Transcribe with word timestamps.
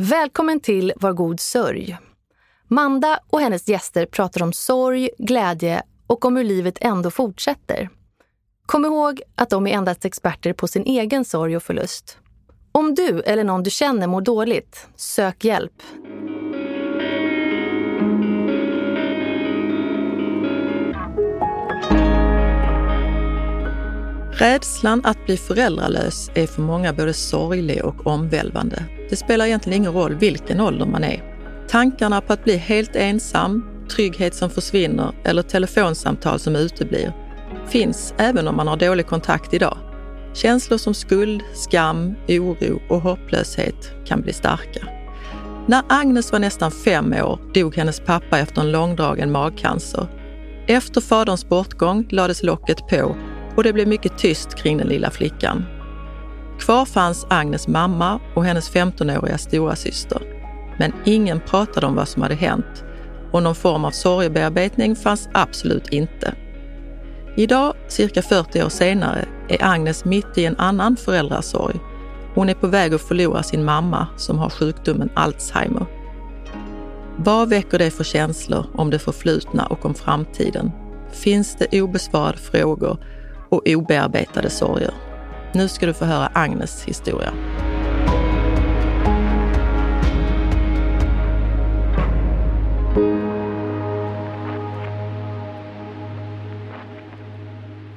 Välkommen 0.00 0.60
till 0.60 0.92
Var 0.96 1.12
god 1.12 1.40
sörj. 1.40 1.98
Manda 2.68 3.20
och 3.30 3.40
hennes 3.40 3.68
gäster 3.68 4.06
pratar 4.06 4.42
om 4.42 4.52
sorg, 4.52 5.10
glädje 5.18 5.82
och 6.06 6.24
om 6.24 6.36
hur 6.36 6.44
livet 6.44 6.78
ändå 6.80 7.10
fortsätter. 7.10 7.88
Kom 8.66 8.84
ihåg 8.84 9.22
att 9.34 9.50
de 9.50 9.66
är 9.66 9.70
endast 9.70 10.04
experter 10.04 10.52
på 10.52 10.68
sin 10.68 10.82
egen 10.84 11.24
sorg 11.24 11.56
och 11.56 11.62
förlust. 11.62 12.18
Om 12.72 12.94
du 12.94 13.20
eller 13.20 13.44
någon 13.44 13.62
du 13.62 13.70
känner 13.70 14.06
mår 14.06 14.20
dåligt, 14.20 14.88
sök 14.96 15.44
hjälp. 15.44 15.82
Rädslan 24.32 25.04
att 25.04 25.26
bli 25.26 25.36
föräldralös 25.36 26.30
är 26.34 26.46
för 26.46 26.62
många 26.62 26.92
både 26.92 27.14
sorglig 27.14 27.84
och 27.84 28.06
omvälvande. 28.06 28.97
Det 29.10 29.16
spelar 29.16 29.46
egentligen 29.46 29.78
ingen 29.78 29.92
roll 29.92 30.14
vilken 30.14 30.60
ålder 30.60 30.86
man 30.86 31.04
är. 31.04 31.22
Tankarna 31.68 32.20
på 32.20 32.32
att 32.32 32.44
bli 32.44 32.56
helt 32.56 32.96
ensam, 32.96 33.64
trygghet 33.90 34.34
som 34.34 34.50
försvinner 34.50 35.12
eller 35.24 35.42
telefonsamtal 35.42 36.38
som 36.38 36.56
uteblir 36.56 37.12
finns 37.68 38.14
även 38.18 38.48
om 38.48 38.56
man 38.56 38.68
har 38.68 38.76
dålig 38.76 39.06
kontakt 39.06 39.54
idag. 39.54 39.78
Känslor 40.34 40.78
som 40.78 40.94
skuld, 40.94 41.42
skam, 41.54 42.14
oro 42.28 42.80
och 42.88 43.00
hopplöshet 43.00 43.92
kan 44.06 44.20
bli 44.20 44.32
starka. 44.32 44.88
När 45.66 45.82
Agnes 45.88 46.32
var 46.32 46.38
nästan 46.38 46.70
fem 46.70 47.12
år 47.12 47.38
dog 47.54 47.76
hennes 47.76 48.00
pappa 48.00 48.38
efter 48.38 48.60
en 48.60 48.72
långdragen 48.72 49.32
magcancer. 49.32 50.06
Efter 50.66 51.00
faderns 51.00 51.48
bortgång 51.48 52.06
lades 52.10 52.42
locket 52.42 52.88
på 52.88 53.16
och 53.56 53.62
det 53.62 53.72
blev 53.72 53.88
mycket 53.88 54.18
tyst 54.18 54.54
kring 54.54 54.78
den 54.78 54.88
lilla 54.88 55.10
flickan. 55.10 55.64
Kvar 56.58 56.84
fanns 56.84 57.26
Agnes 57.30 57.68
mamma 57.68 58.20
och 58.34 58.44
hennes 58.44 58.72
15-åriga 58.72 59.38
stora 59.38 59.76
syster. 59.76 60.22
Men 60.78 60.92
ingen 61.04 61.40
pratade 61.40 61.86
om 61.86 61.94
vad 61.94 62.08
som 62.08 62.22
hade 62.22 62.34
hänt 62.34 62.84
och 63.32 63.42
någon 63.42 63.54
form 63.54 63.84
av 63.84 63.90
sorgebearbetning 63.90 64.96
fanns 64.96 65.28
absolut 65.34 65.88
inte. 65.88 66.34
Idag, 67.36 67.74
cirka 67.88 68.22
40 68.22 68.62
år 68.62 68.68
senare, 68.68 69.24
är 69.48 69.64
Agnes 69.64 70.04
mitt 70.04 70.38
i 70.38 70.44
en 70.44 70.56
annan 70.56 70.96
föräldrasorg. 70.96 71.80
Hon 72.34 72.48
är 72.48 72.54
på 72.54 72.66
väg 72.66 72.94
att 72.94 73.02
förlora 73.02 73.42
sin 73.42 73.64
mamma 73.64 74.06
som 74.16 74.38
har 74.38 74.50
sjukdomen 74.50 75.10
Alzheimer. 75.14 75.86
Vad 77.16 77.48
väcker 77.48 77.78
det 77.78 77.90
för 77.90 78.04
känslor 78.04 78.66
om 78.74 78.90
det 78.90 78.98
förflutna 78.98 79.66
och 79.66 79.84
om 79.84 79.94
framtiden? 79.94 80.72
Finns 81.12 81.56
det 81.56 81.82
obesvarade 81.82 82.38
frågor 82.38 82.98
och 83.48 83.62
obearbetade 83.66 84.50
sorger? 84.50 84.94
Nu 85.58 85.68
ska 85.68 85.86
du 85.86 85.94
få 85.94 86.04
höra 86.04 86.30
Agnes 86.34 86.84
historia. 86.84 87.32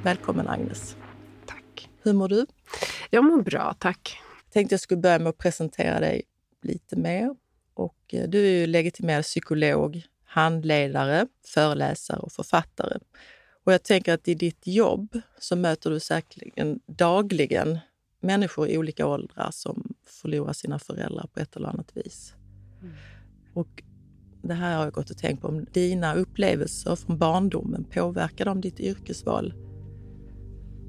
Välkommen 0.02 0.48
Agnes. 0.48 0.96
Tack. 1.46 1.88
Hur 2.02 2.12
mår 2.12 2.28
du? 2.28 2.46
Jag 3.10 3.24
mår 3.24 3.42
bra, 3.42 3.74
tack. 3.78 4.20
Jag 4.44 4.52
tänkte 4.52 4.72
jag 4.72 4.80
skulle 4.80 5.00
börja 5.00 5.18
med 5.18 5.28
att 5.28 5.38
presentera 5.38 6.00
dig 6.00 6.22
lite 6.62 6.96
mer. 6.96 7.34
Och 7.74 8.14
eh, 8.14 8.28
du 8.28 8.46
är 8.46 8.66
legitimerad 8.66 9.24
psykolog, 9.24 10.02
handledare, 10.24 11.26
föreläsare 11.46 12.18
och 12.18 12.32
författare. 12.32 12.98
Och 13.64 13.72
jag 13.72 13.82
tänker 13.82 14.14
att 14.14 14.28
i 14.28 14.34
ditt 14.34 14.66
jobb 14.66 15.20
så 15.38 15.56
möter 15.56 15.90
du 15.90 16.00
säkerligen 16.00 16.80
dagligen 16.86 17.78
människor 18.20 18.68
i 18.68 18.78
olika 18.78 19.06
åldrar 19.06 19.48
som 19.50 19.94
förlorar 20.06 20.52
sina 20.52 20.78
föräldrar 20.78 21.26
på 21.34 21.40
ett 21.40 21.56
eller 21.56 21.68
annat 21.68 21.96
vis. 21.96 22.34
Mm. 22.82 22.94
Och 23.54 23.82
det 24.42 24.54
här 24.54 24.76
har 24.76 24.84
jag 24.84 24.92
gått 24.92 25.10
och 25.10 25.18
tänkt 25.18 25.40
på. 25.42 25.48
Om 25.48 25.66
dina 25.72 26.14
upplevelser 26.14 26.96
från 26.96 27.18
barndomen, 27.18 27.84
påverkar 27.84 28.44
de 28.44 28.60
ditt 28.60 28.80
yrkesval? 28.80 29.54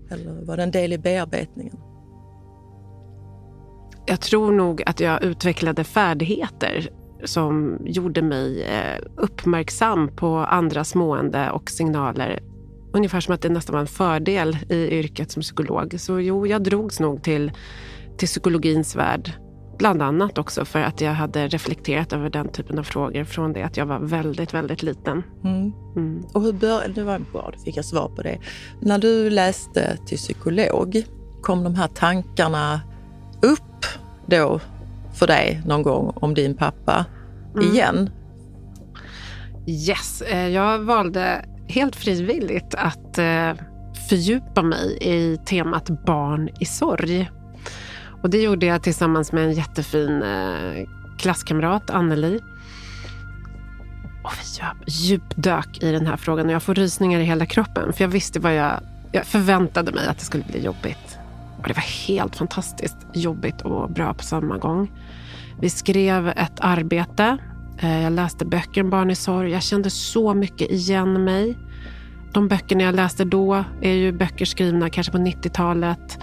Eller 0.10 0.46
var 0.46 0.58
det 0.58 0.64
en 0.64 0.72
del 0.72 0.94
i 0.94 0.98
bearbetningen? 0.98 1.78
Jag 4.06 4.22
tror 4.22 4.52
nog 4.52 4.84
att 4.86 5.00
jag 5.00 5.24
utvecklade 5.24 5.84
färdigheter 5.84 6.90
som 7.24 7.78
gjorde 7.86 8.22
mig 8.22 8.64
eh, 8.64 9.00
uppmärksam 9.18 10.16
på 10.16 10.38
andras 10.38 10.96
mående 10.96 11.52
och 11.52 11.70
signaler. 11.70 12.53
Ungefär 12.94 13.20
som 13.20 13.34
att 13.34 13.42
det 13.42 13.50
nästan 13.50 13.74
var 13.74 13.82
en 13.82 13.88
fördel 13.88 14.58
i 14.70 15.00
yrket 15.00 15.32
som 15.32 15.42
psykolog. 15.42 15.96
Så 16.00 16.20
jo, 16.20 16.48
jag 16.48 16.64
drogs 16.64 17.00
nog 17.00 17.24
till, 17.24 17.52
till 18.18 18.28
psykologins 18.28 18.96
värld. 18.96 19.32
Bland 19.78 20.02
annat 20.02 20.38
också 20.38 20.66
för 20.66 20.80
att 20.80 21.02
jag 21.02 21.14
hade 21.14 21.48
reflekterat 21.48 22.14
över 22.14 22.30
den 22.30 22.48
typen 22.48 22.80
av 22.80 22.84
frågor 22.84 23.24
från 23.24 23.54
det 23.54 23.64
att 23.64 23.78
jag 23.78 23.86
var 23.86 24.00
väldigt, 24.00 24.54
väldigt 24.54 24.84
liten. 24.84 25.24
Mm. 25.44 25.72
Mm. 25.96 26.24
Och 26.34 26.42
hur 26.42 26.54
började, 26.54 26.94
det 26.94 27.04
var 27.04 27.20
bra, 27.32 27.50
då 27.54 27.60
fick 27.60 27.78
jag 27.78 27.86
svar 27.86 28.12
på 28.16 28.22
det. 28.22 28.38
När 28.82 28.98
du 28.98 29.30
läste 29.30 29.98
till 30.06 30.18
psykolog, 30.18 31.04
kom 31.42 31.64
de 31.64 31.76
här 31.76 31.88
tankarna 31.88 32.82
upp 33.42 33.86
då 34.26 34.60
för 35.14 35.28
dig 35.28 35.62
någon 35.66 35.84
gång 35.84 36.14
om 36.16 36.34
din 36.34 36.58
pappa 36.58 37.06
mm. 37.56 37.72
igen? 37.72 38.10
Yes, 39.68 40.22
eh, 40.22 40.48
jag 40.48 40.80
valde 40.80 41.46
helt 41.68 41.96
frivilligt 41.96 42.76
att 42.76 43.18
eh, 43.18 43.52
fördjupa 44.10 44.62
mig 44.62 44.98
i 45.02 45.38
temat 45.46 46.06
barn 46.06 46.50
i 46.60 46.66
sorg. 46.66 47.32
Och 48.22 48.30
det 48.30 48.42
gjorde 48.42 48.66
jag 48.66 48.84
tillsammans 48.84 49.32
med 49.32 49.44
en 49.44 49.54
jättefin 49.54 50.22
eh, 50.24 50.88
klasskamrat, 51.18 51.90
Anneli. 51.90 52.40
Och 54.24 54.32
vi 54.32 54.92
djupdök 54.92 55.84
i 55.84 55.92
den 55.92 56.08
här 56.08 56.18
frågan 56.18 56.46
och 56.46 56.52
jag 56.52 56.64
får 56.64 56.76
rysningar 56.76 57.20
i 57.20 57.24
hela 57.24 57.46
kroppen. 57.46 57.94
För 57.94 58.04
jag 58.04 58.10
visste 58.10 58.40
vad 58.40 58.56
jag, 58.56 58.80
jag 59.12 59.26
förväntade 59.26 59.92
mig 59.92 60.08
att 60.08 60.18
det 60.18 60.26
skulle 60.26 60.44
bli 60.44 60.66
jobbigt. 60.66 61.18
Och 61.62 61.68
det 61.68 61.74
var 61.74 62.08
helt 62.08 62.36
fantastiskt 62.36 62.98
jobbigt 63.14 63.62
och 63.62 63.92
bra 63.92 64.14
på 64.14 64.24
samma 64.24 64.58
gång. 64.58 64.92
Vi 65.60 65.70
skrev 65.70 66.28
ett 66.28 66.60
arbete. 66.60 67.38
Eh, 67.84 68.04
jag 68.04 68.14
läste 68.14 68.46
böcker 68.46 68.84
om 68.84 68.90
barn 68.90 69.12
i 69.12 69.16
sorg. 69.16 69.52
Jag 69.52 69.64
kände 69.64 69.90
så 69.90 70.34
mycket 70.34 70.72
igen 70.72 71.24
mig. 71.24 71.58
De 72.34 72.48
böckerna 72.48 72.84
jag 72.84 72.96
läste 72.96 73.26
då 73.26 73.64
är 73.82 73.94
ju 73.94 74.12
böcker 74.12 74.46
skrivna 74.46 74.90
kanske 74.90 75.12
på 75.12 75.18
90-talet 75.18 76.20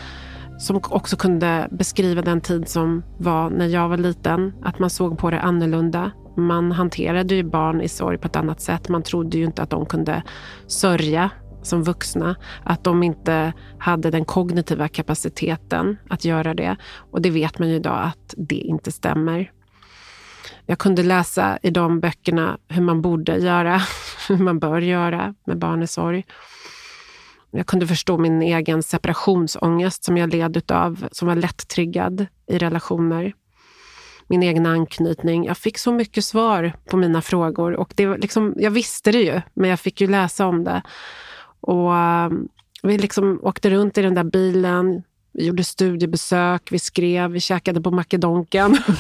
som 0.58 0.76
också 0.76 1.16
kunde 1.16 1.68
beskriva 1.70 2.22
den 2.22 2.40
tid 2.40 2.68
som 2.68 3.02
var 3.18 3.50
när 3.50 3.66
jag 3.66 3.88
var 3.88 3.96
liten. 3.96 4.52
Att 4.62 4.78
man 4.78 4.90
såg 4.90 5.18
på 5.18 5.30
det 5.30 5.40
annorlunda. 5.40 6.10
Man 6.36 6.72
hanterade 6.72 7.34
ju 7.34 7.42
barn 7.42 7.80
i 7.80 7.88
sorg 7.88 8.18
på 8.18 8.26
ett 8.26 8.36
annat 8.36 8.60
sätt. 8.60 8.88
Man 8.88 9.02
trodde 9.02 9.38
ju 9.38 9.44
inte 9.44 9.62
att 9.62 9.70
de 9.70 9.86
kunde 9.86 10.22
sörja 10.66 11.30
som 11.62 11.82
vuxna. 11.82 12.36
Att 12.64 12.84
de 12.84 13.02
inte 13.02 13.52
hade 13.78 14.10
den 14.10 14.24
kognitiva 14.24 14.88
kapaciteten 14.88 15.96
att 16.08 16.24
göra 16.24 16.54
det. 16.54 16.76
Och 17.10 17.22
det 17.22 17.30
vet 17.30 17.58
man 17.58 17.68
ju 17.68 17.74
idag 17.74 18.00
att 18.04 18.34
det 18.36 18.54
inte 18.54 18.92
stämmer. 18.92 19.50
Jag 20.66 20.78
kunde 20.78 21.02
läsa 21.02 21.58
i 21.62 21.70
de 21.70 22.00
böckerna 22.00 22.58
hur 22.68 22.82
man 22.82 23.02
borde 23.02 23.36
göra, 23.36 23.80
hur 24.28 24.36
man 24.36 24.58
bör 24.58 24.80
göra 24.80 25.34
med 25.44 25.58
barn 25.58 25.82
i 25.82 25.86
sorg. 25.86 26.26
Jag 27.50 27.66
kunde 27.66 27.86
förstå 27.86 28.18
min 28.18 28.42
egen 28.42 28.82
separationsångest 28.82 30.04
som 30.04 30.16
jag 30.16 30.32
led 30.32 30.72
av, 30.72 31.08
som 31.12 31.28
var 31.28 31.34
lätt-triggad 31.34 32.26
i 32.46 32.58
relationer. 32.58 33.32
Min 34.26 34.42
egen 34.42 34.66
anknytning. 34.66 35.44
Jag 35.44 35.58
fick 35.58 35.78
så 35.78 35.92
mycket 35.92 36.24
svar 36.24 36.72
på 36.90 36.96
mina 36.96 37.22
frågor. 37.22 37.72
Och 37.72 37.92
det 37.96 38.16
liksom, 38.16 38.54
jag 38.56 38.70
visste 38.70 39.12
det 39.12 39.22
ju, 39.22 39.40
men 39.54 39.70
jag 39.70 39.80
fick 39.80 40.00
ju 40.00 40.06
läsa 40.06 40.46
om 40.46 40.64
det. 40.64 40.82
Och 41.60 41.96
eh, 41.96 42.30
Vi 42.82 42.98
liksom 42.98 43.40
åkte 43.42 43.70
runt 43.70 43.98
i 43.98 44.02
den 44.02 44.14
där 44.14 44.24
bilen. 44.24 45.02
Vi 45.32 45.46
gjorde 45.46 45.64
studiebesök, 45.64 46.72
vi 46.72 46.78
skrev, 46.78 47.30
vi 47.30 47.40
käkade 47.40 47.80
på 47.80 47.90
Makedonken. 47.90 48.72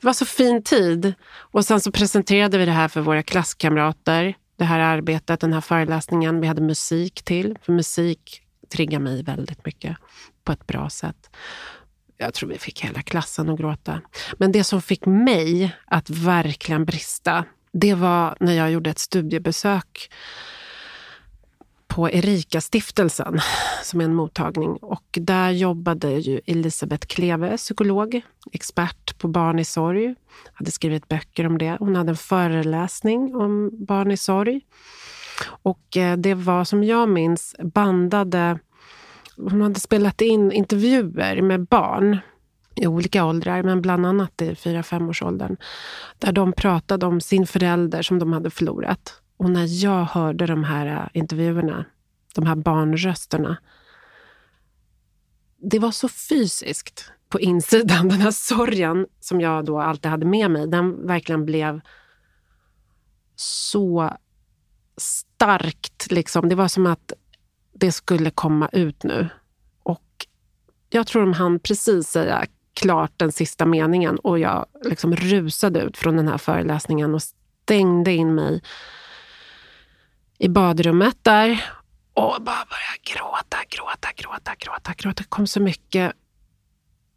det 0.00 0.02
var 0.02 0.12
så 0.12 0.24
fin 0.26 0.62
tid. 0.62 1.14
Och 1.36 1.64
sen 1.64 1.80
så 1.80 1.92
presenterade 1.92 2.58
vi 2.58 2.64
det 2.64 2.72
här 2.72 2.88
för 2.88 3.00
våra 3.00 3.22
klasskamrater 3.22 4.34
det 4.56 4.64
här 4.64 4.80
arbetet, 4.80 5.40
den 5.40 5.52
här 5.52 5.60
föreläsningen. 5.60 6.40
Vi 6.40 6.46
hade 6.46 6.62
musik 6.62 7.22
till, 7.22 7.58
för 7.62 7.72
musik 7.72 8.40
triggar 8.72 8.98
mig 8.98 9.22
väldigt 9.22 9.66
mycket 9.66 9.96
på 10.44 10.52
ett 10.52 10.66
bra 10.66 10.90
sätt. 10.90 11.30
Jag 12.16 12.34
tror 12.34 12.48
vi 12.48 12.58
fick 12.58 12.84
hela 12.84 13.02
klassen 13.02 13.48
att 13.48 13.58
gråta. 13.58 14.00
Men 14.38 14.52
det 14.52 14.64
som 14.64 14.82
fick 14.82 15.06
mig 15.06 15.76
att 15.86 16.10
verkligen 16.10 16.84
brista, 16.84 17.44
det 17.72 17.94
var 17.94 18.36
när 18.40 18.52
jag 18.52 18.70
gjorde 18.70 18.90
ett 18.90 18.98
studiebesök 18.98 20.10
på 21.94 22.10
Erika-stiftelsen, 22.10 23.40
som 23.82 24.00
är 24.00 24.04
en 24.04 24.14
mottagning. 24.14 24.70
Och 24.70 25.04
där 25.12 25.50
jobbade 25.50 26.10
ju 26.10 26.40
Elisabeth 26.46 27.06
Kleve, 27.06 27.56
psykolog, 27.56 28.20
expert 28.52 29.18
på 29.18 29.28
barn 29.28 29.58
i 29.58 29.64
sorg. 29.64 30.14
Hade 30.52 30.70
skrivit 30.70 31.08
böcker 31.08 31.46
om 31.46 31.58
det. 31.58 31.76
Hon 31.80 31.96
hade 31.96 32.10
en 32.10 32.16
föreläsning 32.16 33.34
om 33.34 33.70
barn 33.72 34.10
i 34.10 34.16
sorg. 34.16 34.60
Och 35.46 35.96
eh, 35.96 36.16
det 36.16 36.34
var, 36.34 36.64
som 36.64 36.84
jag 36.84 37.08
minns, 37.08 37.56
bandade... 37.62 38.58
Hon 39.36 39.62
hade 39.62 39.80
spelat 39.80 40.20
in 40.20 40.52
intervjuer 40.52 41.42
med 41.42 41.64
barn 41.66 42.18
i 42.74 42.86
olika 42.86 43.24
åldrar, 43.24 43.62
men 43.62 43.82
bland 43.82 44.06
annat 44.06 44.42
i 44.42 44.50
4-5-årsåldern. 44.50 45.56
Där 46.18 46.32
de 46.32 46.52
pratade 46.52 47.06
om 47.06 47.20
sin 47.20 47.46
förälder 47.46 48.02
som 48.02 48.18
de 48.18 48.32
hade 48.32 48.50
förlorat. 48.50 49.20
Och 49.36 49.50
när 49.50 49.84
jag 49.84 50.04
hörde 50.04 50.46
de 50.46 50.64
här 50.64 50.86
äh, 50.86 51.20
intervjuerna, 51.20 51.84
de 52.34 52.46
här 52.46 52.54
barnrösterna. 52.54 53.56
Det 55.56 55.78
var 55.78 55.90
så 55.90 56.08
fysiskt 56.08 57.12
på 57.28 57.40
insidan. 57.40 58.08
Den 58.08 58.20
här 58.20 58.30
sorgen 58.30 59.06
som 59.20 59.40
jag 59.40 59.64
då 59.64 59.80
alltid 59.80 60.10
hade 60.10 60.26
med 60.26 60.50
mig, 60.50 60.66
den 60.66 61.06
verkligen 61.06 61.44
blev 61.44 61.80
så 63.36 64.16
starkt. 64.96 66.10
Liksom. 66.10 66.48
Det 66.48 66.54
var 66.54 66.68
som 66.68 66.86
att 66.86 67.12
det 67.72 67.92
skulle 67.92 68.30
komma 68.30 68.68
ut 68.72 69.04
nu. 69.04 69.28
Och 69.82 70.26
jag 70.90 71.06
tror 71.06 71.22
de 71.22 71.32
hann 71.32 71.58
precis 71.58 72.08
säga 72.08 72.46
klart 72.74 73.12
den 73.16 73.32
sista 73.32 73.66
meningen 73.66 74.16
och 74.18 74.38
jag 74.38 74.66
liksom 74.84 75.16
rusade 75.16 75.80
ut 75.80 75.96
från 75.96 76.16
den 76.16 76.28
här 76.28 76.38
föreläsningen 76.38 77.14
och 77.14 77.22
stängde 77.22 78.12
in 78.12 78.34
mig 78.34 78.62
i 80.38 80.48
badrummet 80.48 81.16
där 81.22 81.64
och 82.14 82.42
bara 82.42 82.64
började 82.70 83.00
gråta, 83.04 83.56
gråta, 83.68 84.08
gråta, 84.16 84.54
gråta, 84.58 84.92
gråta. 84.96 85.22
Det 85.22 85.28
kom 85.28 85.46
så 85.46 85.60
mycket, 85.60 86.12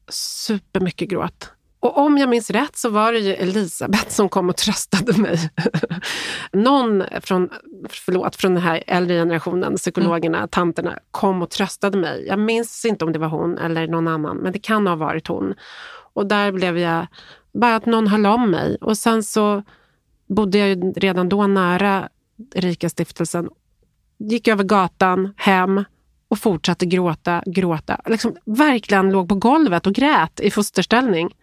supermycket 0.10 1.10
gråt. 1.10 1.52
Och 1.80 1.98
om 1.98 2.18
jag 2.18 2.30
minns 2.30 2.50
rätt 2.50 2.78
så 2.78 2.90
var 2.90 3.12
det 3.12 3.20
ju 3.20 3.34
Elisabeth 3.34 4.10
som 4.10 4.30
kom 4.30 4.50
och 4.50 4.58
tröstade 4.58 5.22
mig. 5.22 5.50
Någon 6.52 7.04
från, 7.22 7.50
förlåt, 7.90 8.36
från 8.36 8.54
den 8.54 8.64
här 8.64 8.84
äldre 8.88 9.16
generationen, 9.16 9.76
psykologerna, 9.76 10.38
mm. 10.38 10.50
tanterna, 10.50 11.00
kom 11.12 11.42
och 11.42 11.50
tröstade 11.50 11.98
mig. 11.98 12.26
Jag 12.28 12.40
minns 12.40 12.86
inte 12.86 13.06
om 13.06 13.14
det 13.14 13.20
var 13.20 13.28
hon 13.28 13.58
eller 13.58 13.88
någon 13.88 14.08
annan, 14.08 14.38
men 14.38 14.54
det 14.54 14.60
kan 14.60 14.88
ha 14.88 14.96
varit 14.96 15.28
hon. 15.28 15.54
Och 16.14 16.28
där 16.28 16.52
blev 16.52 16.78
jag, 16.78 17.08
bara 17.54 17.76
att 17.76 17.86
någon 17.86 18.08
höll 18.08 18.26
om 18.26 18.52
mig. 18.52 18.78
Och 18.82 18.98
sen 18.98 19.24
så 19.24 19.64
bodde 20.28 20.58
jag 20.58 20.70
ju 20.70 20.92
redan 20.92 21.30
då 21.30 21.48
nära 21.48 22.10
Erika 22.56 22.90
stiftelsen. 22.90 23.50
Gick 24.20 24.48
över 24.48 24.64
gatan, 24.64 25.34
hem 25.38 25.84
och 26.28 26.40
fortsatte 26.40 26.86
gråta, 26.86 27.44
gråta. 27.46 28.02
Liksom 28.06 28.36
verkligen 28.46 29.12
låg 29.12 29.30
på 29.30 29.36
golvet 29.36 29.88
och 29.88 29.94
grät 29.94 30.40
i 30.40 30.52
fosterställning. 30.52 31.36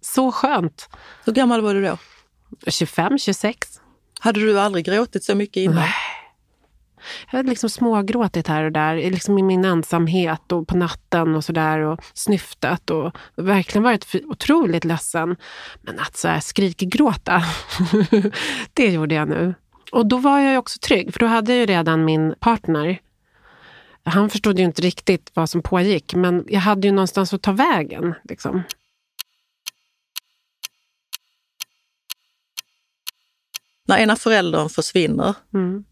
Så 0.00 0.32
skönt. 0.32 0.88
Hur 1.24 1.32
gammal 1.32 1.60
var 1.60 1.74
du 1.74 1.82
då? 1.82 1.98
25, 2.66 3.18
26. 3.18 3.80
Hade 4.20 4.40
du 4.40 4.60
aldrig 4.60 4.84
gråtit 4.84 5.24
så 5.24 5.34
mycket 5.34 5.56
innan? 5.56 5.76
Nej. 5.76 5.94
Jag 7.30 7.38
hade 7.38 7.48
liksom 7.48 7.70
smågråtit 7.70 8.46
här 8.46 8.64
och 8.64 8.72
där, 8.72 8.96
liksom 8.96 9.38
i 9.38 9.42
min 9.42 9.64
ensamhet 9.64 10.52
och 10.52 10.68
på 10.68 10.76
natten 10.76 11.34
och 11.34 11.44
sådär 11.44 11.78
och 11.78 12.00
snyftat 12.14 12.90
och 12.90 13.16
verkligen 13.36 13.82
varit 13.82 14.14
otroligt 14.24 14.84
ledsen. 14.84 15.36
Men 15.82 15.98
att 15.98 16.16
så 16.16 16.28
här 16.28 16.40
skrikgråta, 16.40 17.42
det 18.74 18.86
gjorde 18.90 19.14
jag 19.14 19.28
nu. 19.28 19.54
Och 19.92 20.06
då 20.06 20.16
var 20.16 20.38
jag 20.38 20.58
också 20.58 20.78
trygg, 20.78 21.12
för 21.12 21.20
då 21.20 21.26
hade 21.26 21.52
jag 21.52 21.60
ju 21.60 21.66
redan 21.66 22.04
min 22.04 22.34
partner. 22.40 23.00
Han 24.02 24.30
förstod 24.30 24.58
ju 24.58 24.64
inte 24.64 24.82
riktigt 24.82 25.30
vad 25.34 25.50
som 25.50 25.62
pågick, 25.62 26.14
men 26.14 26.44
jag 26.48 26.60
hade 26.60 26.86
ju 26.86 26.92
någonstans 26.92 27.34
att 27.34 27.42
ta 27.42 27.52
vägen. 27.52 28.14
Liksom. 28.24 28.62
När 33.84 33.98
ena 33.98 34.16
föräldern 34.16 34.68
försvinner, 34.68 35.34
mm. 35.54 35.84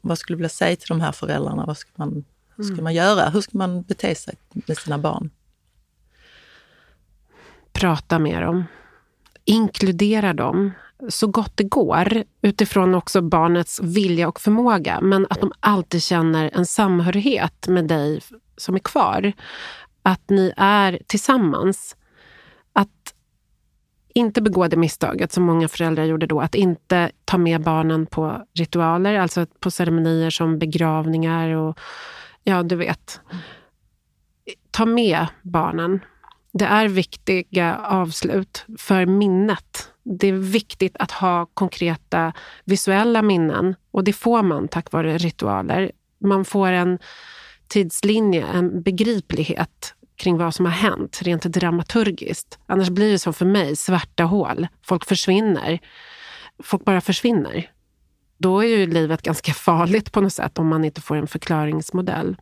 vad 0.00 0.18
skulle 0.18 0.34
du 0.34 0.38
vilja 0.38 0.48
säga 0.48 0.76
till 0.76 0.88
de 0.88 1.00
här 1.00 1.12
föräldrarna? 1.12 1.66
Vad 1.66 1.78
ska 1.78 1.90
man, 1.96 2.24
hur 2.56 2.64
ska 2.64 2.72
mm. 2.72 2.84
man 2.84 2.94
göra? 2.94 3.30
Hur 3.30 3.40
ska 3.40 3.58
man 3.58 3.82
bete 3.82 4.14
sig 4.14 4.34
med 4.50 4.78
sina 4.78 4.98
barn? 4.98 5.30
Prata 7.72 8.18
med 8.18 8.42
dem. 8.42 8.64
Inkludera 9.44 10.32
dem 10.32 10.72
så 11.08 11.26
gott 11.26 11.52
det 11.54 11.64
går 11.64 12.24
utifrån 12.42 12.94
också 12.94 13.20
barnets 13.20 13.80
vilja 13.82 14.28
och 14.28 14.40
förmåga. 14.40 15.00
Men 15.00 15.26
att 15.30 15.40
de 15.40 15.52
alltid 15.60 16.02
känner 16.02 16.50
en 16.54 16.66
samhörighet 16.66 17.68
med 17.68 17.88
dig 17.88 18.20
som 18.56 18.74
är 18.74 18.78
kvar. 18.78 19.32
Att 20.02 20.30
ni 20.30 20.52
är 20.56 20.98
tillsammans. 21.06 21.96
Att 22.72 23.14
inte 24.14 24.42
begå 24.42 24.68
det 24.68 24.76
misstaget 24.76 25.32
som 25.32 25.44
många 25.44 25.68
föräldrar 25.68 26.04
gjorde 26.04 26.26
då, 26.26 26.40
att 26.40 26.54
inte 26.54 27.10
ta 27.24 27.38
med 27.38 27.62
barnen 27.62 28.06
på 28.06 28.42
ritualer, 28.54 29.18
alltså 29.18 29.46
på 29.60 29.70
ceremonier 29.70 30.30
som 30.30 30.58
begravningar 30.58 31.48
och 31.48 31.78
ja, 32.44 32.62
du 32.62 32.76
vet. 32.76 33.20
Ta 34.70 34.86
med 34.86 35.26
barnen. 35.42 36.00
Det 36.52 36.64
är 36.64 36.88
viktiga 36.88 37.76
avslut 37.76 38.64
för 38.78 39.06
minnet. 39.06 39.92
Det 40.10 40.28
är 40.28 40.32
viktigt 40.32 40.96
att 40.98 41.10
ha 41.10 41.46
konkreta 41.46 42.32
visuella 42.64 43.22
minnen 43.22 43.74
och 43.90 44.04
det 44.04 44.12
får 44.12 44.42
man 44.42 44.68
tack 44.68 44.92
vare 44.92 45.18
ritualer. 45.18 45.92
Man 46.20 46.44
får 46.44 46.72
en 46.72 46.98
tidslinje, 47.68 48.46
en 48.46 48.82
begriplighet 48.82 49.94
kring 50.16 50.38
vad 50.38 50.54
som 50.54 50.64
har 50.64 50.72
hänt 50.72 51.22
rent 51.22 51.42
dramaturgiskt. 51.42 52.58
Annars 52.66 52.88
blir 52.88 53.12
det 53.12 53.18
som 53.18 53.34
för 53.34 53.46
mig, 53.46 53.76
svarta 53.76 54.24
hål. 54.24 54.68
Folk 54.82 55.04
försvinner. 55.04 55.78
Folk 56.62 56.84
bara 56.84 57.00
försvinner. 57.00 57.70
Då 58.38 58.60
är 58.64 58.68
ju 58.68 58.86
livet 58.86 59.22
ganska 59.22 59.52
farligt 59.52 60.12
på 60.12 60.20
något 60.20 60.32
sätt 60.32 60.58
om 60.58 60.68
man 60.68 60.84
inte 60.84 61.00
får 61.00 61.16
en 61.16 61.26
förklaringsmodell. 61.26 62.36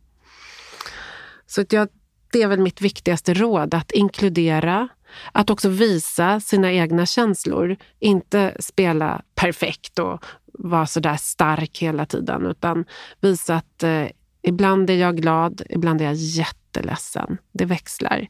Så 1.46 1.60
att 1.60 1.72
jag, 1.72 1.88
det 2.32 2.42
är 2.42 2.48
väl 2.48 2.60
mitt 2.60 2.80
viktigaste 2.80 3.34
råd, 3.34 3.74
att 3.74 3.90
inkludera, 3.90 4.88
att 5.32 5.50
också 5.50 5.68
visa 5.68 6.40
sina 6.40 6.72
egna 6.72 7.06
känslor. 7.06 7.76
Inte 7.98 8.56
spela 8.60 9.22
perfekt 9.34 9.98
och 9.98 10.24
vara 10.52 10.86
så 10.86 11.00
där 11.00 11.16
stark 11.16 11.78
hela 11.78 12.06
tiden, 12.06 12.46
utan 12.46 12.84
visa 13.20 13.56
att 13.56 13.82
eh, 13.82 14.06
ibland 14.42 14.90
är 14.90 14.94
jag 14.94 15.16
glad, 15.16 15.62
ibland 15.70 16.00
är 16.00 16.04
jag 16.04 16.14
jätteledsen. 16.14 17.38
Det 17.52 17.64
växlar. 17.64 18.26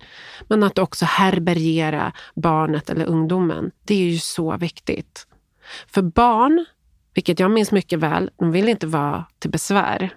Men 0.49 0.63
att 0.63 0.79
också 0.79 1.05
härbärgera 1.05 2.13
barnet 2.35 2.91
eller 2.91 3.05
ungdomen, 3.05 3.71
det 3.83 3.95
är 3.95 4.11
ju 4.11 4.19
så 4.19 4.57
viktigt. 4.57 5.27
För 5.87 6.03
barn, 6.03 6.65
vilket 7.15 7.41
jag 7.41 7.51
minns 7.51 7.73
mycket 7.73 7.99
väl, 7.99 8.31
de 8.37 8.53
vill 8.53 8.69
inte 8.69 8.87
vara 8.87 9.25
till 9.39 9.51
besvär. 9.51 10.15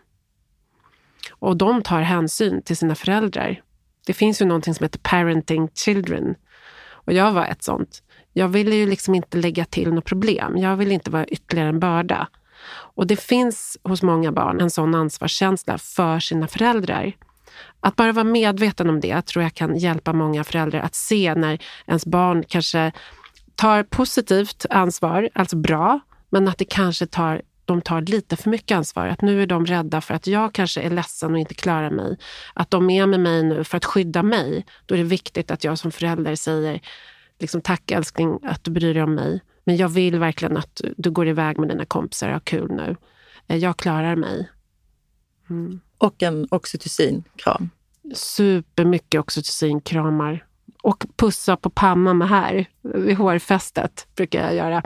Och 1.32 1.58
de 1.58 1.82
tar 1.82 2.02
hänsyn 2.02 2.62
till 2.62 2.78
sina 2.78 2.96
föräldrar. 2.96 3.62
Det 4.06 4.14
finns 4.14 4.42
ju 4.42 4.46
någonting 4.46 4.76
som 4.76 4.84
heter 4.84 5.00
parenting 5.00 5.70
children. 5.76 6.36
Och 7.10 7.16
jag 7.16 7.32
var 7.32 7.46
ett 7.46 7.64
sånt. 7.64 8.04
Jag 8.34 8.48
ville 8.48 8.76
ju 8.76 8.90
liksom 8.90 9.16
inte 9.16 9.38
lägga 9.38 9.66
till 9.66 9.94
något 9.94 10.06
problem. 10.06 10.58
Jag 10.58 10.76
ville 10.76 10.94
inte 10.94 11.12
vara 11.12 11.26
ytterligare 11.26 11.70
en 11.70 11.80
börda. 11.80 12.28
Och 12.72 13.08
det 13.08 13.16
finns 13.16 13.78
hos 13.84 14.04
många 14.04 14.32
barn 14.32 14.62
en 14.62 14.70
sån 14.70 14.96
ansvarskänsla 14.96 15.78
för 15.78 16.20
sina 16.20 16.48
föräldrar. 16.48 17.14
Att 17.80 17.96
bara 17.96 18.12
vara 18.12 18.24
medveten 18.24 18.90
om 18.90 19.00
det 19.00 19.22
tror 19.22 19.44
jag 19.44 19.54
kan 19.54 19.78
hjälpa 19.78 20.14
många 20.14 20.44
föräldrar 20.44 20.80
att 20.80 20.96
se 20.96 21.36
när 21.36 21.60
ens 21.88 22.06
barn 22.06 22.44
kanske 22.48 22.92
tar 23.56 23.84
positivt 23.84 24.66
ansvar, 24.70 25.30
alltså 25.34 25.56
bra, 25.56 26.00
men 26.30 26.48
att 26.48 26.58
det 26.58 26.66
kanske 26.66 27.06
tar 27.06 27.42
de 27.70 27.82
tar 27.82 28.02
lite 28.02 28.36
för 28.36 28.50
mycket 28.50 28.76
ansvar. 28.76 29.08
Att 29.08 29.22
nu 29.22 29.42
är 29.42 29.48
de 29.48 29.66
rädda 29.66 30.02
för 30.02 30.14
att 30.14 30.28
jag 30.28 30.54
kanske 30.54 30.82
är 30.82 30.90
ledsen 30.90 31.34
och 31.34 31.40
inte 31.40 31.54
klarar 31.54 31.90
mig. 31.90 32.18
Att 32.54 32.72
de 32.72 32.90
är 32.90 33.06
med 33.06 33.20
mig 33.20 33.44
nu 33.44 33.64
för 33.64 33.78
att 33.78 33.86
skydda 33.86 34.24
mig. 34.24 34.66
Då 34.86 34.96
är 34.96 35.00
det 35.00 35.04
viktigt 35.04 35.52
att 35.52 35.64
jag 35.64 35.78
som 35.78 35.92
förälder 35.92 36.36
säger 36.36 36.82
liksom, 37.40 37.62
tack 37.62 37.92
älskling 37.92 38.40
att 38.44 38.64
du 38.64 38.72
bryr 38.72 38.94
dig 38.94 39.04
om 39.04 39.16
mig. 39.16 39.42
Men 39.64 39.78
jag 39.78 39.90
vill 39.90 40.20
verkligen 40.20 40.58
att 40.58 40.82
du 40.98 41.12
går 41.12 41.28
iväg 41.28 41.60
med 41.60 41.70
dina 41.70 41.86
kompisar 41.86 42.28
och 42.28 42.34
har 42.34 42.40
kul 42.40 42.72
nu. 42.72 42.96
Eh, 43.48 43.58
jag 43.58 43.78
klarar 43.78 44.16
mig. 44.16 44.50
Mm. 45.50 45.80
Och 45.98 46.24
en 46.24 46.48
oxytocin-kram. 46.52 47.70
Supermycket 48.14 49.20
oxytocin-kramar. 49.20 50.46
Och 50.84 51.06
pussa 51.16 51.58
på 51.58 51.70
pannan 51.70 52.18
med 52.18 52.30
här, 52.30 52.66
vid 52.82 53.18
hårfästet 53.18 54.08
brukar 54.16 54.44
jag 54.44 54.56
göra. 54.56 54.84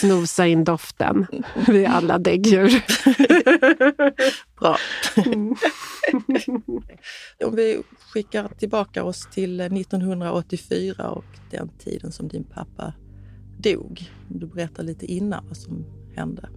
Snosa 0.00 0.46
in 0.46 0.64
doften 0.64 1.26
vid 1.66 1.86
alla 1.86 2.18
däggdjur. 2.18 2.84
Bra. 4.60 4.76
Mm. 5.16 5.54
Om 7.44 7.56
vi 7.56 7.82
skickar 8.12 8.48
tillbaka 8.58 9.04
oss 9.04 9.28
till 9.32 9.60
1984 9.60 11.10
och 11.10 11.24
den 11.50 11.68
tiden 11.78 12.12
som 12.12 12.28
din 12.28 12.44
pappa 12.44 12.92
dog. 13.58 14.10
Du 14.28 14.46
berättar 14.46 14.82
lite 14.82 15.06
innan 15.06 15.46
vad 15.48 15.56
som 15.56 15.84
hände. 16.16 16.48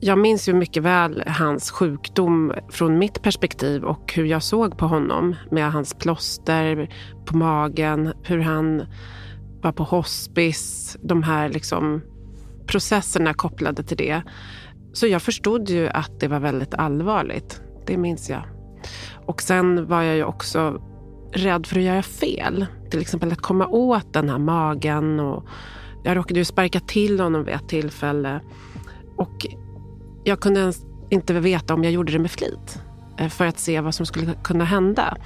Jag 0.00 0.18
minns 0.18 0.48
ju 0.48 0.52
mycket 0.52 0.82
väl 0.82 1.22
hans 1.26 1.70
sjukdom 1.70 2.52
från 2.68 2.98
mitt 2.98 3.22
perspektiv 3.22 3.84
och 3.84 4.12
hur 4.12 4.24
jag 4.24 4.42
såg 4.42 4.78
på 4.78 4.86
honom 4.86 5.36
med 5.50 5.72
hans 5.72 5.94
plåster 5.94 6.94
på 7.26 7.36
magen, 7.36 8.12
hur 8.22 8.38
han 8.38 8.84
var 9.62 9.72
på 9.72 9.84
hospice, 9.84 10.96
de 11.02 11.22
här 11.22 11.48
liksom 11.48 12.02
processerna 12.68 13.34
kopplade 13.34 13.82
till 13.82 13.96
det. 13.96 14.22
Så 14.92 15.06
jag 15.06 15.22
förstod 15.22 15.68
ju 15.68 15.88
att 15.88 16.20
det 16.20 16.28
var 16.28 16.40
väldigt 16.40 16.74
allvarligt. 16.74 17.60
Det 17.86 17.96
minns 17.96 18.30
jag. 18.30 18.42
Och 19.26 19.42
sen 19.42 19.86
var 19.86 20.02
jag 20.02 20.16
ju 20.16 20.24
också 20.24 20.82
rädd 21.32 21.66
för 21.66 21.76
att 21.76 21.84
göra 21.84 22.02
fel. 22.02 22.66
Till 22.90 23.00
exempel 23.00 23.32
att 23.32 23.42
komma 23.42 23.66
åt 23.66 24.12
den 24.12 24.28
här 24.28 24.38
magen. 24.38 25.20
Och 25.20 25.48
jag 26.04 26.16
råkade 26.16 26.40
ju 26.40 26.44
sparka 26.44 26.80
till 26.80 27.20
honom 27.20 27.44
vid 27.44 27.54
ett 27.54 27.68
tillfälle. 27.68 28.40
Och 29.16 29.46
jag 30.24 30.40
kunde 30.40 30.60
ens 30.60 30.82
inte 31.10 31.40
veta 31.40 31.74
om 31.74 31.84
jag 31.84 31.92
gjorde 31.92 32.12
det 32.12 32.18
med 32.18 32.30
flit. 32.30 32.82
Eh, 33.18 33.28
för 33.28 33.46
att 33.46 33.58
se 33.58 33.80
vad 33.80 33.94
som 33.94 34.06
skulle 34.06 34.34
kunna 34.44 34.64
hända. 34.64 35.16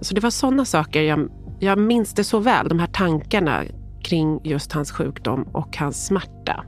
Så 0.00 0.14
det 0.14 0.20
var 0.20 0.30
sådana 0.30 0.64
saker. 0.64 1.02
Jag, 1.02 1.28
jag 1.60 1.78
minns 1.78 2.14
det 2.14 2.24
så 2.24 2.38
väl, 2.38 2.68
de 2.68 2.78
här 2.78 2.86
tankarna 2.86 3.62
kring 4.02 4.40
just 4.44 4.72
hans 4.72 4.92
sjukdom 4.92 5.42
och 5.52 5.76
hans 5.76 6.06
smärta. 6.06 6.64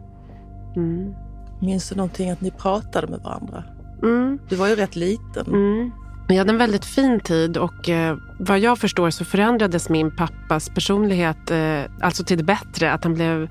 Mm. 0.77 1.15
Minns 1.61 1.89
du 1.89 1.97
någonting 1.97 2.31
att 2.31 2.41
ni 2.41 2.51
pratade 2.51 3.07
med 3.07 3.21
varandra? 3.21 3.65
Mm. 4.03 4.39
Du 4.49 4.57
var 4.57 4.69
ju 4.69 4.75
rätt 4.75 4.97
liten. 4.97 5.47
Mm. 5.47 5.91
Vi 6.29 6.37
hade 6.37 6.51
en 6.51 6.59
väldigt 6.59 6.85
fin 6.85 7.21
tid 7.21 7.57
och 7.57 7.89
eh, 7.89 8.17
vad 8.39 8.59
jag 8.59 8.79
förstår 8.79 9.11
så 9.11 9.25
förändrades 9.25 9.89
min 9.89 10.17
pappas 10.17 10.69
personlighet 10.69 11.51
eh, 11.51 11.81
alltså 12.01 12.25
till 12.25 12.39
det 12.39 12.45
bättre. 12.45 12.93
Att 12.93 13.05
han 13.05 13.15
blev 13.15 13.49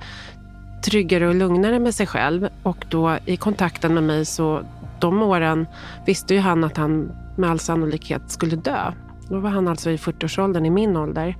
tryggare 0.86 1.28
och 1.28 1.36
lugnare 1.36 1.80
med 1.80 1.96
sig 1.96 2.08
själv. 2.08 2.48
Och 2.63 2.86
då 2.90 3.18
i 3.25 3.38
kontakten 3.38 3.94
med 3.94 4.04
mig 4.04 4.25
så 4.25 4.62
de 5.00 5.22
åren 5.24 5.68
visste 6.06 6.34
ju 6.34 6.40
han 6.40 6.63
att 6.63 6.78
han 6.78 7.12
med 7.38 7.50
all 7.50 7.60
sannolikhet 7.60 8.22
skulle 8.32 8.56
dö. 8.56 8.92
Då 9.30 9.40
var 9.40 9.50
han 9.50 9.68
alltså 9.68 9.90
i 9.90 9.98
40-årsåldern, 9.98 10.66
i 10.66 10.70
min 10.70 10.98
ålder. 10.98 11.38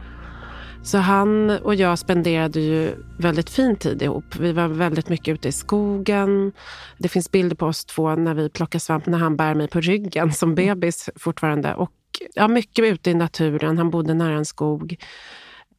Så 0.84 0.98
han 0.98 1.50
och 1.50 1.75
jag 1.75 2.00
spenderade 2.00 2.60
ju 2.60 2.96
väldigt 3.20 3.50
fin 3.50 3.75
tid 3.75 4.02
ihop. 4.02 4.36
Vi 4.36 4.52
var 4.52 4.68
väldigt 4.68 5.10
mycket 5.10 5.34
ute 5.34 5.48
i 5.48 5.52
skogen. 5.52 6.52
Det 6.98 7.10
finns 7.10 7.32
bilder 7.32 7.56
på 7.56 7.66
oss 7.66 7.86
två 7.86 8.16
när 8.16 8.34
vi 8.34 8.50
plockar 8.50 8.80
svamp 8.80 9.06
när 9.06 9.18
han 9.18 9.36
bär 9.36 9.56
mig 9.56 9.68
på 9.68 9.82
ryggen 9.82 10.34
som 10.34 10.52
mm. 10.52 10.56
bebis 10.56 11.10
fortfarande. 11.16 11.74
Och 11.74 11.92
ja, 12.34 12.48
mycket 12.48 12.86
ute 12.86 13.10
i 13.12 13.13
naturen. 13.13 13.78
Han 13.78 13.90
bodde 13.90 14.13
nära 14.13 14.36
en 14.36 14.46
skog. 14.46 14.96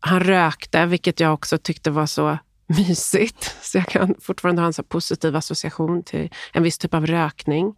Han 0.00 0.20
rökte, 0.20 0.86
vilket 0.86 1.20
jag 1.20 1.34
också 1.34 1.58
tyckte 1.58 1.90
var 1.90 2.06
så 2.06 2.38
mysigt. 2.66 3.56
Så 3.62 3.78
jag 3.78 3.86
kan 3.86 4.14
fortfarande 4.20 4.62
ha 4.62 4.66
en 4.66 4.72
så 4.72 4.82
positiv 4.82 5.36
association 5.36 6.02
till 6.02 6.30
en 6.52 6.62
viss 6.62 6.78
typ 6.78 6.94
av 6.94 7.06
rökning. 7.06 7.74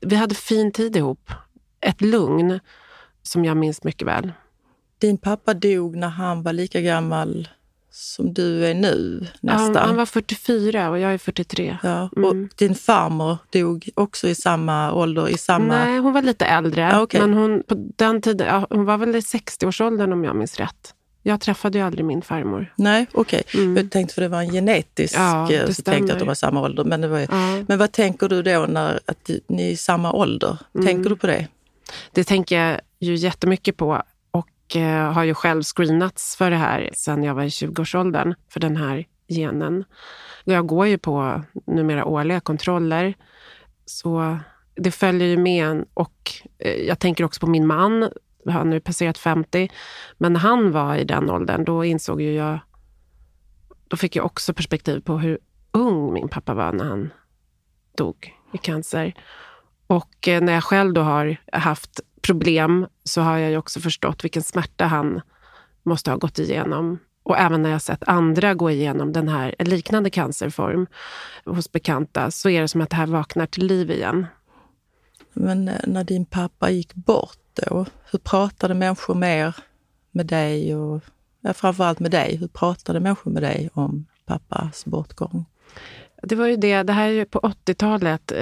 Vi 0.00 0.16
hade 0.16 0.34
fin 0.34 0.72
tid 0.72 0.96
ihop. 0.96 1.30
Ett 1.80 2.00
lugn 2.00 2.60
som 3.22 3.44
jag 3.44 3.56
minns 3.56 3.84
mycket 3.84 4.06
väl. 4.08 4.32
Din 4.98 5.18
pappa 5.18 5.54
dog 5.54 5.96
när 5.96 6.08
han 6.08 6.42
var 6.42 6.52
lika 6.52 6.80
gammal 6.80 7.48
som 7.90 8.34
du 8.34 8.66
är 8.66 8.74
nu 8.74 9.26
nästan. 9.40 9.76
Han, 9.76 9.86
han 9.86 9.96
var 9.96 10.06
44 10.06 10.90
och 10.90 10.98
jag 10.98 11.14
är 11.14 11.18
43. 11.18 11.78
Ja, 11.82 12.10
och 12.12 12.18
mm. 12.18 12.48
din 12.56 12.74
farmor 12.74 13.38
dog 13.50 13.88
också 13.94 14.28
i 14.28 14.34
samma 14.34 14.92
ålder? 14.92 15.28
I 15.28 15.38
samma... 15.38 15.84
Nej, 15.84 15.98
hon 15.98 16.12
var 16.12 16.22
lite 16.22 16.44
äldre. 16.44 16.96
Ah, 16.96 17.02
okay. 17.02 17.20
Men 17.20 17.34
hon, 17.34 17.62
på 17.62 17.74
den 17.96 18.22
tiden, 18.22 18.46
ja, 18.46 18.66
hon 18.70 18.84
var 18.84 18.98
väl 18.98 19.16
i 19.16 19.20
60-årsåldern 19.20 20.12
om 20.12 20.24
jag 20.24 20.36
minns 20.36 20.56
rätt. 20.56 20.94
Jag 21.22 21.40
träffade 21.40 21.78
ju 21.78 21.84
aldrig 21.84 22.04
min 22.04 22.22
farmor. 22.22 22.72
Nej, 22.76 23.06
okej. 23.12 23.42
Okay. 23.46 23.62
Mm. 23.62 23.76
Jag 23.76 23.90
tänkte 23.90 24.14
för 24.14 24.22
det 24.22 24.28
var 24.28 24.40
en 24.40 24.52
genetisk... 24.52 25.14
Ja, 25.16 25.52
eh, 25.52 25.70
så 25.70 25.82
tänkte 25.82 26.12
att 26.12 26.18
de 26.18 26.28
var 26.28 26.34
samma 26.34 26.60
ålder. 26.62 26.84
Men, 26.84 27.00
det 27.00 27.08
var, 27.08 27.18
ja. 27.18 27.64
men 27.68 27.78
vad 27.78 27.92
tänker 27.92 28.28
du 28.28 28.42
då 28.42 28.66
när 28.68 29.00
att 29.06 29.30
ni 29.48 29.62
är 29.62 29.70
i 29.70 29.76
samma 29.76 30.12
ålder? 30.12 30.58
Mm. 30.74 30.86
Tänker 30.86 31.10
du 31.10 31.16
på 31.16 31.26
det? 31.26 31.46
Det 32.12 32.24
tänker 32.24 32.60
jag 32.60 32.80
ju 32.98 33.14
jättemycket 33.14 33.76
på 33.76 34.02
Eh, 34.76 35.12
har 35.12 35.24
ju 35.24 35.34
själv 35.34 35.62
screenats 35.62 36.36
för 36.36 36.50
det 36.50 36.56
här 36.56 36.90
sedan 36.94 37.22
jag 37.22 37.34
var 37.34 37.42
i 37.42 37.48
20-årsåldern, 37.48 38.34
för 38.48 38.60
den 38.60 38.76
här 38.76 39.06
genen. 39.28 39.84
Jag 40.44 40.66
går 40.66 40.86
ju 40.86 40.98
på 40.98 41.42
numera 41.66 42.04
årliga 42.04 42.40
kontroller. 42.40 43.14
Så 43.84 44.38
det 44.74 44.90
följer 44.90 45.28
ju 45.28 45.36
med 45.36 45.66
en. 45.66 45.86
Och 45.94 46.32
eh, 46.58 46.72
jag 46.72 46.98
tänker 46.98 47.24
också 47.24 47.40
på 47.40 47.46
min 47.46 47.66
man. 47.66 48.10
Han 48.44 48.54
har 48.54 48.64
nu 48.64 48.80
passerat 48.80 49.18
50. 49.18 49.70
Men 50.18 50.32
när 50.32 50.40
han 50.40 50.72
var 50.72 50.96
i 50.96 51.04
den 51.04 51.30
åldern, 51.30 51.64
då 51.64 51.84
insåg 51.84 52.22
ju 52.22 52.32
jag... 52.32 52.58
Då 53.88 53.96
fick 53.96 54.16
jag 54.16 54.26
också 54.26 54.54
perspektiv 54.54 55.00
på 55.00 55.18
hur 55.18 55.38
ung 55.72 56.12
min 56.12 56.28
pappa 56.28 56.54
var 56.54 56.72
när 56.72 56.84
han 56.84 57.12
dog 57.96 58.34
i 58.52 58.58
cancer. 58.58 59.14
Och 59.86 60.28
eh, 60.28 60.42
när 60.42 60.52
jag 60.52 60.64
själv 60.64 60.92
då 60.92 61.00
har 61.00 61.36
haft 61.52 62.00
problem 62.22 62.86
så 63.04 63.20
har 63.20 63.38
jag 63.38 63.50
ju 63.50 63.56
också 63.56 63.80
förstått 63.80 64.24
vilken 64.24 64.42
smärta 64.42 64.84
han 64.86 65.20
måste 65.82 66.10
ha 66.10 66.18
gått 66.18 66.38
igenom. 66.38 66.98
Och 67.22 67.38
även 67.38 67.62
när 67.62 67.70
jag 67.70 67.82
sett 67.82 68.08
andra 68.08 68.54
gå 68.54 68.70
igenom 68.70 69.12
den 69.12 69.28
här 69.28 69.54
liknande 69.58 70.10
cancerform 70.10 70.86
hos 71.44 71.72
bekanta 71.72 72.30
så 72.30 72.48
är 72.48 72.60
det 72.60 72.68
som 72.68 72.80
att 72.80 72.90
det 72.90 72.96
här 72.96 73.06
vaknar 73.06 73.46
till 73.46 73.66
liv 73.66 73.90
igen. 73.90 74.26
Men 75.32 75.68
eh, 75.68 75.74
när 75.86 76.04
din 76.04 76.24
pappa 76.24 76.70
gick 76.70 76.94
bort 76.94 77.38
då, 77.54 77.86
hur 78.10 78.18
pratade 78.18 78.74
människor 78.74 79.14
mer 79.14 79.56
med 80.10 80.26
dig 80.26 80.76
och 80.76 81.02
ja, 81.40 81.52
framförallt 81.52 82.00
med 82.00 82.10
dig? 82.10 82.36
Hur 82.36 82.48
pratade 82.48 83.00
människor 83.00 83.30
med 83.30 83.42
dig 83.42 83.70
om 83.72 84.06
pappas 84.26 84.84
bortgång? 84.84 85.44
Det 86.22 86.34
var 86.34 86.46
ju 86.46 86.56
det, 86.56 86.82
det 86.82 86.92
här 86.92 87.08
är 87.08 87.12
ju 87.12 87.24
på 87.24 87.40
80-talet. 87.40 88.32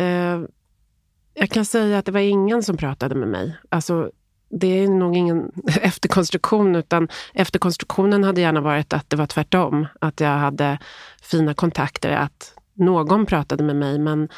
Jag 1.39 1.51
kan 1.51 1.65
säga 1.65 1.99
att 1.99 2.05
det 2.05 2.13
var 2.13 2.21
ingen 2.21 2.63
som 2.63 2.77
pratade 2.77 3.15
med 3.15 3.29
mig. 3.29 3.57
Alltså, 3.69 4.11
det 4.49 4.67
är 4.67 4.89
nog 4.89 5.17
ingen 5.17 5.53
efterkonstruktion, 5.81 6.77
utan 6.77 7.09
efterkonstruktionen 7.35 8.25
hade 8.25 8.41
gärna 8.41 8.61
varit 8.61 8.93
att 8.93 9.11
det 9.11 9.17
var 9.17 9.27
tvärtom. 9.27 9.87
Att 10.01 10.21
jag 10.21 10.39
hade 10.39 10.79
fina 11.23 11.55
kontakter, 11.55 12.11
att 12.11 12.55
någon 12.75 13.27
pratade 13.27 13.65
med 13.65 13.77
mig. 13.77 13.99
Men 13.99 14.29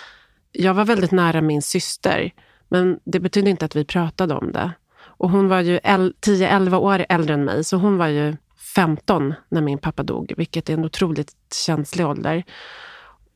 jag 0.53 0.75
var 0.75 0.85
väldigt 0.85 1.13
nära 1.13 1.41
min 1.41 1.63
syster. 1.63 2.33
Men 2.69 3.01
det 3.05 3.21
betydde 3.21 3.51
inte 3.51 3.65
att 3.65 3.77
vi 3.77 3.85
pratade 3.85 4.35
om 4.35 4.53
det. 4.53 4.73
Och 5.01 5.31
hon 5.31 5.49
var 5.49 5.61
ju 5.61 5.79
10-11 5.79 6.77
år 6.77 7.07
äldre 7.09 7.35
än 7.35 7.45
mig, 7.45 7.65
så 7.65 7.77
hon 7.77 7.99
var 7.99 8.07
ju 8.07 8.37
15 8.75 9.35
när 9.49 9.61
min 9.61 9.79
pappa 9.79 10.03
dog, 10.03 10.33
vilket 10.37 10.69
är 10.69 10.75
en 10.75 10.85
otroligt 10.85 11.33
känslig 11.67 12.07
ålder. 12.07 12.45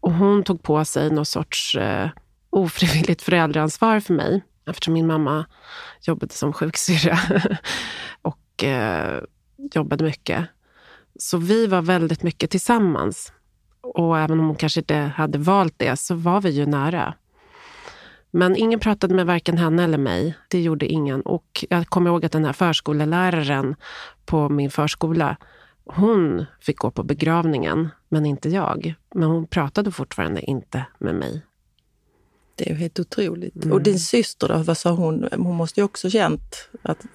Och 0.01 0.13
hon 0.13 0.43
tog 0.43 0.63
på 0.63 0.85
sig 0.85 1.11
någon 1.11 1.27
sorts 1.27 1.75
eh, 1.75 2.09
ofrivilligt 2.53 3.23
föräldraansvar 3.23 4.01
för 4.01 4.15
mig 4.15 4.43
eftersom 4.67 4.95
min 4.95 5.07
mamma 5.07 5.47
jobbade 6.03 6.35
som 6.35 6.53
sjuksyrra 6.53 7.19
och 8.23 8.65
eh, 8.65 9.23
jobbade 9.75 10.05
mycket. 10.05 10.47
Så 11.19 11.39
vi 11.39 11.67
var 11.67 11.83
väldigt 11.83 12.23
mycket 12.23 12.51
tillsammans. 12.51 13.33
Och 13.81 14.19
även 14.19 14.41
om 14.41 14.47
hon 14.47 14.57
kanske 14.57 14.81
inte 14.81 14.97
hade 14.97 15.39
valt 15.39 15.75
det 15.77 15.97
så 15.97 16.15
var 16.15 16.41
vi 16.41 16.51
ju 16.51 16.67
nära. 16.67 17.15
Men 18.31 18.57
ingen 18.57 18.81
pratade 18.81 19.15
med 19.15 19.27
varken 19.27 19.59
henne 19.59 19.85
eller 19.85 19.99
mig. 19.99 20.39
Det 20.49 20.61
gjorde 20.61 20.87
ingen. 20.87 21.21
Och 21.21 21.65
jag 21.71 21.87
kommer 21.87 22.11
ihåg 22.11 22.25
att 22.25 22.33
den 22.33 22.45
här 22.45 22.53
förskoleläraren 22.53 23.77
på 24.25 24.49
min 24.49 24.71
förskola, 24.71 25.37
hon 25.85 26.47
fick 26.61 26.79
gå 26.79 26.91
på 26.91 27.03
begravningen, 27.03 27.89
men 28.09 28.27
inte 28.27 28.49
jag. 28.49 28.95
Men 29.15 29.29
hon 29.29 29.47
pratade 29.47 29.91
fortfarande 29.91 30.41
inte 30.41 30.85
med 30.99 31.15
mig. 31.15 31.43
Det 32.55 32.71
är 32.71 32.75
helt 32.75 33.01
otroligt. 33.01 33.57
Mm. 33.57 33.73
Och 33.73 33.83
din 33.83 33.99
syster 33.99 34.49
då, 34.49 34.57
vad 34.57 34.79
sa 34.79 34.91
hon? 34.91 35.29
Hon 35.33 35.57
måste 35.57 35.81
ju 35.81 35.85
också 35.85 36.11
känt 36.11 36.69
att 36.83 37.07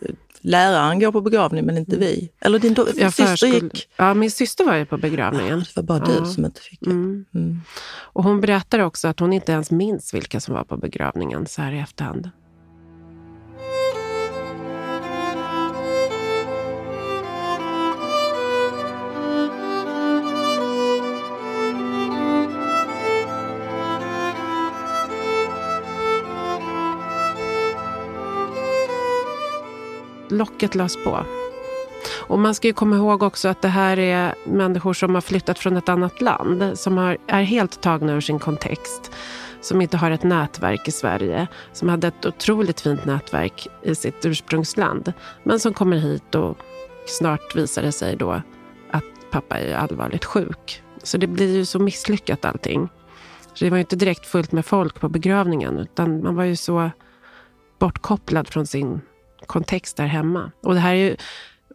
läraren 0.41 0.99
går 0.99 1.11
på 1.11 1.21
begravning 1.21 1.65
men 1.65 1.77
inte 1.77 1.97
vi. 1.97 2.31
Eller 2.39 2.59
din 2.59 2.75
ja, 2.95 3.11
syster 3.11 3.47
gick? 3.47 3.89
Ja, 3.95 4.13
min 4.13 4.31
syster 4.31 4.65
var 4.65 4.75
ju 4.75 4.85
på 4.85 4.97
begravningen. 4.97 5.59
Ja, 5.59 5.65
det 5.65 5.75
var 5.75 5.83
bara 5.83 6.19
du 6.19 6.25
som 6.25 6.45
inte 6.45 6.61
fick 6.61 6.85
mm. 6.85 7.25
mm. 7.33 7.61
Och 7.89 8.23
hon 8.23 8.41
berättar 8.41 8.79
också 8.79 9.07
att 9.07 9.19
hon 9.19 9.33
inte 9.33 9.51
ens 9.51 9.71
minns 9.71 10.13
vilka 10.13 10.39
som 10.39 10.53
var 10.53 10.63
på 10.63 10.77
begravningen 10.77 11.45
så 11.47 11.61
här 11.61 11.71
i 11.71 11.79
efterhand. 11.79 12.29
Locket 30.37 30.75
lades 30.75 31.03
på. 31.03 31.25
Och 32.27 32.39
man 32.39 32.55
ska 32.55 32.67
ju 32.67 32.73
komma 32.73 32.95
ihåg 32.95 33.23
också 33.23 33.47
att 33.47 33.61
det 33.61 33.67
här 33.67 33.99
är 33.99 34.35
människor 34.45 34.93
som 34.93 35.15
har 35.15 35.21
flyttat 35.21 35.59
från 35.59 35.77
ett 35.77 35.89
annat 35.89 36.21
land, 36.21 36.79
som 36.79 36.97
har, 36.97 37.17
är 37.27 37.41
helt 37.41 37.81
tagna 37.81 38.13
ur 38.13 38.21
sin 38.21 38.39
kontext, 38.39 39.11
som 39.61 39.81
inte 39.81 39.97
har 39.97 40.11
ett 40.11 40.23
nätverk 40.23 40.87
i 40.87 40.91
Sverige, 40.91 41.47
som 41.73 41.89
hade 41.89 42.07
ett 42.07 42.25
otroligt 42.25 42.81
fint 42.81 43.05
nätverk 43.05 43.67
i 43.83 43.95
sitt 43.95 44.25
ursprungsland, 44.25 45.13
men 45.43 45.59
som 45.59 45.73
kommer 45.73 45.97
hit 45.97 46.35
och 46.35 46.57
snart 47.05 47.55
visar 47.55 47.81
det 47.81 47.91
sig 47.91 48.15
då 48.15 48.41
att 48.91 49.03
pappa 49.31 49.59
är 49.59 49.75
allvarligt 49.75 50.25
sjuk. 50.25 50.83
Så 51.03 51.17
det 51.17 51.27
blir 51.27 51.55
ju 51.55 51.65
så 51.65 51.79
misslyckat 51.79 52.45
allting. 52.45 52.89
Så 53.53 53.65
det 53.65 53.69
var 53.69 53.77
ju 53.77 53.81
inte 53.81 53.95
direkt 53.95 54.25
fullt 54.25 54.51
med 54.51 54.65
folk 54.65 54.99
på 54.99 55.09
begravningen, 55.09 55.77
utan 55.77 56.23
man 56.23 56.35
var 56.35 56.43
ju 56.43 56.55
så 56.55 56.91
bortkopplad 57.79 58.47
från 58.47 58.67
sin 58.67 59.01
kontext 59.47 59.97
där 59.97 60.05
hemma. 60.05 60.51
Och 60.63 60.73
det 60.73 60.79
här 60.79 60.91
är 60.91 61.09
ju 61.09 61.15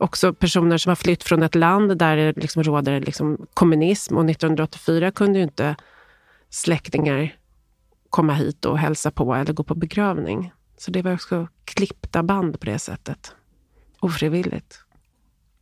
också 0.00 0.34
personer 0.34 0.78
som 0.78 0.90
har 0.90 0.96
flytt 0.96 1.22
från 1.22 1.42
ett 1.42 1.54
land 1.54 1.98
där 1.98 2.16
det 2.16 2.32
liksom 2.36 2.62
råder 2.62 3.00
liksom 3.00 3.46
kommunism. 3.54 4.16
Och 4.16 4.30
1984 4.30 5.10
kunde 5.10 5.38
ju 5.38 5.44
inte 5.44 5.76
släktingar 6.50 7.36
komma 8.10 8.34
hit 8.34 8.64
och 8.64 8.78
hälsa 8.78 9.10
på 9.10 9.34
eller 9.34 9.52
gå 9.52 9.62
på 9.62 9.74
begravning. 9.74 10.52
Så 10.78 10.90
det 10.90 11.02
var 11.02 11.14
också 11.14 11.48
klippta 11.64 12.22
band 12.22 12.60
på 12.60 12.66
det 12.66 12.78
sättet. 12.78 13.32
ofrivilligt. 14.00 14.78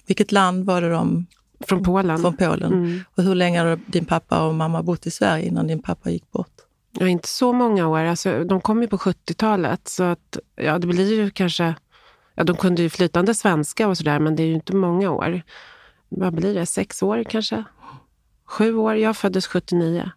Vilket 0.07 0.33
land 0.33 0.65
var 0.65 0.83
det 0.83 0.91
de 0.91 1.27
Från 1.61 1.83
Polen. 1.83 2.19
från 2.19 2.37
Polen? 2.37 2.73
Mm. 2.73 3.01
Och 3.15 3.23
hur 3.23 3.35
länge 3.35 3.59
hade 3.59 3.77
din 3.87 4.05
pappa 4.05 4.47
och 4.47 4.55
mamma 4.55 4.83
bott 4.83 5.07
i 5.07 5.11
Sverige 5.11 5.47
innan 5.47 5.67
din 5.67 5.83
pappa 5.83 6.11
gick 6.11 6.31
bort? 6.31 6.53
Ja, 6.93 7.07
inte 7.07 7.29
så 7.29 7.53
många 7.53 7.89
år. 7.89 7.99
Alltså, 7.99 8.45
de 8.45 8.61
kom 8.61 8.83
ju 8.83 8.89
på 8.89 8.97
70-talet. 8.97 9.89
Så 9.89 10.03
att, 10.03 10.39
ja, 10.57 10.79
det 10.79 10.87
blir 10.87 11.13
ju 11.15 11.31
kanske... 11.31 11.75
Ja, 12.41 12.45
de 12.45 12.57
kunde 12.57 12.83
ju 12.83 12.91
flytande 12.91 13.35
svenska 13.35 13.89
och 13.89 13.97
sådär, 13.99 14.19
men 14.19 14.37
det 14.37 14.43
är 14.43 14.47
ju 14.47 14.55
inte 14.55 14.77
många 14.77 15.11
år. 15.11 15.43
Vad 16.09 16.35
blir 16.35 16.55
det? 16.55 16.67
Sex 16.67 17.03
år 17.03 17.25
kanske? 17.25 17.65
Sju 18.45 18.75
år? 18.75 18.97
Jag 18.97 19.17
föddes 19.17 19.47
79. 19.47 20.11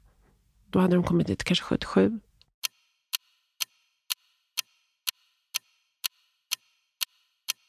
Då 0.70 0.80
hade 0.80 0.96
de 0.96 1.04
kommit 1.04 1.28
dit 1.28 1.44
kanske 1.44 1.64
77. 1.66 2.20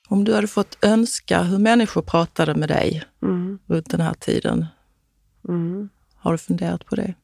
Om 0.09 0.25
du 0.25 0.35
hade 0.35 0.47
fått 0.47 0.85
önska 0.85 1.43
hur 1.43 1.59
människor 1.59 2.03
pratade 2.03 2.55
med 2.55 2.69
dig 2.69 3.03
Mm. 3.23 3.59
runt 3.67 3.91
den 3.91 4.01
här 4.01 4.15
tiden, 4.15 4.67
Mm. 5.49 5.89
har 6.17 6.33
du 6.33 6.39
funderat 6.39 6.87
på 6.87 6.97
det? 6.97 7.15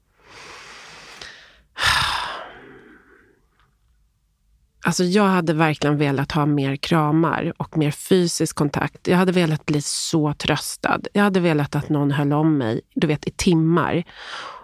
Alltså 4.82 5.04
jag 5.04 5.24
hade 5.24 5.52
verkligen 5.52 5.96
velat 5.96 6.32
ha 6.32 6.46
mer 6.46 6.76
kramar 6.76 7.52
och 7.56 7.76
mer 7.76 7.90
fysisk 7.90 8.56
kontakt. 8.56 9.08
Jag 9.08 9.16
hade 9.16 9.32
velat 9.32 9.66
bli 9.66 9.82
så 9.82 10.32
tröstad. 10.32 11.00
Jag 11.12 11.22
hade 11.22 11.40
velat 11.40 11.74
att 11.74 11.88
någon 11.88 12.10
höll 12.10 12.32
om 12.32 12.58
mig, 12.58 12.80
du 12.94 13.06
vet, 13.06 13.28
i 13.28 13.30
timmar. 13.30 14.04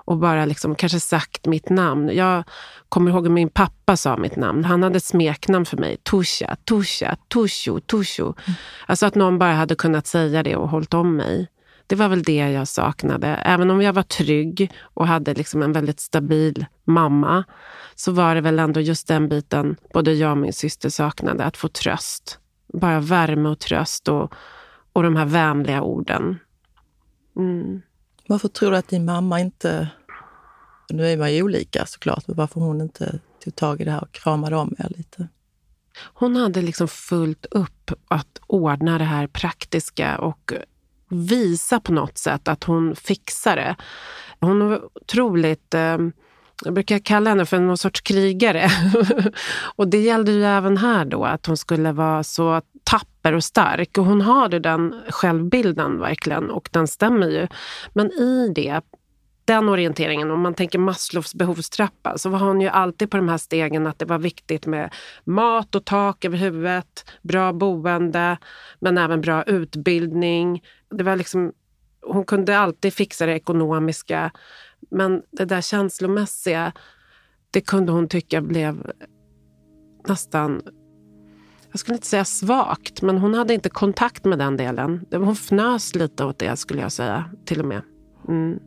Och 0.06 0.16
bara 0.16 0.44
liksom 0.44 0.74
kanske 0.74 1.00
sagt 1.00 1.46
mitt 1.46 1.68
namn. 1.68 2.10
Jag 2.14 2.44
kommer 2.88 3.10
ihåg 3.10 3.26
att 3.26 3.32
min 3.32 3.48
pappa 3.48 3.96
sa 3.96 4.16
mitt 4.16 4.36
namn. 4.36 4.64
Han 4.64 4.82
hade 4.82 4.96
ett 4.96 5.04
smeknamn 5.04 5.64
för 5.64 5.76
mig. 5.76 5.96
Tusha, 5.96 6.56
Tusha, 6.68 7.16
Tushu, 7.28 7.80
Tushu. 7.80 8.32
Alltså 8.86 9.06
att 9.06 9.14
någon 9.14 9.38
bara 9.38 9.52
hade 9.52 9.74
kunnat 9.74 10.06
säga 10.06 10.42
det 10.42 10.56
och 10.56 10.68
hållit 10.68 10.94
om 10.94 11.16
mig. 11.16 11.48
Det 11.86 11.94
var 11.94 12.08
väl 12.08 12.22
det 12.22 12.36
jag 12.36 12.68
saknade. 12.68 13.26
Även 13.26 13.70
om 13.70 13.82
jag 13.82 13.92
var 13.92 14.02
trygg 14.02 14.72
och 14.82 15.06
hade 15.06 15.34
liksom 15.34 15.62
en 15.62 15.72
väldigt 15.72 16.00
stabil 16.00 16.66
mamma 16.84 17.44
så 17.94 18.12
var 18.12 18.34
det 18.34 18.40
väl 18.40 18.58
ändå 18.58 18.80
just 18.80 19.08
den 19.08 19.28
biten 19.28 19.76
både 19.92 20.12
jag 20.12 20.30
och 20.30 20.38
min 20.38 20.52
syster 20.52 20.88
saknade. 20.88 21.44
Att 21.44 21.56
få 21.56 21.68
tröst. 21.68 22.38
Bara 22.72 23.00
värme 23.00 23.48
och 23.48 23.58
tröst 23.58 24.08
och, 24.08 24.32
och 24.92 25.02
de 25.02 25.16
här 25.16 25.26
vänliga 25.26 25.82
orden. 25.82 26.38
Mm. 27.36 27.82
Varför 28.26 28.48
tror 28.48 28.70
du 28.70 28.76
att 28.76 28.88
din 28.88 29.04
mamma 29.04 29.40
inte... 29.40 29.88
Nu 30.88 31.06
är 31.06 31.16
man 31.16 31.34
ju 31.34 31.42
olika 31.42 31.86
såklart, 31.86 32.28
men 32.28 32.36
varför 32.36 32.60
hon 32.60 32.80
inte 32.80 33.20
tog 33.44 33.56
tag 33.56 33.80
i 33.80 33.84
det 33.84 33.90
här 33.90 34.02
och 34.02 34.12
kramade 34.12 34.56
om 34.56 34.74
er 34.78 34.88
lite? 34.96 35.28
Hon 36.04 36.36
hade 36.36 36.62
liksom 36.62 36.88
fullt 36.88 37.46
upp 37.50 37.92
att 38.08 38.40
ordna 38.46 38.98
det 38.98 39.04
här 39.04 39.26
praktiska 39.26 40.18
och 40.18 40.52
visa 41.08 41.80
på 41.80 41.92
något 41.92 42.18
sätt 42.18 42.48
att 42.48 42.64
hon 42.64 42.96
fixar 42.96 43.56
det. 43.56 43.76
Hon 44.40 44.68
var 44.68 44.80
otroligt... 44.94 45.74
Eh, 45.74 45.98
jag 46.64 46.74
brukar 46.74 46.98
kalla 46.98 47.30
henne 47.30 47.46
för 47.46 47.60
någon 47.60 47.78
sorts 47.78 48.00
krigare. 48.00 48.70
och 49.76 49.88
det 49.88 49.98
gällde 49.98 50.32
ju 50.32 50.44
även 50.44 50.76
här 50.76 51.04
då, 51.04 51.24
att 51.24 51.46
hon 51.46 51.56
skulle 51.56 51.92
vara 51.92 52.24
så 52.24 52.62
tapper 52.84 53.32
och 53.32 53.44
stark. 53.44 53.98
Och 53.98 54.04
hon 54.04 54.20
har 54.20 54.50
ju 54.50 54.58
den 54.58 55.02
självbilden 55.08 56.00
verkligen 56.00 56.50
och 56.50 56.68
den 56.72 56.86
stämmer 56.86 57.28
ju. 57.28 57.48
Men 57.92 58.06
i 58.12 58.52
det, 58.54 58.80
den 59.44 59.68
orienteringen, 59.68 60.30
om 60.30 60.40
man 60.40 60.54
tänker 60.54 60.78
Maslows 60.78 61.34
behovstrappa, 61.34 62.18
så 62.18 62.28
var 62.28 62.38
hon 62.38 62.60
ju 62.60 62.68
alltid 62.68 63.10
på 63.10 63.16
de 63.16 63.28
här 63.28 63.38
stegen 63.38 63.86
att 63.86 63.98
det 63.98 64.04
var 64.04 64.18
viktigt 64.18 64.66
med 64.66 64.94
mat 65.24 65.74
och 65.74 65.84
tak 65.84 66.24
över 66.24 66.38
huvudet, 66.38 67.04
bra 67.22 67.52
boende, 67.52 68.38
men 68.80 68.98
även 68.98 69.20
bra 69.20 69.42
utbildning. 69.42 70.62
Det 70.90 71.04
var 71.04 71.16
liksom, 71.16 71.52
hon 72.02 72.24
kunde 72.24 72.58
alltid 72.58 72.94
fixa 72.94 73.26
det 73.26 73.32
ekonomiska, 73.32 74.30
men 74.90 75.22
det 75.30 75.44
där 75.44 75.60
känslomässiga, 75.60 76.72
det 77.50 77.60
kunde 77.60 77.92
hon 77.92 78.08
tycka 78.08 78.40
blev 78.40 78.92
nästan 80.08 80.62
jag 81.76 81.80
skulle 81.80 81.94
inte 81.94 82.06
säga 82.06 82.24
svagt, 82.24 83.02
men 83.02 83.18
hon 83.18 83.34
hade 83.34 83.54
inte 83.54 83.68
kontakt 83.68 84.24
med 84.24 84.38
den 84.38 84.56
delen. 84.56 85.06
Hon 85.10 85.32
fnös 85.32 85.94
lite 85.94 86.24
åt 86.24 86.38
det 86.38 86.56
skulle 86.56 86.80
jag 86.80 86.92
säga, 86.92 87.24
till 87.44 87.60
och 87.60 87.66
med. 87.66 87.82
Mm. 88.28 88.58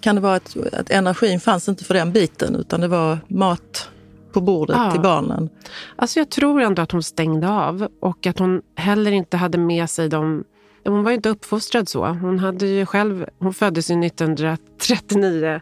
Kan 0.00 0.14
det 0.14 0.20
vara 0.20 0.34
att, 0.34 0.56
att 0.72 0.90
energin 0.90 1.40
fanns 1.40 1.68
inte 1.68 1.84
för 1.84 1.94
den 1.94 2.12
biten, 2.12 2.56
utan 2.56 2.80
det 2.80 2.88
var 2.88 3.18
mat 3.28 3.90
på 4.32 4.40
bordet 4.40 4.76
Ja. 4.76 4.90
till 4.90 5.00
barnen? 5.00 5.48
Alltså 5.96 6.18
jag 6.20 6.30
tror 6.30 6.60
ändå 6.60 6.82
att 6.82 6.92
hon 6.92 7.02
stängde 7.02 7.48
av 7.48 7.88
och 8.00 8.26
att 8.26 8.38
hon 8.38 8.62
heller 8.76 9.12
inte 9.12 9.36
hade 9.36 9.58
med 9.58 9.90
sig 9.90 10.08
de... 10.08 10.44
Hon 10.84 11.04
var 11.04 11.10
ju 11.10 11.16
inte 11.16 11.28
uppfostrad 11.28 11.88
så. 11.88 12.06
Hon, 12.06 12.38
hade 12.38 12.66
ju 12.66 12.86
själv, 12.86 13.26
hon 13.38 13.54
föddes 13.54 13.90
ju 13.90 14.06
1939 14.06 15.60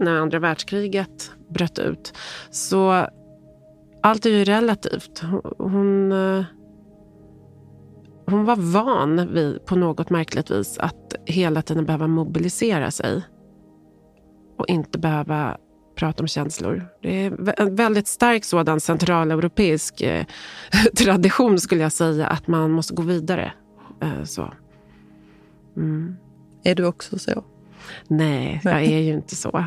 när 0.00 0.16
andra 0.16 0.38
världskriget 0.38 1.30
bröt 1.48 1.78
ut. 1.78 2.12
Så 2.50 3.06
allt 4.02 4.26
är 4.26 4.30
ju 4.30 4.44
relativt. 4.44 5.22
Hon, 5.58 6.12
eh, 6.12 6.44
hon, 8.26 8.44
var 8.44 8.56
van 8.56 9.34
vid, 9.34 9.66
på 9.66 9.76
något 9.76 10.10
märkligt 10.10 10.50
vis 10.50 10.78
att 10.78 11.14
hela 11.26 11.62
tiden 11.62 11.86
behöva 11.86 12.06
mobilisera 12.06 12.90
sig 12.90 13.22
och 14.58 14.68
inte 14.68 14.98
behöva 14.98 15.56
prata 15.94 16.22
om 16.22 16.28
känslor. 16.28 16.88
Det 17.02 17.24
är 17.24 17.60
en 17.60 17.76
väldigt 17.76 18.08
stark 18.08 18.44
sådan 18.44 18.80
centraleuropeisk 18.80 20.00
eh, 20.00 20.24
tradition 20.96 21.60
skulle 21.60 21.82
jag 21.82 21.92
säga, 21.92 22.26
att 22.26 22.46
man 22.46 22.70
måste 22.70 22.94
gå 22.94 23.02
vidare. 23.02 23.52
Eh, 24.02 24.24
så. 24.24 24.52
Mm. 25.76 26.16
Är 26.64 26.74
du 26.74 26.84
också 26.84 27.18
så? 27.18 27.44
Nej, 28.08 28.60
Nej. 28.64 28.74
jag 28.74 28.82
är 28.82 28.98
ju 28.98 29.12
inte 29.12 29.36
så. 29.36 29.64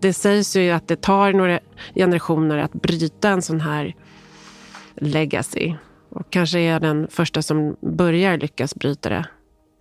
Det 0.00 0.12
sägs 0.12 0.56
ju 0.56 0.70
att 0.70 0.88
det 0.88 1.00
tar 1.00 1.32
några 1.32 1.60
generationer 1.94 2.58
att 2.58 2.72
bryta 2.72 3.28
en 3.28 3.42
sån 3.42 3.60
här 3.60 3.94
legacy. 4.94 5.74
Och 6.08 6.30
kanske 6.30 6.58
är 6.58 6.72
jag 6.72 6.82
den 6.82 7.08
första 7.08 7.42
som 7.42 7.76
börjar 7.80 8.38
lyckas 8.38 8.74
bryta 8.74 9.08
det. 9.08 9.26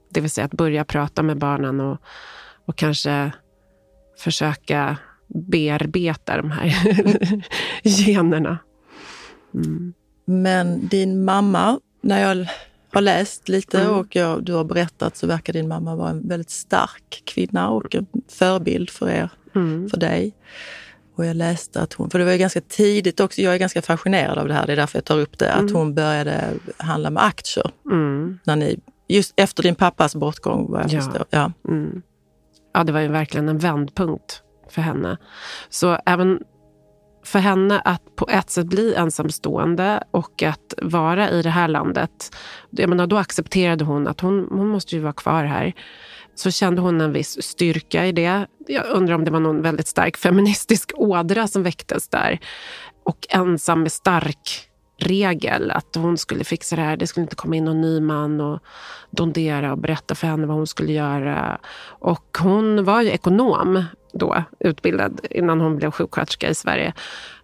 Det 0.10 0.21
vill 0.21 0.32
säga 0.32 0.45
att 0.45 0.53
börja 0.53 0.86
prata 0.86 1.23
med 1.23 1.38
barnen 1.38 1.79
och, 1.79 1.97
och 2.65 2.75
kanske 2.75 3.32
försöka 4.19 4.97
bearbeta 5.27 6.38
de 6.38 6.51
här 6.51 6.73
generna. 7.84 8.58
Mm. 9.53 9.93
Men 10.25 10.88
din 10.88 11.25
mamma, 11.25 11.79
när 12.01 12.21
jag 12.21 12.47
har 12.93 13.01
läst 13.01 13.49
lite 13.49 13.82
Mm. 13.82 13.93
och 13.95 14.15
jag, 14.15 14.43
du 14.43 14.53
har 14.53 14.63
berättat 14.63 15.17
så 15.17 15.27
verkar 15.27 15.53
din 15.53 15.67
mamma 15.67 15.95
vara 15.95 16.10
en 16.10 16.27
väldigt 16.27 16.49
stark 16.49 17.21
kvinna 17.25 17.69
och 17.69 17.95
en 17.95 18.06
förebild 18.29 18.89
för 18.89 19.10
er, 19.10 19.29
Mm. 19.56 19.89
för 19.89 19.97
dig. 19.97 20.34
Och 21.15 21.25
jag 21.25 21.36
läste 21.36 21.82
att 21.82 21.93
hon, 21.93 22.10
för 22.10 22.19
det 22.19 22.25
var 22.25 22.32
ju 22.32 22.38
ganska 22.38 22.62
tidigt 22.62 23.19
också, 23.19 23.41
jag 23.41 23.53
är 23.53 23.58
ganska 23.60 23.82
fascinerad 23.82 24.38
av 24.38 24.47
det 24.47 24.53
här, 24.53 24.65
det 24.67 24.71
är 24.73 24.77
därför 24.77 24.97
jag 24.97 25.06
tar 25.06 25.19
upp 25.19 25.39
det, 25.39 25.53
att 25.53 25.60
Mm. 25.62 25.75
hon 25.75 25.95
började 25.95 26.43
handla 26.77 27.10
med 27.10 27.23
aktier 27.23 27.71
Mm. 27.91 28.39
när 28.43 28.56
ni, 28.56 28.79
just 29.08 29.34
efter 29.36 29.63
din 29.63 29.75
pappas 29.75 30.15
bortgång 30.15 30.71
vad 30.71 30.84
jag 30.84 30.91
Ja. 30.93 31.01
förstår. 31.01 31.25
Ja. 31.29 31.51
Mm. 31.67 32.01
Ja, 32.73 32.84
det 32.84 32.91
var 32.91 32.99
ju 32.99 33.08
verkligen 33.08 33.49
en 33.49 33.58
vändpunkt 33.58 34.41
för 34.69 34.82
henne. 34.82 35.17
Så 35.69 35.97
även 36.06 36.39
för 37.24 37.40
henne 37.40 37.80
att 37.80 38.16
på 38.16 38.28
ett 38.30 38.50
sätt 38.50 38.68
bli 38.68 38.96
ensamstående 38.96 40.04
och 40.12 40.44
att 40.44 40.74
vara 40.82 41.30
i 41.30 41.42
det 41.42 41.50
här 41.50 41.68
landet. 41.68 42.36
Jag 42.70 42.90
menar, 42.90 43.08
då 43.08 43.18
accepterade 43.18 43.84
hon 43.84 44.08
att 44.08 44.22
hon, 44.22 44.48
hon 44.52 44.68
måste 44.68 44.96
ju 44.96 45.02
vara 45.02 45.14
kvar 45.14 45.44
här. 45.44 45.74
Så 46.36 46.52
kände 46.52 46.82
hon 46.82 47.02
en 47.02 47.14
viss 47.14 47.44
styrka 47.44 48.06
i 48.06 48.12
det. 48.12 48.48
Jag 48.68 48.86
undrar 48.86 49.16
om 49.16 49.26
det 49.26 49.32
var 49.32 49.40
någon 49.40 49.62
väldigt 49.62 49.88
stark 49.88 50.18
feministisk 50.18 50.92
ådra 50.96 51.48
som 51.48 51.64
väcktes 51.64 52.10
där. 52.10 52.40
Och 53.04 53.28
ensam 53.30 53.82
med 53.82 53.92
stark 53.92 54.70
regel 54.98 55.72
att 55.72 55.96
hon 55.96 56.18
skulle 56.18 56.44
fixa 56.44 56.76
det 56.76 56.82
här. 56.82 56.98
Det 56.98 57.08
skulle 57.08 57.24
inte 57.24 57.36
komma 57.36 57.56
in 57.56 57.66
någon 57.66 57.82
ny 57.82 58.00
man 58.00 58.42
och 58.42 58.60
dondera 59.12 59.72
och 59.72 59.78
berätta 59.78 60.16
för 60.16 60.28
henne 60.28 60.48
vad 60.48 60.56
hon 60.56 60.68
skulle 60.68 60.92
göra. 60.92 61.60
Och 61.86 62.38
hon 62.40 62.84
var 62.84 63.02
ju 63.02 63.10
ekonom 63.10 63.84
då, 64.13 64.43
utbildad 64.60 65.19
innan 65.30 65.62
hon 65.62 65.78
blev 65.78 65.91
sjuksköterska 65.91 66.49
i 66.49 66.56
Sverige. 66.56 66.93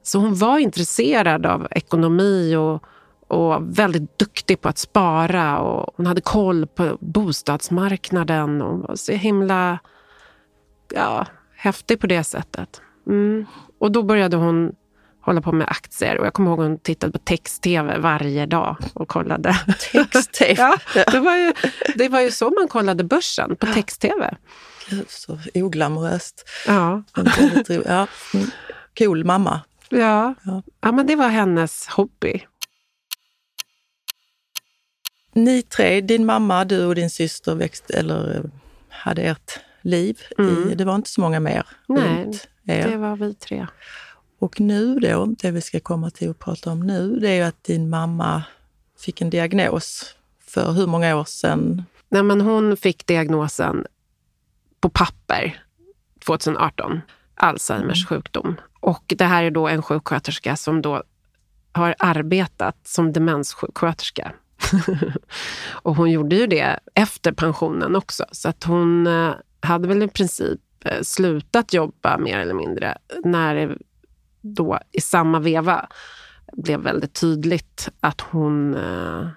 Så 0.02 0.20
hon 0.20 0.36
var 0.36 0.60
intresserad 0.60 1.46
av 1.46 1.68
ekonomi 1.72 2.56
och, 2.56 2.84
och 3.28 3.80
väldigt 3.80 4.20
duktig 4.20 4.62
på 4.62 4.70
att 4.70 4.78
spara. 4.78 5.60
Och 5.60 5.94
hon 5.98 6.06
hade 6.06 6.22
koll 6.22 6.68
på 6.68 6.98
bostadsmarknaden. 7.00 8.62
Och 8.62 8.80
var 8.80 8.96
så 8.96 9.12
himla 9.12 9.80
ja, 10.96 11.26
häftig 11.56 12.00
på 12.00 12.08
det 12.08 12.24
sättet. 12.24 12.82
Mm. 13.08 13.46
Och 13.80 13.92
då 13.92 14.04
började 14.04 14.38
hon 14.38 14.72
hålla 15.22 15.42
på 15.42 15.52
med 15.52 15.68
aktier. 15.68 16.18
Och 16.18 16.26
jag 16.26 16.34
kommer 16.34 16.52
ihåg 16.52 16.60
att 16.60 16.68
hon 16.68 16.80
tittade 16.80 17.12
på 17.12 17.20
text-tv 17.20 17.98
varje 17.98 18.46
dag 18.46 18.78
och 18.94 19.08
kollade. 19.08 19.56
Text-tv. 19.92 20.54
ja, 20.96 21.04
det, 21.12 21.20
var 21.20 21.36
ju, 21.36 21.54
det 21.96 22.10
var 22.10 22.22
ju 22.22 22.32
så 22.32 22.50
man 22.50 22.68
kollade 22.68 23.04
börsen, 23.04 23.56
på 23.56 23.66
text-tv. 23.66 24.36
Så 25.08 25.40
oglamoröst. 25.56 26.50
Ja. 26.68 27.04
Ja. 27.86 28.08
mm. 28.34 28.48
Cool 28.98 29.24
mamma. 29.24 29.62
Ja. 29.90 30.34
Ja. 30.44 30.64
ja, 30.82 30.92
men 30.92 31.08
det 31.08 31.16
var 31.16 31.30
hennes 31.30 31.88
hobby. 31.88 32.42
ni 35.34 35.62
tre, 35.62 36.02
din 36.02 36.26
mamma, 36.26 36.66
du 36.66 36.86
och 36.86 36.96
din 36.96 37.10
syster 37.10 37.56
växte, 37.56 37.94
eller 37.94 38.36
eh, 38.36 38.42
hade 38.90 39.22
ert 39.22 39.60
liv. 39.82 40.22
Mm. 40.38 40.70
I, 40.70 40.76
det 40.76 40.86
var 40.86 40.96
inte 40.96 41.10
så 41.10 41.22
många 41.22 41.40
mer 41.40 41.64
Nej. 42.64 42.84
Det 42.84 42.98
var 42.98 43.16
vi 43.16 43.34
tre. 43.34 43.68
Och 44.40 44.60
nu 44.60 45.00
då, 45.00 45.26
det 45.26 45.52
vi 45.52 45.62
ska 45.62 45.80
komma 45.80 46.10
till 46.10 46.30
och 46.30 46.40
prata 46.40 46.72
om 46.72 46.80
nu, 46.80 47.20
det 47.20 47.30
är 47.30 47.36
ju 47.36 47.42
att 47.42 47.64
din 47.64 47.90
mamma 47.90 48.44
fick 49.00 49.22
en 49.22 49.30
diagnos 49.30 50.16
för 50.42 50.72
hur 50.72 50.88
många 50.88 51.16
år 51.16 51.26
sedan? 51.26 51.84
Nej, 52.10 52.24
men 52.24 52.42
hon 52.42 52.78
fick 52.78 53.08
diagnosen 53.08 53.86
på 54.80 54.90
papper 54.90 55.64
2018, 56.26 57.02
Alzheimers 57.36 58.08
sjukdom. 58.08 58.56
Och 58.80 59.04
det 59.18 59.26
här 59.26 59.44
är 59.44 59.52
då 59.52 59.68
en 59.68 59.82
sjuksköterska 59.82 60.56
som 60.56 60.82
då 60.82 61.04
har 61.72 61.96
arbetat 62.00 62.88
som 62.88 63.14
demenssjuksköterska. 63.14 64.32
och 65.72 65.96
hon 65.96 66.12
gjorde 66.12 66.36
ju 66.36 66.48
det 66.48 66.80
efter 66.94 67.32
pensionen 67.32 67.96
också. 67.96 68.26
Så 68.32 68.50
att 68.50 68.64
hon 68.64 69.08
eh, 69.08 69.34
hade 69.62 69.88
väl 69.88 70.04
i 70.04 70.08
princip 70.08 70.62
eh, 70.86 71.02
slutat 71.02 71.74
jobba 71.74 72.18
mer 72.18 72.40
eller 72.40 72.54
mindre 72.54 72.98
när 73.24 73.56
det 73.56 73.78
då 74.42 74.80
i 74.92 75.02
samma 75.02 75.40
veva 75.40 75.88
blev 76.54 76.80
väldigt 76.80 77.14
tydligt 77.14 77.90
att 78.00 78.22
hon 78.22 78.76
eh, 78.76 79.28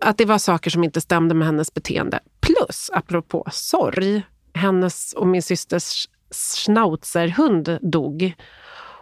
att 0.00 0.18
det 0.18 0.24
var 0.24 0.38
saker 0.38 0.70
som 0.70 0.84
inte 0.84 1.00
stämde 1.00 1.34
med 1.34 1.46
hennes 1.46 1.74
beteende. 1.74 2.20
Plus, 2.40 2.90
apropå 2.92 3.46
sorg, 3.52 4.22
hennes 4.54 5.12
och 5.12 5.26
min 5.26 5.42
systers 5.42 6.08
schnauzerhund 6.56 7.78
dog. 7.82 8.34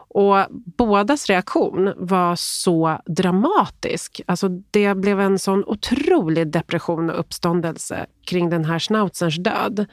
Och 0.08 0.46
bådas 0.50 1.26
reaktion 1.26 1.92
var 1.96 2.36
så 2.36 3.00
dramatisk. 3.06 4.20
Alltså 4.26 4.48
det 4.48 4.94
blev 4.94 5.20
en 5.20 5.38
sån 5.38 5.64
otrolig 5.64 6.50
depression 6.50 7.10
och 7.10 7.20
uppståndelse 7.20 8.06
kring 8.26 8.50
den 8.50 8.64
här 8.64 8.78
schnauzerns 8.78 9.36
död. 9.36 9.86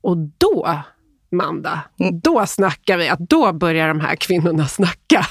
Och 0.00 0.16
då, 0.16 0.82
Manda, 1.30 1.80
då 2.22 2.46
snackar 2.46 2.98
vi 2.98 3.08
att 3.08 3.18
då 3.18 3.52
börjar 3.52 3.88
de 3.88 4.00
här 4.00 4.16
kvinnorna 4.16 4.66
snacka. 4.66 5.26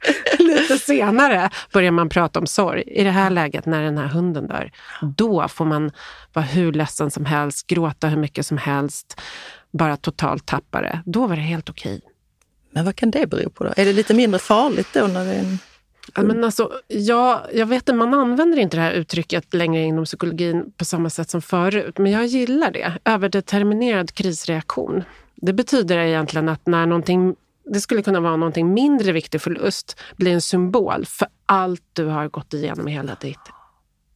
Lite 0.38 0.78
senare 0.78 1.50
börjar 1.72 1.90
man 1.90 2.08
prata 2.08 2.40
om 2.40 2.46
sorg. 2.46 2.82
I 2.86 3.04
det 3.04 3.10
här 3.10 3.30
läget, 3.30 3.66
när 3.66 3.82
den 3.82 3.98
här 3.98 4.06
hunden 4.06 4.46
dör, 4.46 4.72
då 5.16 5.48
får 5.48 5.64
man 5.64 5.90
vara 6.32 6.44
hur 6.44 6.72
ledsen 6.72 7.10
som 7.10 7.24
helst, 7.24 7.66
gråta 7.66 8.08
hur 8.08 8.16
mycket 8.16 8.46
som 8.46 8.58
helst, 8.58 9.20
bara 9.70 9.96
totalt 9.96 10.46
tappa 10.46 10.80
det. 10.80 11.02
Då 11.06 11.26
var 11.26 11.36
det 11.36 11.42
helt 11.42 11.70
okej. 11.70 12.00
Men 12.70 12.84
vad 12.84 12.96
kan 12.96 13.10
det 13.10 13.26
bero 13.26 13.50
på 13.50 13.64
då? 13.64 13.72
Är 13.76 13.84
det 13.84 13.92
lite 13.92 14.14
mindre 14.14 14.38
farligt 14.38 14.88
då 14.92 15.06
när 15.06 15.24
det 15.24 15.34
är 15.34 15.38
en... 15.38 15.58
Ja, 16.14 16.22
men 16.22 16.44
alltså, 16.44 16.72
jag, 16.86 17.40
jag 17.52 17.66
vet 17.66 17.82
inte, 17.82 17.92
man 17.92 18.14
använder 18.14 18.58
inte 18.58 18.76
det 18.76 18.80
här 18.80 18.92
uttrycket 18.92 19.54
längre 19.54 19.82
inom 19.82 20.04
psykologin 20.04 20.72
på 20.76 20.84
samma 20.84 21.10
sätt 21.10 21.30
som 21.30 21.42
förut, 21.42 21.98
men 21.98 22.12
jag 22.12 22.26
gillar 22.26 22.70
det. 22.70 22.92
Överdeterminerad 23.04 24.14
krisreaktion. 24.14 25.04
Det 25.36 25.52
betyder 25.52 25.98
egentligen 25.98 26.48
att 26.48 26.66
när 26.66 26.86
någonting 26.86 27.36
det 27.72 27.80
skulle 27.80 28.02
kunna 28.02 28.20
vara 28.20 28.36
någonting 28.36 28.74
mindre 28.74 29.12
viktig 29.12 29.40
förlust, 29.40 30.00
blir 30.16 30.32
en 30.32 30.40
symbol 30.40 31.06
för 31.06 31.28
allt 31.46 31.82
du 31.92 32.04
har 32.04 32.28
gått 32.28 32.54
igenom 32.54 32.88
i 32.88 32.92
hela 32.92 33.14
ditt 33.14 33.38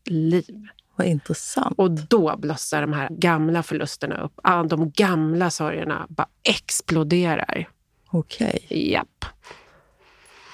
liv. 0.04 0.68
Vad 0.96 1.06
intressant. 1.06 1.78
Och 1.78 1.90
då 1.90 2.36
blossar 2.36 2.80
de 2.80 2.92
här 2.92 3.08
gamla 3.10 3.62
förlusterna 3.62 4.16
upp. 4.16 4.32
Ah, 4.42 4.62
De 4.62 4.90
gamla 4.90 5.50
sorgerna 5.50 6.06
bara 6.08 6.28
exploderar. 6.42 7.68
Okej. 8.10 8.66
Japp. 8.70 9.24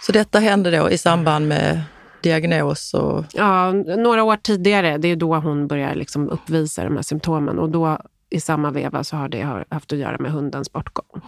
Så 0.03 0.13
detta 0.13 0.39
hände 0.39 0.71
då 0.79 0.91
i 0.91 0.99
samband 0.99 1.49
med 1.49 1.83
diagnos 2.23 2.95
och... 2.95 3.25
Ja, 3.33 3.73
några 3.73 4.23
år 4.23 4.37
tidigare, 4.37 4.99
det 4.99 5.09
är 5.09 5.17
då 5.17 5.37
hon 5.37 5.67
börjar 5.67 5.95
liksom 5.95 6.29
uppvisa 6.29 6.85
de 6.85 6.97
här 6.97 7.03
symptomen. 7.03 7.59
Och 7.59 7.71
då 7.71 7.99
i 8.31 8.41
samma 8.41 8.71
veva 8.71 9.05
så 9.05 9.17
har 9.17 9.29
det 9.29 9.65
haft 9.71 9.93
att 9.93 9.99
göra 9.99 10.19
med 10.19 10.33
hundens 10.33 10.73
bortgång. 10.73 11.23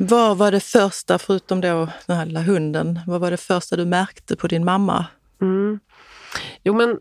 Vad 0.00 0.38
var 0.38 0.52
det 0.52 0.60
första, 0.60 1.18
förutom 1.18 1.60
då 1.60 1.88
den 2.06 2.16
här 2.16 2.26
lilla 2.26 2.42
hunden, 2.42 3.00
vad 3.06 3.20
var 3.20 3.30
det 3.30 3.36
första 3.36 3.76
du 3.76 3.84
märkte 3.84 4.36
på 4.36 4.46
din 4.46 4.64
mamma? 4.64 5.06
Mm. 5.40 5.80
Jo, 6.64 6.74
men 6.74 6.98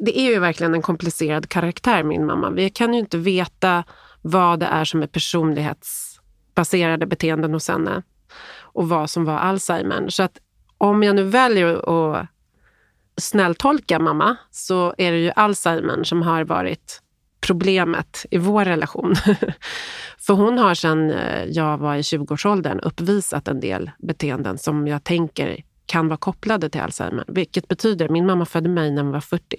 det 0.00 0.18
är 0.18 0.30
ju 0.30 0.38
verkligen 0.38 0.74
en 0.74 0.82
komplicerad 0.82 1.48
karaktär, 1.48 2.02
min 2.02 2.26
mamma. 2.26 2.50
Vi 2.50 2.70
kan 2.70 2.94
ju 2.94 3.00
inte 3.00 3.18
veta 3.18 3.84
vad 4.22 4.60
det 4.60 4.66
är 4.66 4.84
som 4.84 5.02
är 5.02 5.06
personlighetsbaserade 5.06 7.06
beteenden 7.06 7.52
hos 7.52 7.68
henne 7.68 8.02
och 8.60 8.88
vad 8.88 9.10
som 9.10 9.24
var 9.24 9.38
Alzheimer. 9.38 10.08
Så 10.08 10.22
att 10.22 10.38
om 10.78 11.02
jag 11.02 11.16
nu 11.16 11.22
väljer 11.22 12.16
att 12.16 12.26
snälltolka 13.16 13.98
mamma 13.98 14.36
så 14.50 14.94
är 14.98 15.12
det 15.12 15.18
ju 15.18 15.32
Alzheimer 15.36 16.04
som 16.04 16.22
har 16.22 16.44
varit 16.44 17.02
problemet 17.46 18.26
i 18.30 18.38
vår 18.38 18.64
relation. 18.64 19.14
För 20.18 20.34
hon 20.34 20.58
har 20.58 20.74
sedan 20.74 21.14
jag 21.48 21.78
var 21.78 21.96
i 21.96 22.00
20-årsåldern 22.00 22.80
uppvisat 22.80 23.48
en 23.48 23.60
del 23.60 23.90
beteenden 23.98 24.58
som 24.58 24.86
jag 24.86 25.04
tänker 25.04 25.62
kan 25.86 26.08
vara 26.08 26.16
kopplade 26.16 26.70
till 26.70 26.80
Alzheimer. 26.80 27.24
Vilket 27.28 27.68
betyder, 27.68 28.08
min 28.08 28.26
mamma 28.26 28.46
födde 28.46 28.68
mig 28.68 28.90
när 28.90 29.02
hon 29.02 29.12
var 29.12 29.20
40, 29.20 29.56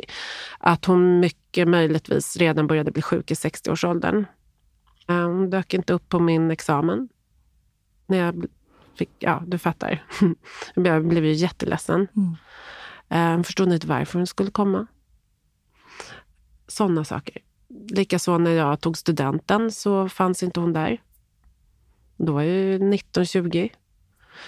att 0.59 0.85
hon 0.85 1.19
mycket 1.19 1.67
möjligtvis 1.67 2.37
redan 2.37 2.67
började 2.67 2.91
bli 2.91 3.01
sjuk 3.01 3.31
i 3.31 3.33
60-årsåldern. 3.33 4.25
Hon 5.07 5.49
dök 5.49 5.73
inte 5.73 5.93
upp 5.93 6.09
på 6.09 6.19
min 6.19 6.51
examen. 6.51 7.09
När 8.07 8.17
jag 8.17 8.45
fick, 8.97 9.09
ja, 9.19 9.43
du 9.47 9.57
fattar. 9.57 10.03
Jag 10.75 11.07
blev 11.07 11.25
ju 11.25 11.33
jätteledsen. 11.33 12.07
Mm. 12.15 13.35
Hon 13.35 13.43
förstod 13.43 13.73
inte 13.73 13.87
varför 13.87 14.19
hon 14.19 14.27
skulle 14.27 14.51
komma. 14.51 14.87
Sådana 16.67 17.03
saker. 17.03 17.46
Likaså 17.89 18.37
när 18.37 18.51
jag 18.51 18.81
tog 18.81 18.97
studenten 18.97 19.71
så 19.71 20.09
fanns 20.09 20.43
inte 20.43 20.59
hon 20.59 20.73
där. 20.73 21.01
Då 22.17 22.33
var 22.33 22.41
jag 22.41 22.55
ju 22.55 22.79
19-20. 22.79 23.69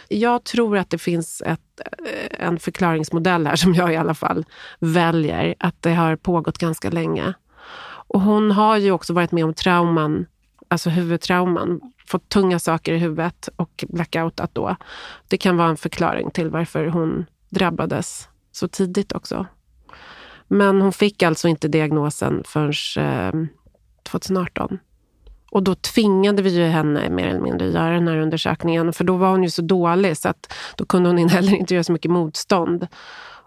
Jag 0.07 0.43
tror 0.43 0.77
att 0.77 0.89
det 0.89 0.97
finns 0.97 1.41
ett, 1.45 1.81
eh, 2.05 2.45
en 2.47 2.59
förklaringsmodell 2.59 3.47
här 3.47 3.55
som 3.55 3.73
jag 3.73 3.93
i 3.93 3.95
alla 3.95 4.13
fall 4.13 4.45
väljer. 4.79 5.55
Att 5.59 5.81
det 5.81 5.93
har 5.93 6.15
pågått 6.15 6.57
ganska 6.57 6.89
länge. 6.89 7.33
Och 8.09 8.21
hon 8.21 8.51
har 8.51 8.77
ju 8.77 8.91
också 8.91 9.13
varit 9.13 9.31
med 9.31 9.45
om 9.45 9.53
trauman, 9.53 10.25
alltså 10.67 10.89
huvudtrauman. 10.89 11.81
Fått 12.07 12.29
tunga 12.29 12.59
saker 12.59 12.93
i 12.93 12.97
huvudet 12.97 13.49
och 13.55 13.85
blackoutat 13.89 14.55
då. 14.55 14.75
Det 15.27 15.37
kan 15.37 15.57
vara 15.57 15.69
en 15.69 15.77
förklaring 15.77 16.31
till 16.31 16.49
varför 16.49 16.87
hon 16.87 17.25
drabbades 17.49 18.27
så 18.51 18.67
tidigt 18.67 19.11
också. 19.11 19.45
Men 20.49 20.81
hon 20.81 20.93
fick 20.93 21.23
alltså 21.23 21.47
inte 21.47 21.67
diagnosen 21.67 22.43
förrän 22.45 22.73
eh, 22.97 23.49
2018. 24.03 24.79
Och 25.51 25.63
då 25.63 25.75
tvingade 25.75 26.41
vi 26.41 26.49
ju 26.49 26.63
henne 26.65 27.09
mer 27.09 27.27
eller 27.27 27.39
mindre 27.39 27.67
göra 27.67 27.93
den 27.93 28.07
här 28.07 28.17
undersökningen. 28.17 28.93
För 28.93 29.03
då 29.03 29.17
var 29.17 29.31
hon 29.31 29.43
ju 29.43 29.49
så 29.49 29.62
dålig 29.62 30.17
så 30.17 30.29
att 30.29 30.53
då 30.75 30.85
kunde 30.85 31.09
hon 31.09 31.29
heller 31.29 31.55
inte 31.59 31.73
göra 31.73 31.83
så 31.83 31.91
mycket 31.91 32.12
motstånd. 32.12 32.88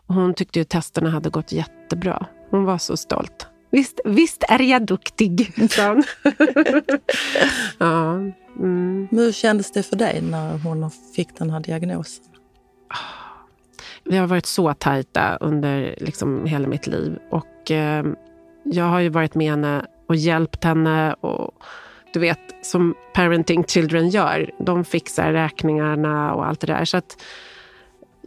Och 0.07 0.15
hon 0.15 0.35
tyckte 0.35 0.59
ju 0.59 0.65
testerna 0.65 1.11
hade 1.11 1.31
gått 1.31 1.53
jättebra. 1.53 2.27
Hon 2.51 2.65
var 2.65 2.79
så 2.79 2.97
stolt. 2.97 3.47
Visst, 3.71 4.01
visst 4.05 4.45
är 4.49 4.63
jag 4.63 4.87
duktig, 4.87 5.53
sa 5.71 5.83
ja, 7.79 8.13
mm. 8.59 9.09
Hur 9.11 9.33
kändes 9.33 9.73
det 9.73 9.83
för 9.83 9.97
dig 9.97 10.23
när 10.23 10.59
hon 10.59 10.91
fick 11.17 11.39
den 11.39 11.51
här 11.51 11.61
diagnosen? 11.61 12.25
Vi 14.13 14.19
har 14.19 14.27
varit 14.27 14.47
så 14.47 14.75
tajta 14.75 15.37
under 15.37 15.95
liksom 15.99 16.47
hela 16.47 16.69
mitt 16.69 16.87
liv. 16.87 17.19
Och 17.31 17.71
eh, 17.71 18.05
jag 18.63 18.85
har 18.85 19.01
ju 19.01 19.09
varit 19.09 19.35
med 19.35 19.51
henne 19.51 19.87
och 20.09 20.17
hjälpt 20.17 20.65
henne. 20.65 21.15
Och 21.15 21.55
du 22.13 22.21
vet, 22.21 22.39
som 22.63 22.95
parenting 23.15 23.65
children 23.65 24.09
gör. 24.09 24.51
De 24.59 24.85
fixar 24.85 25.33
räkningarna 25.33 26.35
och 26.35 26.47
allt 26.47 26.61
det 26.61 26.67
där. 26.67 26.85
Så 26.85 26.97
att 26.97 27.23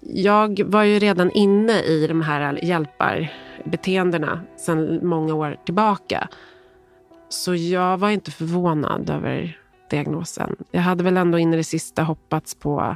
jag 0.02 0.64
var 0.66 0.84
ju 0.84 1.00
redan 1.00 1.32
inne 1.32 1.82
i 1.82 2.08
de 2.08 2.22
här 2.22 2.60
hjälparbeteendena 2.64 4.42
sedan 4.58 5.08
många 5.08 5.34
år 5.34 5.58
tillbaka. 5.66 6.28
Så 7.30 7.56
jag 7.56 7.98
var 7.98 8.10
inte 8.10 8.32
förvånad 8.32 9.10
över 9.10 9.60
diagnosen. 9.90 10.56
Jag 10.72 10.82
hade 10.82 11.04
väl 11.04 11.18
ändå 11.18 11.38
in 11.38 11.54
i 11.54 11.58
det 11.58 11.64
sista 11.64 12.04
hoppats 12.04 12.56
på 12.56 12.96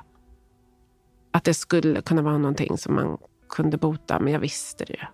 att 1.31 1.43
det 1.43 1.53
skulle 1.53 2.01
kunna 2.01 2.21
vara 2.21 2.37
någonting 2.37 2.77
som 2.77 2.95
man 2.95 3.17
kunde 3.49 3.77
bota, 3.77 4.19
men 4.19 4.33
jag 4.33 4.39
visste 4.39 4.85
det. 4.85 5.07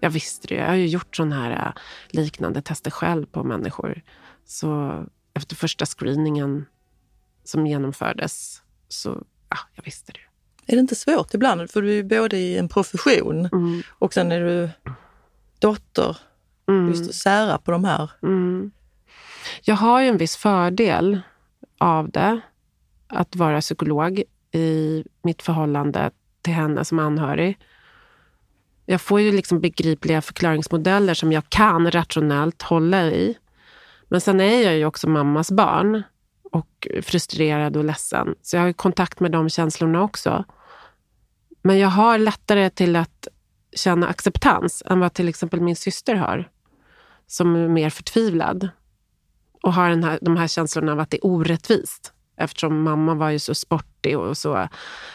Jag 0.00 0.10
visste 0.10 0.46
det. 0.48 0.54
Jag 0.54 0.66
har 0.66 0.74
ju 0.74 0.86
gjort 0.86 1.16
sådana 1.16 1.36
här 1.36 1.74
liknande 2.10 2.62
tester 2.62 2.90
själv 2.90 3.26
på 3.26 3.44
människor. 3.44 4.02
Så 4.44 5.02
efter 5.34 5.56
första 5.56 5.86
screeningen 5.86 6.66
som 7.44 7.66
genomfördes 7.66 8.62
så, 8.88 9.24
ja, 9.48 9.56
jag 9.74 9.84
visste 9.84 10.12
det. 10.12 10.20
Är 10.72 10.76
det 10.76 10.80
inte 10.80 10.94
svårt 10.94 11.34
ibland? 11.34 11.70
För 11.70 11.82
du 11.82 11.98
är 11.98 12.02
både 12.02 12.36
i 12.36 12.58
en 12.58 12.68
profession 12.68 13.46
mm. 13.52 13.82
och 13.90 14.14
sen 14.14 14.32
är 14.32 14.40
du 14.40 14.70
dotter. 15.58 16.16
Mm. 16.68 16.88
Just 16.88 17.10
att 17.10 17.14
sära 17.14 17.58
på 17.58 17.70
de 17.70 17.84
här. 17.84 18.10
Mm. 18.22 18.70
Jag 19.62 19.74
har 19.74 20.00
ju 20.00 20.08
en 20.08 20.16
viss 20.16 20.36
fördel 20.36 21.20
av 21.78 22.10
det, 22.10 22.40
att 23.06 23.36
vara 23.36 23.60
psykolog 23.60 24.22
i 24.52 25.04
mitt 25.22 25.42
förhållande 25.42 26.10
till 26.42 26.54
henne 26.54 26.84
som 26.84 26.98
anhörig. 26.98 27.58
Jag 28.86 29.00
får 29.00 29.20
ju 29.20 29.32
liksom 29.32 29.60
begripliga 29.60 30.22
förklaringsmodeller 30.22 31.14
som 31.14 31.32
jag 31.32 31.48
kan 31.48 31.90
rationellt 31.90 32.62
hålla 32.62 33.06
i. 33.06 33.38
Men 34.08 34.20
sen 34.20 34.40
är 34.40 34.62
jag 34.62 34.76
ju 34.76 34.84
också 34.84 35.08
mammas 35.08 35.52
barn 35.52 36.02
och 36.52 36.88
frustrerad 37.02 37.76
och 37.76 37.84
ledsen. 37.84 38.34
Så 38.42 38.56
jag 38.56 38.62
har 38.62 38.72
kontakt 38.72 39.20
med 39.20 39.32
de 39.32 39.48
känslorna 39.48 40.02
också. 40.02 40.44
Men 41.62 41.78
jag 41.78 41.88
har 41.88 42.18
lättare 42.18 42.70
till 42.70 42.96
att 42.96 43.28
känna 43.76 44.08
acceptans 44.08 44.82
än 44.86 45.00
vad 45.00 45.14
till 45.14 45.28
exempel 45.28 45.60
min 45.60 45.76
syster 45.76 46.14
har. 46.14 46.50
Som 47.26 47.56
är 47.56 47.68
mer 47.68 47.90
förtvivlad 47.90 48.68
och 49.62 49.74
har 49.74 49.90
den 49.90 50.04
här, 50.04 50.18
de 50.22 50.36
här 50.36 50.48
känslorna 50.48 50.92
av 50.92 51.00
att 51.00 51.10
det 51.10 51.16
är 51.16 51.26
orättvist. 51.26 52.12
Eftersom 52.40 52.82
mamma 52.82 53.14
var 53.14 53.30
ju 53.30 53.38
så 53.38 53.54
sportig 53.54 54.18
och 54.18 54.36
så 54.36 54.68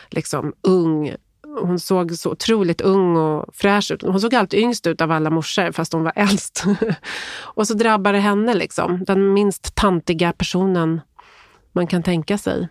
liksom 0.09 0.53
ung. 0.61 1.15
Hon 1.61 1.79
såg 1.79 2.11
så 2.11 2.31
otroligt 2.31 2.81
ung 2.81 3.17
och 3.17 3.55
fräsch 3.55 3.91
ut. 3.91 4.01
Hon 4.01 4.21
såg 4.21 4.35
alltid 4.35 4.59
yngst 4.59 4.88
ut 4.88 5.01
av 5.01 5.11
alla 5.11 5.29
morsor, 5.29 5.71
fast 5.71 5.93
hon 5.93 6.03
var 6.03 6.13
äldst. 6.15 6.63
och 7.38 7.67
så 7.67 7.73
drabbar 7.73 8.13
det 8.13 8.19
henne, 8.19 8.53
liksom. 8.53 9.03
den 9.03 9.33
minst 9.33 9.75
tantiga 9.75 10.33
personen 10.33 11.01
man 11.71 11.88
kan 11.88 12.03
tänka 12.03 12.38
sig. 12.38 12.67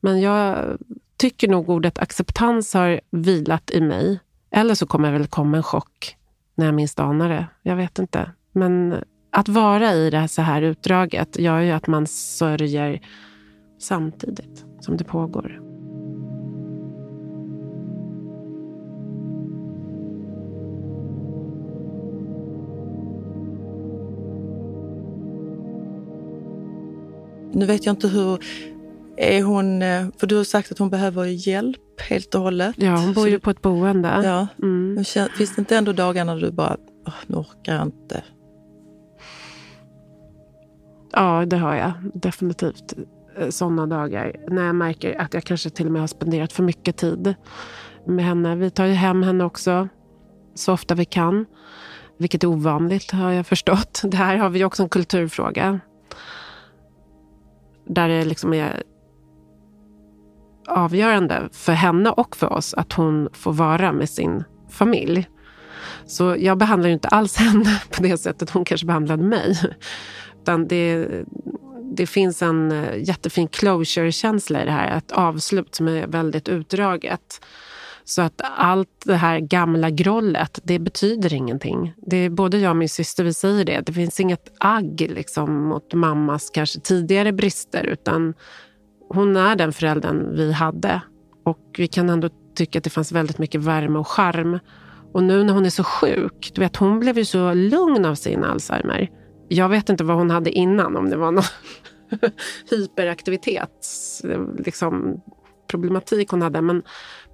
Men 0.00 0.20
jag 0.20 0.76
tycker 1.16 1.48
nog 1.48 1.68
ordet 1.68 1.98
acceptans 1.98 2.74
har 2.74 3.00
vilat 3.10 3.70
i 3.70 3.80
mig. 3.80 4.20
Eller 4.50 4.74
så 4.74 4.86
kommer 4.86 5.12
det 5.12 5.18
väl 5.18 5.26
komma 5.26 5.56
en 5.56 5.62
chock 5.62 6.16
när 6.54 6.66
jag 6.66 6.74
minst 6.74 7.00
anar 7.00 7.28
det. 7.28 7.46
Jag 7.62 7.76
vet 7.76 7.98
inte. 7.98 8.30
Men 8.52 9.04
att 9.30 9.48
vara 9.48 9.94
i 9.94 10.10
det 10.10 10.28
så 10.28 10.42
här 10.42 10.62
utdraget 10.62 11.38
gör 11.38 11.60
ju 11.60 11.70
att 11.70 11.86
man 11.86 12.06
sörjer 12.06 13.00
samtidigt 13.78 14.64
som 14.80 14.96
det 14.96 15.04
pågår. 15.04 15.60
Nu 27.52 27.66
vet 27.66 27.86
jag 27.86 27.92
inte 27.92 28.08
hur... 28.08 28.38
Är 29.16 29.42
hon... 29.42 29.82
Eh, 29.82 30.06
för 30.18 30.26
du 30.26 30.36
har 30.36 30.44
sagt 30.44 30.72
att 30.72 30.78
hon 30.78 30.90
behöver 30.90 31.24
hjälp 31.24 32.00
helt 32.00 32.34
och 32.34 32.40
hållet. 32.40 32.74
Ja, 32.78 32.96
hon 32.96 33.12
bor 33.12 33.28
ju 33.28 33.38
på 33.38 33.50
ett 33.50 33.62
boende. 33.62 34.20
Ja. 34.24 34.46
Mm. 34.62 35.04
Finns 35.36 35.54
det 35.54 35.58
inte 35.58 35.76
ändå 35.76 35.92
dagar 35.92 36.24
när 36.24 36.36
du 36.36 36.50
bara, 36.50 36.76
nu 37.26 37.36
orkar 37.36 37.74
jag 37.74 37.84
inte, 37.84 38.22
Ja, 41.12 41.44
det 41.46 41.56
har 41.56 41.74
jag 41.74 41.92
definitivt. 42.14 42.94
Eh, 43.38 43.48
Sådana 43.48 43.86
dagar 43.86 44.36
när 44.48 44.66
jag 44.66 44.74
märker 44.74 45.20
att 45.20 45.34
jag 45.34 45.44
kanske 45.44 45.70
till 45.70 45.86
och 45.86 45.92
med 45.92 46.00
har 46.00 46.06
spenderat 46.06 46.52
för 46.52 46.62
mycket 46.62 46.96
tid 46.96 47.34
med 48.06 48.24
henne. 48.24 48.56
Vi 48.56 48.70
tar 48.70 48.84
ju 48.84 48.92
hem 48.92 49.22
henne 49.22 49.44
också 49.44 49.88
så 50.54 50.72
ofta 50.72 50.94
vi 50.94 51.04
kan. 51.04 51.46
Vilket 52.18 52.44
är 52.44 52.48
ovanligt 52.48 53.10
har 53.10 53.30
jag 53.30 53.46
förstått. 53.46 54.00
Det 54.04 54.16
här 54.16 54.36
har 54.36 54.50
vi 54.50 54.64
också 54.64 54.82
en 54.82 54.88
kulturfråga. 54.88 55.80
Där 57.86 58.08
det 58.08 58.24
liksom 58.24 58.54
är 58.54 58.82
avgörande 60.68 61.48
för 61.52 61.72
henne 61.72 62.10
och 62.10 62.36
för 62.36 62.52
oss 62.52 62.74
att 62.74 62.92
hon 62.92 63.28
får 63.32 63.52
vara 63.52 63.92
med 63.92 64.10
sin 64.10 64.44
familj. 64.68 65.28
Så 66.06 66.36
jag 66.38 66.58
behandlar 66.58 66.88
ju 66.88 66.94
inte 66.94 67.08
alls 67.08 67.36
henne 67.38 67.80
på 67.90 68.02
det 68.02 68.18
sättet 68.18 68.50
hon 68.50 68.64
kanske 68.64 68.86
behandlade 68.86 69.22
mig. 69.22 69.58
Utan 70.42 70.68
det, 70.68 71.08
det 71.96 72.06
finns 72.06 72.42
en 72.42 72.72
eh, 72.72 73.02
jättefin 73.02 73.48
closure-känsla 73.48 74.62
i 74.62 74.64
det 74.64 74.70
här. 74.70 74.96
Ett 74.98 75.12
avslut 75.12 75.74
som 75.74 75.88
är 75.88 76.06
väldigt 76.06 76.48
utdraget. 76.48 77.40
Så 78.04 78.22
att 78.22 78.40
allt 78.56 79.02
det 79.04 79.16
här 79.16 79.38
gamla 79.38 79.90
grollet, 79.90 80.60
det 80.62 80.78
betyder 80.78 81.34
ingenting. 81.34 81.94
Det 81.96 82.16
är 82.16 82.30
både 82.30 82.58
jag 82.58 82.70
och 82.70 82.76
min 82.76 82.88
syster 82.88 83.24
vi 83.24 83.34
säger 83.34 83.64
det. 83.64 83.80
Det 83.80 83.92
finns 83.92 84.20
inget 84.20 84.52
agg 84.58 85.06
liksom, 85.14 85.68
mot 85.68 85.94
mammas 85.94 86.50
kanske 86.50 86.80
tidigare 86.80 87.32
brister. 87.32 87.84
Utan 87.84 88.34
hon 89.08 89.36
är 89.36 89.56
den 89.56 89.72
föräldern 89.72 90.36
vi 90.36 90.52
hade. 90.52 91.02
Och 91.44 91.74
vi 91.78 91.86
kan 91.86 92.10
ändå 92.10 92.28
tycka 92.54 92.78
att 92.78 92.84
det 92.84 92.90
fanns 92.90 93.12
väldigt 93.12 93.38
mycket 93.38 93.60
värme 93.60 93.98
och 93.98 94.08
charm. 94.08 94.58
Och 95.12 95.22
nu 95.22 95.44
när 95.44 95.54
hon 95.54 95.66
är 95.66 95.70
så 95.70 95.84
sjuk, 95.84 96.50
du 96.54 96.60
vet 96.60 96.76
hon 96.76 97.00
blev 97.00 97.18
ju 97.18 97.24
så 97.24 97.54
lugn 97.54 98.04
av 98.04 98.14
sin 98.14 98.44
Alzheimer. 98.44 99.10
Jag 99.48 99.68
vet 99.68 99.88
inte 99.88 100.04
vad 100.04 100.16
hon 100.16 100.30
hade 100.30 100.50
innan, 100.50 100.96
om 100.96 101.10
det 101.10 101.16
var 101.16 101.32
någon 101.32 101.44
hyperaktivitet, 102.70 103.86
liksom, 104.58 105.20
problematik 105.66 106.30
hon 106.30 106.42
hade. 106.42 106.62
Men 106.62 106.82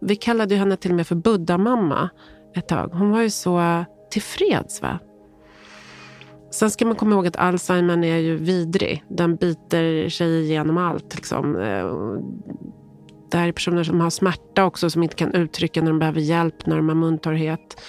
vi 0.00 0.16
kallade 0.16 0.56
henne 0.56 0.76
till 0.76 0.90
och 0.90 0.96
med 0.96 1.06
för 1.06 1.14
Buddha-mamma 1.14 2.10
ett 2.54 2.68
tag. 2.68 2.88
Hon 2.88 3.10
var 3.10 3.22
ju 3.22 3.30
så 3.30 3.84
tillfreds. 4.10 4.82
Va? 4.82 4.98
Sen 6.50 6.70
ska 6.70 6.86
man 6.86 6.96
komma 6.96 7.14
ihåg 7.14 7.26
att 7.26 7.36
Alzheimer 7.36 8.04
är 8.04 8.16
ju 8.16 8.36
vidrig. 8.36 9.04
Den 9.08 9.36
biter 9.36 10.08
sig 10.08 10.40
igenom 10.40 10.78
allt. 10.78 11.14
Liksom. 11.14 11.52
Det 13.30 13.38
här 13.38 13.48
är 13.48 13.52
personer 13.52 13.84
som 13.84 14.00
har 14.00 14.10
smärta 14.10 14.64
också, 14.64 14.90
som 14.90 15.02
inte 15.02 15.14
kan 15.14 15.34
uttrycka 15.34 15.80
när 15.80 15.90
de 15.90 15.98
behöver 15.98 16.20
hjälp, 16.20 16.66
när 16.66 16.76
de 16.76 16.88
har 16.88 16.96
muntorrhet. 16.96 17.80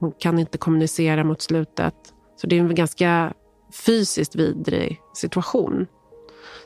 De 0.00 0.12
kan 0.12 0.38
inte 0.38 0.58
kommunicera 0.58 1.24
mot 1.24 1.42
slutet. 1.42 1.94
Så 2.36 2.46
det 2.46 2.56
är 2.56 2.60
en 2.60 2.74
ganska 2.74 3.32
fysiskt 3.72 4.34
vidrig 4.34 5.00
situation. 5.14 5.86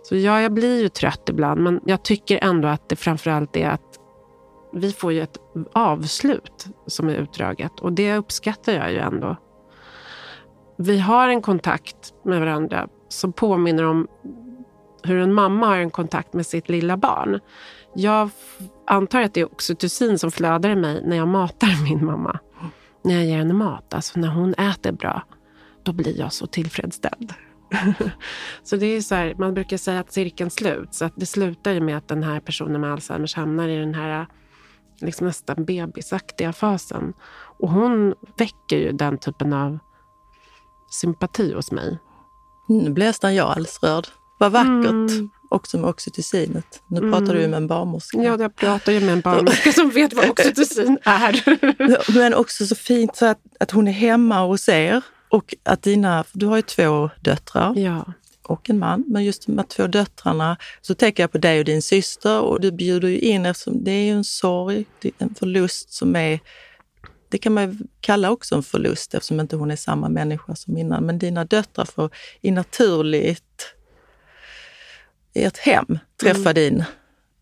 Så 0.02 0.16
ja, 0.16 0.40
jag 0.40 0.52
blir 0.52 0.82
ju 0.82 0.88
trött 0.88 1.28
ibland, 1.28 1.60
men 1.60 1.80
jag 1.84 2.02
tycker 2.02 2.44
ändå 2.44 2.68
att 2.68 2.88
det 2.88 2.96
framförallt 2.96 3.56
är 3.56 3.68
att 3.68 3.98
vi 4.72 4.92
får 4.92 5.12
ju 5.12 5.22
ett 5.22 5.36
avslut 5.72 6.66
som 6.86 7.08
är 7.08 7.14
utdraget 7.14 7.80
och 7.80 7.92
det 7.92 8.16
uppskattar 8.16 8.72
jag 8.72 8.92
ju 8.92 8.98
ändå. 8.98 9.36
Vi 10.78 10.98
har 10.98 11.28
en 11.28 11.42
kontakt 11.42 12.14
med 12.24 12.40
varandra 12.40 12.88
som 13.08 13.32
påminner 13.32 13.84
om 13.84 14.08
hur 15.02 15.18
en 15.18 15.34
mamma 15.34 15.66
har 15.66 15.76
en 15.76 15.90
kontakt 15.90 16.32
med 16.32 16.46
sitt 16.46 16.68
lilla 16.68 16.96
barn. 16.96 17.40
Jag 17.94 18.30
antar 18.86 19.20
att 19.20 19.34
det 19.34 19.40
är 19.40 19.52
oxytocin 19.52 20.18
som 20.18 20.30
flödar 20.30 20.70
i 20.70 20.76
mig 20.76 21.02
när 21.04 21.16
jag 21.16 21.28
matar 21.28 21.82
min 21.84 22.04
mamma. 22.04 22.38
När 23.04 23.14
jag 23.14 23.24
ger 23.24 23.36
henne 23.36 23.54
mat, 23.54 23.94
alltså 23.94 24.20
när 24.20 24.28
hon 24.28 24.54
äter 24.54 24.92
bra 24.92 25.22
då 25.82 25.92
blir 25.92 26.18
jag 26.18 26.32
så 26.32 26.46
tillfredsställd. 26.46 27.34
så 28.62 28.76
det 28.76 28.86
är 28.86 29.00
så 29.00 29.14
här, 29.14 29.34
man 29.38 29.54
brukar 29.54 29.76
säga 29.76 30.00
att 30.00 30.12
cirkeln 30.12 30.50
sluts. 30.50 30.98
Så 30.98 31.04
att 31.04 31.12
det 31.16 31.26
slutar 31.26 31.72
ju 31.72 31.80
med 31.80 31.96
att 31.96 32.08
den 32.08 32.22
här 32.22 32.40
personen 32.40 32.80
med 32.80 32.92
Alzheimers 32.92 33.34
hamnar 33.34 33.68
i 33.68 33.76
den 33.76 33.94
här 33.94 34.26
liksom 35.00 35.26
nästan 35.26 35.64
bebisaktiga 35.64 36.52
fasen. 36.52 37.12
Och 37.58 37.70
hon 37.70 38.14
väcker 38.36 38.76
ju 38.76 38.92
den 38.92 39.18
typen 39.18 39.52
av 39.52 39.78
sympati 40.90 41.54
hos 41.54 41.72
mig. 41.72 41.98
Nu 42.68 42.90
blir 42.90 43.06
nästan 43.06 43.34
jag 43.34 43.48
alldeles 43.48 43.82
rörd. 43.82 44.06
Vad 44.38 44.52
vackert. 44.52 44.90
Mm. 44.90 45.30
Också 45.50 45.78
med 45.78 45.90
oxytocinet. 45.90 46.82
Nu 46.86 46.98
mm. 46.98 47.12
pratar 47.12 47.34
du 47.34 47.48
med 47.48 47.56
en 47.56 47.66
barnmorska. 47.66 48.22
Ja, 48.22 48.36
jag 48.38 48.56
pratar 48.56 48.92
ju 48.92 49.00
med 49.00 49.12
en 49.12 49.20
barnmorska 49.20 49.72
som 49.72 49.90
vet 49.90 50.12
vad 50.12 50.30
oxytocin 50.30 50.98
är. 51.04 51.44
Men 52.18 52.34
också 52.34 52.66
så 52.66 52.74
fint 52.74 53.16
så 53.16 53.26
att, 53.26 53.40
att 53.60 53.70
hon 53.70 53.88
är 53.88 53.92
hemma 53.92 54.46
hos 54.46 54.68
er 54.68 55.02
och 55.30 55.54
att 55.62 55.82
dina, 55.82 56.24
du 56.32 56.46
har 56.46 56.56
ju 56.56 56.62
två 56.62 57.10
döttrar 57.20 57.74
ja. 57.76 58.12
och 58.42 58.70
en 58.70 58.78
man, 58.78 59.04
men 59.06 59.24
just 59.24 59.46
de 59.46 59.58
här 59.58 59.66
två 59.66 59.86
döttrarna, 59.86 60.56
så 60.80 60.94
tänker 60.94 61.22
jag 61.22 61.32
på 61.32 61.38
dig 61.38 61.58
och 61.58 61.64
din 61.64 61.82
syster 61.82 62.40
och 62.40 62.60
du 62.60 62.72
bjuder 62.72 63.08
ju 63.08 63.18
in 63.18 63.46
eftersom 63.46 63.84
det 63.84 63.90
är 63.90 64.04
ju 64.04 64.12
en 64.12 64.24
sorg, 64.24 64.84
en 65.18 65.34
förlust 65.34 65.92
som 65.92 66.16
är 66.16 66.40
det 67.28 67.38
kan 67.38 67.52
man 67.52 67.78
kalla 68.00 68.30
också 68.30 68.54
en 68.54 68.62
förlust 68.62 69.14
eftersom 69.14 69.40
inte 69.40 69.56
hon 69.56 69.70
är 69.70 69.76
samma 69.76 70.08
människa 70.08 70.54
som 70.54 70.76
innan. 70.76 71.06
Men 71.06 71.18
dina 71.18 71.44
döttrar 71.44 71.84
får 71.84 72.10
i 72.40 72.50
naturligt, 72.50 73.74
i 75.34 75.42
ett 75.42 75.58
hem, 75.58 75.98
träffa 76.22 76.50
mm. 76.50 76.54
din 76.54 76.84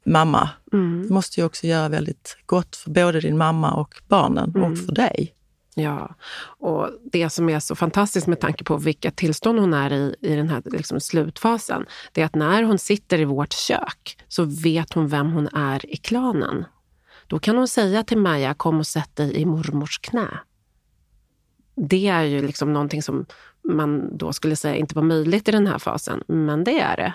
mamma. 0.07 0.51
Mm. 0.73 1.07
Det 1.09 1.15
måste 1.15 1.41
ju 1.41 1.47
också 1.47 1.67
göra 1.67 1.89
väldigt 1.89 2.37
gott 2.47 2.77
för 2.77 2.91
både 2.91 3.21
din 3.21 3.39
mamma 3.39 3.75
och 3.75 3.95
barnen 4.09 4.53
mm. 4.57 4.73
och 4.73 4.79
för 4.79 4.93
dig. 4.93 5.35
Ja, 5.79 6.15
och 6.59 6.91
det 7.13 7.31
som 7.31 7.49
är 7.49 7.61
så 7.61 7.75
fantastiskt 7.75 8.27
med 8.27 8.41
tanke 8.41 8.65
på 8.65 8.77
vilka 8.77 9.11
tillstånd 9.11 9.59
hon 9.59 9.75
är 9.75 9.93
i 9.93 10.15
i 10.21 10.35
den 10.35 10.49
här 10.49 10.63
liksom 10.65 11.01
slutfasen, 11.01 11.87
det 12.13 12.21
är 12.21 12.25
att 12.25 12.35
när 12.35 12.63
hon 12.63 12.79
sitter 12.79 13.21
i 13.21 13.25
vårt 13.25 13.53
kök 13.53 14.19
så 14.29 14.45
vet 14.45 14.93
hon 14.93 15.09
vem 15.09 15.33
hon 15.33 15.49
är 15.49 15.91
i 15.93 15.97
klanen. 15.97 16.65
Då 17.27 17.39
kan 17.39 17.57
hon 17.57 17.69
säga 17.69 18.05
till 18.05 18.19
Maja, 18.19 18.55
kom 18.55 18.79
och 18.79 18.87
sätt 18.87 19.17
dig 19.17 19.37
i 19.37 19.45
mormors 19.45 19.99
knä. 19.99 20.29
Det 21.77 22.09
är 22.09 22.23
ju 22.23 22.47
liksom 22.47 22.73
någonting 22.73 23.03
som 23.03 23.27
man 23.65 24.19
då 24.19 24.33
skulle 24.33 24.57
säga 24.57 24.77
inte 24.77 24.95
var 24.95 25.03
möjligt 25.03 25.49
i 25.49 25.53
den 25.53 25.67
här 25.67 25.79
fasen, 25.79 26.23
men 26.27 26.65
det 26.65 26.81
är 26.81 26.97
det. 26.97 27.15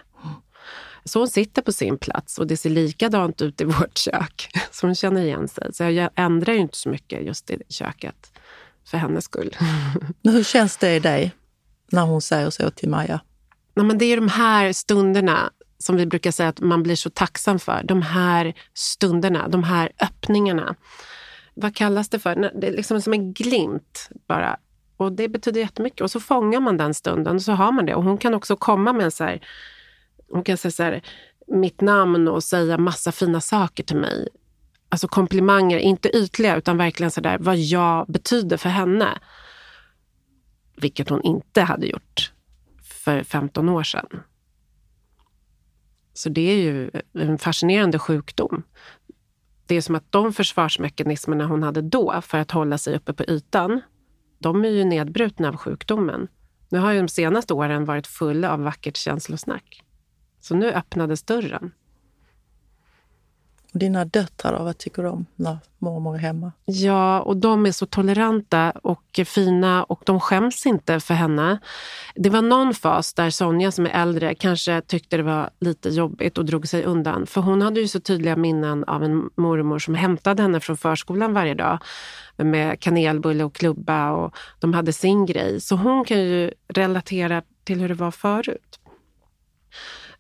Så 1.05 1.19
hon 1.19 1.27
sitter 1.27 1.61
på 1.61 1.71
sin 1.71 1.97
plats 1.97 2.39
och 2.39 2.47
det 2.47 2.57
ser 2.57 2.69
likadant 2.69 3.41
ut 3.41 3.61
i 3.61 3.63
vårt 3.63 3.97
kök. 3.97 4.49
Så 4.71 4.87
hon 4.87 4.95
känner 4.95 5.21
igen 5.21 5.47
sig. 5.47 5.73
Så 5.73 5.83
jag 5.83 6.09
ändrar 6.15 6.53
ju 6.53 6.59
inte 6.59 6.77
så 6.77 6.89
mycket 6.89 7.25
just 7.25 7.51
i 7.51 7.61
köket 7.69 8.32
för 8.85 8.97
hennes 8.97 9.25
skull. 9.25 9.55
Men 10.21 10.33
hur 10.33 10.43
känns 10.43 10.77
det 10.77 10.95
i 10.95 10.99
dig 10.99 11.31
när 11.91 12.01
hon 12.01 12.21
säger 12.21 12.49
så 12.49 12.69
till 12.69 12.89
Maja? 12.89 13.19
Ja, 13.75 13.83
men 13.83 13.97
det 13.97 14.05
är 14.05 14.15
de 14.15 14.27
här 14.27 14.73
stunderna 14.73 15.51
som 15.77 15.95
vi 15.95 16.05
brukar 16.05 16.31
säga 16.31 16.49
att 16.49 16.59
man 16.59 16.83
blir 16.83 16.95
så 16.95 17.09
tacksam 17.09 17.59
för. 17.59 17.81
De 17.83 18.01
här 18.01 18.53
stunderna, 18.73 19.47
de 19.47 19.63
här 19.63 19.91
öppningarna. 20.01 20.75
vad 21.53 21.75
kallas 21.75 22.09
det 22.09 22.19
för? 22.19 22.35
Det 22.35 22.67
är 22.67 22.71
liksom 22.71 23.01
som 23.01 23.13
en 23.13 23.33
glimt 23.33 24.09
bara. 24.27 24.57
Och 24.97 25.11
det 25.11 25.29
betyder 25.29 25.61
jättemycket. 25.61 26.01
Och 26.01 26.11
så 26.11 26.19
fångar 26.19 26.59
man 26.59 26.77
den 26.77 26.93
stunden 26.93 27.35
och 27.35 27.41
så 27.41 27.51
har 27.51 27.71
man 27.71 27.85
det. 27.85 27.95
Och 27.95 28.03
hon 28.03 28.17
kan 28.17 28.33
också 28.33 28.55
komma 28.55 28.93
med 28.93 29.05
en 29.05 29.11
så 29.11 29.23
här, 29.23 29.45
hon 30.31 30.43
kan 30.43 30.57
säga 30.57 30.71
så 30.71 30.83
här, 30.83 31.01
mitt 31.47 31.81
namn 31.81 32.27
och 32.27 32.43
säga 32.43 32.77
massa 32.77 33.11
fina 33.11 33.41
saker 33.41 33.83
till 33.83 33.97
mig. 33.97 34.27
Alltså 34.93 35.07
komplimanger, 35.07 35.77
inte 35.77 36.17
ytliga 36.17 36.55
utan 36.55 36.77
verkligen 36.77 37.11
sådär 37.11 37.37
vad 37.39 37.57
jag 37.57 38.07
betyder 38.07 38.57
för 38.57 38.69
henne. 38.69 39.19
Vilket 40.75 41.09
hon 41.09 41.21
inte 41.21 41.61
hade 41.61 41.87
gjort 41.87 42.31
för 42.83 43.23
15 43.23 43.69
år 43.69 43.83
sedan. 43.83 44.07
Så 46.13 46.29
det 46.29 46.41
är 46.41 46.57
ju 46.57 46.91
en 47.13 47.37
fascinerande 47.37 47.99
sjukdom. 47.99 48.63
Det 49.65 49.75
är 49.75 49.81
som 49.81 49.95
att 49.95 50.11
de 50.11 50.33
försvarsmekanismerna 50.33 51.45
hon 51.45 51.63
hade 51.63 51.81
då 51.81 52.21
för 52.21 52.37
att 52.37 52.51
hålla 52.51 52.77
sig 52.77 52.95
uppe 52.95 53.13
på 53.13 53.23
ytan, 53.23 53.81
de 54.39 54.65
är 54.65 54.69
ju 54.69 54.83
nedbrutna 54.83 55.49
av 55.49 55.57
sjukdomen. 55.57 56.27
Nu 56.69 56.79
har 56.79 56.91
ju 56.91 56.99
de 56.99 57.07
senaste 57.07 57.53
åren 57.53 57.85
varit 57.85 58.07
fulla 58.07 58.51
av 58.51 58.59
vackert 58.59 58.97
känslosnack. 58.97 59.83
Så 60.39 60.55
nu 60.55 60.71
öppnades 60.71 61.23
dörren. 61.23 61.71
Och 63.73 63.79
dina 63.79 64.05
döttrar 64.05 64.57
då, 64.57 64.63
vad 64.63 64.77
tycker 64.77 65.03
de 65.03 65.25
när 65.35 65.57
mormor 65.79 66.15
är 66.15 66.19
hemma? 66.19 66.51
Ja, 66.65 67.21
och 67.21 67.37
de 67.37 67.65
är 67.65 67.71
så 67.71 67.85
toleranta 67.85 68.71
och 68.71 69.19
fina 69.25 69.83
och 69.83 70.01
de 70.05 70.19
skäms 70.19 70.65
inte 70.65 70.99
för 70.99 71.13
henne. 71.13 71.59
Det 72.15 72.29
var 72.29 72.41
någon 72.41 72.73
fas 72.73 73.13
där 73.13 73.29
Sonja 73.29 73.71
som 73.71 73.85
är 73.85 73.89
äldre 73.89 74.35
kanske 74.35 74.81
tyckte 74.81 75.17
det 75.17 75.23
var 75.23 75.49
lite 75.59 75.89
jobbigt 75.89 76.37
och 76.37 76.45
drog 76.45 76.67
sig 76.67 76.83
undan. 76.83 77.25
För 77.27 77.41
hon 77.41 77.61
hade 77.61 77.79
ju 77.79 77.87
så 77.87 77.99
tydliga 77.99 78.35
minnen 78.35 78.83
av 78.83 79.03
en 79.03 79.29
mormor 79.35 79.79
som 79.79 79.95
hämtade 79.95 80.41
henne 80.41 80.59
från 80.59 80.77
förskolan 80.77 81.33
varje 81.33 81.53
dag 81.53 81.79
med 82.37 82.79
kanelbulle 82.79 83.43
och 83.43 83.55
klubba 83.55 84.11
och 84.11 84.35
de 84.59 84.73
hade 84.73 84.93
sin 84.93 85.25
grej. 85.25 85.61
Så 85.61 85.75
hon 85.75 86.05
kan 86.05 86.19
ju 86.19 86.51
relatera 86.67 87.41
till 87.63 87.79
hur 87.79 87.89
det 87.89 87.95
var 87.95 88.11
förut. 88.11 88.79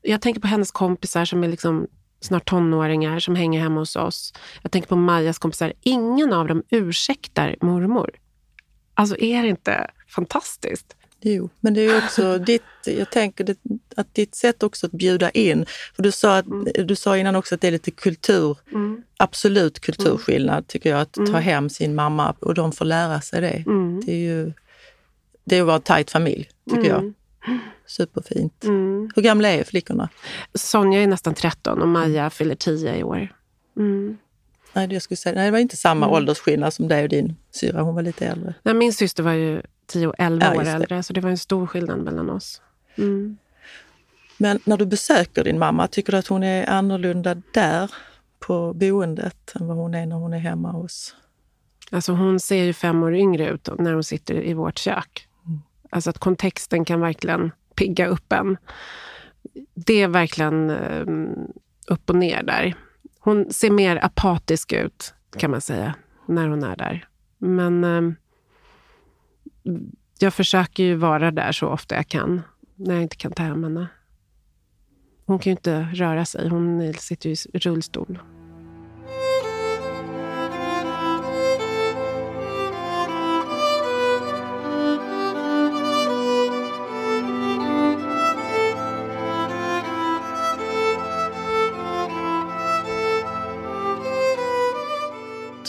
Jag 0.01 0.21
tänker 0.21 0.41
på 0.41 0.47
hennes 0.47 0.71
kompisar 0.71 1.25
som 1.25 1.43
är 1.43 1.47
liksom 1.47 1.87
snart 2.23 2.49
tonåringar 2.49 3.19
som 3.19 3.35
hänger 3.35 3.61
hemma 3.61 3.79
hos 3.79 3.95
oss. 3.95 4.33
Jag 4.61 4.71
tänker 4.71 4.89
på 4.89 4.95
Majas 4.95 5.39
kompisar. 5.39 5.73
Ingen 5.81 6.33
av 6.33 6.47
dem 6.47 6.63
ursäktar 6.69 7.55
mormor. 7.61 8.11
Alltså 8.93 9.17
är 9.17 9.43
det 9.43 9.49
inte 9.49 9.91
fantastiskt? 10.07 10.95
Jo, 11.21 11.49
men 11.59 11.73
det 11.73 11.81
är 11.81 11.97
också 11.97 12.37
ditt, 12.45 12.63
jag 12.85 13.11
tänker 13.11 13.55
att 13.95 14.15
ditt 14.15 14.35
sätt 14.35 14.63
också 14.63 14.85
att 14.85 14.91
bjuda 14.91 15.29
in. 15.29 15.65
För 15.95 16.03
du 16.03 16.11
sa, 16.11 16.37
att, 16.37 16.45
mm. 16.45 16.87
du 16.87 16.95
sa 16.95 17.17
innan 17.17 17.35
också 17.35 17.55
att 17.55 17.61
det 17.61 17.67
är 17.67 17.71
lite 17.71 17.91
kultur, 17.91 18.57
mm. 18.71 19.03
absolut 19.17 19.79
kulturskillnad 19.79 20.55
mm. 20.55 20.65
tycker 20.67 20.89
jag, 20.89 21.01
att 21.01 21.13
ta 21.13 21.21
mm. 21.21 21.41
hem 21.41 21.69
sin 21.69 21.95
mamma 21.95 22.35
och 22.39 22.53
de 22.53 22.71
får 22.71 22.85
lära 22.85 23.21
sig 23.21 23.41
det. 23.41 23.63
Mm. 23.67 24.01
Det 24.05 24.11
är 24.11 24.17
ju 24.17 24.53
det 25.45 25.57
är 25.57 25.61
att 25.61 25.67
vara 25.67 25.75
en 25.75 25.81
tajt 25.81 26.11
familj, 26.11 26.49
tycker 26.69 26.89
jag. 26.89 27.13
Mm. 27.83 27.87
Superfint. 27.87 28.63
Mm. 28.63 29.09
Hur 29.15 29.21
gamla 29.21 29.47
är 29.47 29.63
flickorna? 29.63 30.09
Sonja 30.53 31.03
är 31.03 31.07
nästan 31.07 31.33
13 31.33 31.81
och 31.81 31.87
Maja 31.87 32.29
fyller 32.29 32.55
10 32.55 32.95
i 32.95 33.03
år. 33.03 33.27
Mm. 33.77 34.17
Nej, 34.73 34.93
jag 34.93 35.01
skulle 35.01 35.17
säga, 35.17 35.35
nej, 35.35 35.45
det 35.45 35.51
var 35.51 35.59
inte 35.59 35.77
samma 35.77 36.05
mm. 36.05 36.15
åldersskillnad 36.15 36.73
som 36.73 36.87
dig 36.87 37.03
och 37.03 37.09
din 37.09 37.35
syra. 37.51 37.81
Hon 37.81 37.95
var 37.95 38.01
lite 38.01 38.27
äldre. 38.27 38.53
Nej, 38.63 38.73
min 38.73 38.93
syster 38.93 39.23
var 39.23 39.33
ju 39.33 39.61
10 39.85 40.07
och 40.07 40.15
11 40.17 40.45
ja, 40.45 40.59
år 40.59 40.67
äldre, 40.67 41.03
så 41.03 41.13
det 41.13 41.21
var 41.21 41.29
en 41.29 41.37
stor 41.37 41.67
skillnad 41.67 41.99
mellan 41.99 42.29
oss. 42.29 42.61
Mm. 42.95 43.37
Men 44.37 44.59
när 44.63 44.77
du 44.77 44.85
besöker 44.85 45.43
din 45.43 45.59
mamma, 45.59 45.87
tycker 45.87 46.11
du 46.11 46.17
att 46.17 46.27
hon 46.27 46.43
är 46.43 46.69
annorlunda 46.69 47.35
där 47.53 47.91
på 48.39 48.73
boendet 48.73 49.55
än 49.55 49.67
vad 49.67 49.77
hon 49.77 49.93
är 49.93 50.05
när 50.05 50.15
hon 50.15 50.33
är 50.33 50.39
hemma 50.39 50.71
hos? 50.71 51.15
Alltså 51.91 52.11
hon 52.13 52.39
ser 52.39 52.63
ju 52.63 52.73
fem 52.73 53.03
år 53.03 53.15
yngre 53.15 53.49
ut 53.49 53.69
när 53.77 53.93
hon 53.93 54.03
sitter 54.03 54.43
i 54.43 54.53
vårt 54.53 54.77
kök. 54.77 55.27
Alltså 55.89 56.09
att 56.09 56.17
kontexten 56.17 56.85
kan 56.85 56.99
verkligen 56.99 57.51
pigga 57.75 58.07
upp 58.07 58.33
en. 58.33 58.57
Det 59.73 60.01
är 60.01 60.07
verkligen 60.07 60.69
eh, 60.69 61.05
upp 61.87 62.09
och 62.09 62.15
ner 62.15 62.43
där. 62.43 62.75
Hon 63.19 63.51
ser 63.51 63.71
mer 63.71 64.05
apatisk 64.05 64.73
ut, 64.73 65.13
kan 65.37 65.51
man 65.51 65.61
säga, 65.61 65.95
när 66.27 66.47
hon 66.47 66.63
är 66.63 66.75
där. 66.75 67.07
Men 67.37 67.83
eh, 67.83 68.13
jag 70.19 70.33
försöker 70.33 70.83
ju 70.83 70.95
vara 70.95 71.31
där 71.31 71.51
så 71.51 71.67
ofta 71.67 71.95
jag 71.95 72.07
kan, 72.07 72.41
när 72.75 72.93
jag 72.93 73.03
inte 73.03 73.15
kan 73.15 73.31
ta 73.31 73.43
hem 73.43 73.63
henne. 73.63 73.87
Hon 75.25 75.39
kan 75.39 75.51
ju 75.51 75.55
inte 75.55 75.87
röra 75.93 76.25
sig. 76.25 76.49
Hon 76.49 76.93
sitter 76.93 77.29
ju 77.29 77.35
i 77.53 77.59
rullstol. 77.59 78.19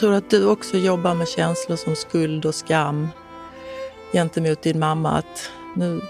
Tror 0.04 0.14
att 0.14 0.30
du 0.30 0.46
också 0.46 0.78
jobbar 0.78 1.14
med 1.14 1.28
känslor 1.28 1.76
som 1.76 1.96
skuld 1.96 2.46
och 2.46 2.54
skam 2.54 3.08
gentemot 4.12 4.62
din 4.62 4.78
mamma? 4.78 5.10
Att 5.10 5.50
nu, 5.76 6.00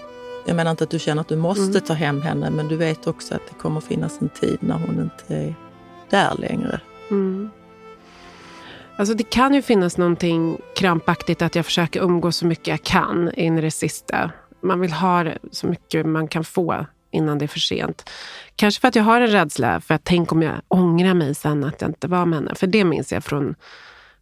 jag 0.45 0.55
menar 0.55 0.71
inte 0.71 0.83
att 0.83 0.89
du 0.89 0.99
känner 0.99 1.21
att 1.21 1.27
du 1.27 1.35
måste 1.35 1.63
mm. 1.63 1.81
ta 1.81 1.93
hem 1.93 2.21
henne, 2.21 2.49
men 2.49 2.67
du 2.67 2.75
vet 2.75 3.07
också 3.07 3.35
att 3.35 3.41
det 3.49 3.55
kommer 3.61 3.81
finnas 3.81 4.21
en 4.21 4.29
tid 4.29 4.57
när 4.59 4.75
hon 4.75 5.01
inte 5.01 5.35
är 5.35 5.55
där 6.09 6.35
längre. 6.37 6.79
Mm. 7.11 7.49
Alltså 8.95 9.15
det 9.15 9.23
kan 9.23 9.53
ju 9.53 9.61
finnas 9.61 9.97
någonting 9.97 10.61
krampaktigt 10.75 11.41
att 11.41 11.55
jag 11.55 11.65
försöker 11.65 12.01
umgås 12.01 12.37
så 12.37 12.45
mycket 12.45 12.67
jag 12.67 12.83
kan 12.83 13.33
in 13.33 13.57
i 13.57 13.61
det 13.61 13.71
sista. 13.71 14.31
Man 14.61 14.79
vill 14.79 14.93
ha 14.93 15.25
så 15.51 15.67
mycket 15.67 16.05
man 16.05 16.27
kan 16.27 16.43
få 16.43 16.85
innan 17.11 17.37
det 17.37 17.45
är 17.45 17.47
för 17.47 17.59
sent. 17.59 18.09
Kanske 18.55 18.81
för 18.81 18.87
att 18.87 18.95
jag 18.95 19.03
har 19.03 19.21
en 19.21 19.27
rädsla 19.27 19.81
för 19.81 19.93
att 19.93 20.03
tänk 20.03 20.31
om 20.31 20.41
jag 20.41 20.61
ångrar 20.67 21.13
mig 21.13 21.35
sen 21.35 21.63
att 21.63 21.81
jag 21.81 21.89
inte 21.89 22.07
var 22.07 22.25
med 22.25 22.39
henne. 22.39 22.55
För 22.55 22.67
det 22.67 22.83
minns 22.83 23.11
jag 23.11 23.23
från 23.23 23.55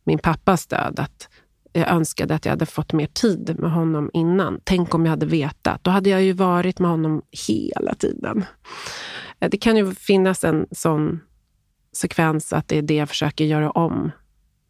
min 0.03 0.19
pappas 0.19 0.67
död. 0.67 0.99
Att 0.99 1.29
jag 1.73 1.87
önskade 1.91 2.35
att 2.35 2.45
jag 2.45 2.51
hade 2.51 2.65
fått 2.65 2.93
mer 2.93 3.07
tid 3.07 3.55
med 3.59 3.71
honom 3.71 4.09
innan. 4.13 4.59
Tänk 4.63 4.95
om 4.95 5.05
jag 5.05 5.09
hade 5.09 5.25
vetat. 5.25 5.83
Då 5.83 5.91
hade 5.91 6.09
jag 6.09 6.23
ju 6.23 6.33
varit 6.33 6.79
med 6.79 6.91
honom 6.91 7.21
hela 7.47 7.95
tiden. 7.95 8.45
Eh, 9.39 9.49
det 9.49 9.57
kan 9.57 9.77
ju 9.77 9.95
finnas 9.95 10.43
en 10.43 10.67
sån 10.71 11.19
sekvens 11.93 12.53
att 12.53 12.67
det 12.67 12.77
är 12.77 12.81
det 12.81 12.95
jag 12.95 13.09
försöker 13.09 13.45
göra 13.45 13.71
om 13.71 14.11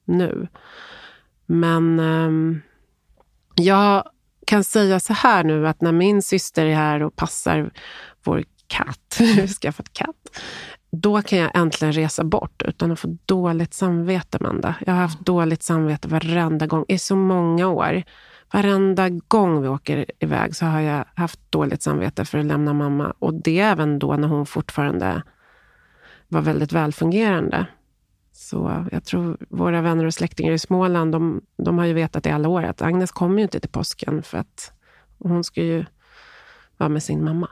nu. 0.06 0.48
Men 1.46 2.00
um, 2.00 2.62
jag 3.56 4.04
kan 4.46 4.64
säga 4.64 5.00
så 5.00 5.14
här 5.14 5.44
nu 5.44 5.68
att 5.68 5.82
när 5.82 5.92
min 5.92 6.22
syster 6.22 6.66
är 6.66 6.76
här 6.76 7.04
och 7.04 7.16
passar 7.16 7.72
vår 8.24 8.44
katt, 8.74 9.20
skaffat 9.62 9.94
katt, 9.94 10.42
då 10.92 11.22
kan 11.22 11.40
jag 11.40 11.52
äntligen 11.56 11.94
resa 11.94 12.24
bort 12.24 12.62
utan 12.66 12.92
att 12.92 13.00
få 13.00 13.18
dåligt 13.26 13.74
samvete, 13.74 14.38
Amanda. 14.38 14.76
Jag 14.86 14.94
har 14.94 15.02
haft 15.02 15.26
dåligt 15.26 15.64
samvete 15.64 16.08
varenda 16.08 16.68
gång 16.68 16.86
i 16.88 16.98
så 16.98 17.16
många 17.16 17.68
år. 17.68 18.04
Varenda 18.54 19.10
gång 19.10 19.62
vi 19.62 19.68
åker 19.68 20.06
iväg 20.20 20.56
så 20.56 20.66
har 20.66 20.80
jag 20.80 21.06
haft 21.16 21.40
dåligt 21.50 21.82
samvete 21.82 22.26
för 22.26 22.38
att 22.38 22.46
lämna 22.46 22.74
mamma. 22.74 23.14
Och 23.20 23.34
det 23.34 23.60
även 23.60 24.00
då 24.00 24.16
när 24.16 24.28
hon 24.28 24.46
fortfarande 24.46 25.24
var 26.28 26.42
väldigt 26.42 26.72
välfungerande. 26.72 27.66
Så 28.32 28.88
jag 28.92 29.04
tror 29.04 29.38
våra 29.50 29.82
vänner 29.82 30.06
och 30.06 30.14
släktingar 30.14 30.52
i 30.52 30.60
Småland, 30.60 31.12
de, 31.12 31.42
de 31.58 31.78
har 31.78 31.86
ju 31.86 31.94
vetat 31.94 32.26
i 32.26 32.30
alla 32.30 32.50
år 32.50 32.64
att 32.64 32.82
Agnes 32.82 33.12
kommer 33.12 33.38
ju 33.38 33.44
inte 33.44 33.60
till 33.60 33.70
påsken 33.70 34.24
för 34.24 34.38
att 34.38 34.74
hon 35.20 35.44
ska 35.44 35.64
ju 35.64 35.86
vara 36.78 36.90
med 36.90 37.04
sin 37.04 37.24
mamma. 37.24 37.50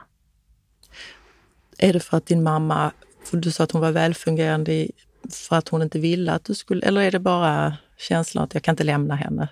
Är 1.82 1.92
det 1.92 2.00
för 2.00 2.16
att 2.16 2.26
din 2.26 2.42
mamma, 2.42 2.92
för 3.24 3.36
du 3.36 3.50
sa 3.50 3.64
att 3.64 3.72
hon 3.72 3.80
var 3.80 3.92
välfungerande 3.92 4.86
för 5.30 5.56
att 5.56 5.68
hon 5.68 5.82
inte 5.82 5.98
ville 5.98 6.32
att 6.32 6.44
du 6.44 6.54
skulle, 6.54 6.86
eller 6.86 7.00
är 7.00 7.10
det 7.10 7.18
bara 7.18 7.76
känslan 7.98 8.44
att 8.44 8.54
jag 8.54 8.62
kan 8.62 8.72
inte 8.72 8.84
lämna 8.84 9.14
henne? 9.14 9.48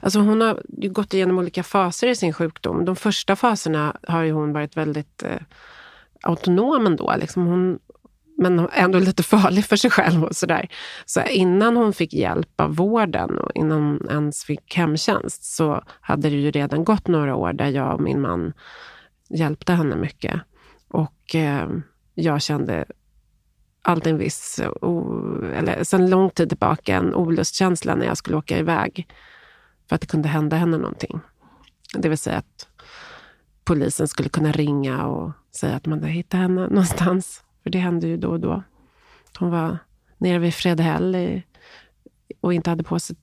Alltså 0.00 0.18
hon 0.18 0.40
har 0.40 0.62
gått 0.88 1.14
igenom 1.14 1.38
olika 1.38 1.62
faser 1.62 2.08
i 2.08 2.16
sin 2.16 2.32
sjukdom. 2.32 2.84
De 2.84 2.96
första 2.96 3.36
faserna 3.36 3.96
har 4.08 4.22
ju 4.22 4.32
hon 4.32 4.52
varit 4.52 4.76
väldigt 4.76 5.22
eh, 5.22 5.42
autonom 6.22 6.86
ändå. 6.86 7.14
Liksom 7.20 7.46
hon, 7.46 7.78
men 8.38 8.68
ändå 8.72 8.98
lite 8.98 9.22
farlig 9.22 9.64
för 9.64 9.76
sig 9.76 9.90
själv. 9.90 10.24
och 10.24 10.36
Så, 10.36 10.46
där. 10.46 10.68
så 11.06 11.22
innan 11.22 11.76
hon 11.76 11.92
fick 11.92 12.14
hjälp 12.14 12.60
av 12.60 12.76
vården 12.76 13.38
och 13.38 13.50
innan 13.54 13.82
hon 13.82 14.10
ens 14.10 14.44
fick 14.44 14.76
hemtjänst 14.76 15.44
så 15.44 15.82
hade 16.00 16.30
det 16.30 16.36
ju 16.36 16.50
redan 16.50 16.84
gått 16.84 17.08
några 17.08 17.34
år 17.34 17.52
där 17.52 17.68
jag 17.68 17.94
och 17.94 18.00
min 18.00 18.20
man 18.20 18.52
hjälpte 19.30 19.72
henne 19.72 19.96
mycket. 19.96 20.40
Och 20.92 21.34
eh, 21.34 21.68
jag 22.14 22.42
kände 22.42 22.84
alltid 23.82 24.12
en 24.12 24.18
viss, 24.18 24.60
eller 25.54 25.84
sedan 25.84 26.10
lång 26.10 26.30
tid 26.30 26.48
tillbaka, 26.48 26.96
en 26.96 27.14
olustkänsla 27.14 27.94
när 27.94 28.06
jag 28.06 28.16
skulle 28.16 28.36
åka 28.36 28.58
iväg. 28.58 29.08
För 29.88 29.94
att 29.94 30.00
det 30.00 30.06
kunde 30.06 30.28
hända 30.28 30.56
henne 30.56 30.76
någonting. 30.76 31.20
Det 31.94 32.08
vill 32.08 32.18
säga 32.18 32.36
att 32.36 32.68
polisen 33.64 34.08
skulle 34.08 34.28
kunna 34.28 34.52
ringa 34.52 35.06
och 35.06 35.32
säga 35.50 35.76
att 35.76 35.86
man 35.86 35.98
hade 35.98 36.12
hittat 36.12 36.40
henne 36.40 36.60
någonstans. 36.60 37.44
För 37.62 37.70
det 37.70 37.78
hände 37.78 38.06
ju 38.06 38.16
då 38.16 38.30
och 38.30 38.40
då. 38.40 38.62
Hon 39.38 39.50
var 39.50 39.78
nere 40.18 40.38
vid 40.38 40.54
Fredhäll 40.54 41.42
och 42.40 42.54
inte 42.54 42.70
hade 42.70 42.84
på 42.84 42.98
sig 42.98 43.16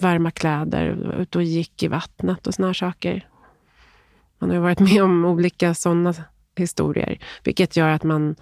varma 0.00 0.30
kläder, 0.30 1.14
ute 1.20 1.38
och 1.38 1.44
gick 1.44 1.82
i 1.82 1.88
vattnet 1.88 2.46
och 2.46 2.54
såna 2.54 2.68
här 2.68 2.74
saker. 2.74 3.28
Man 4.38 4.50
har 4.50 4.54
ju 4.54 4.62
varit 4.62 4.80
med 4.80 5.02
om 5.02 5.24
olika 5.24 5.74
sådana 5.74 6.14
historier, 6.58 7.18
vilket 7.44 7.76
gör 7.76 7.88
att 7.88 8.02
man 8.02 8.36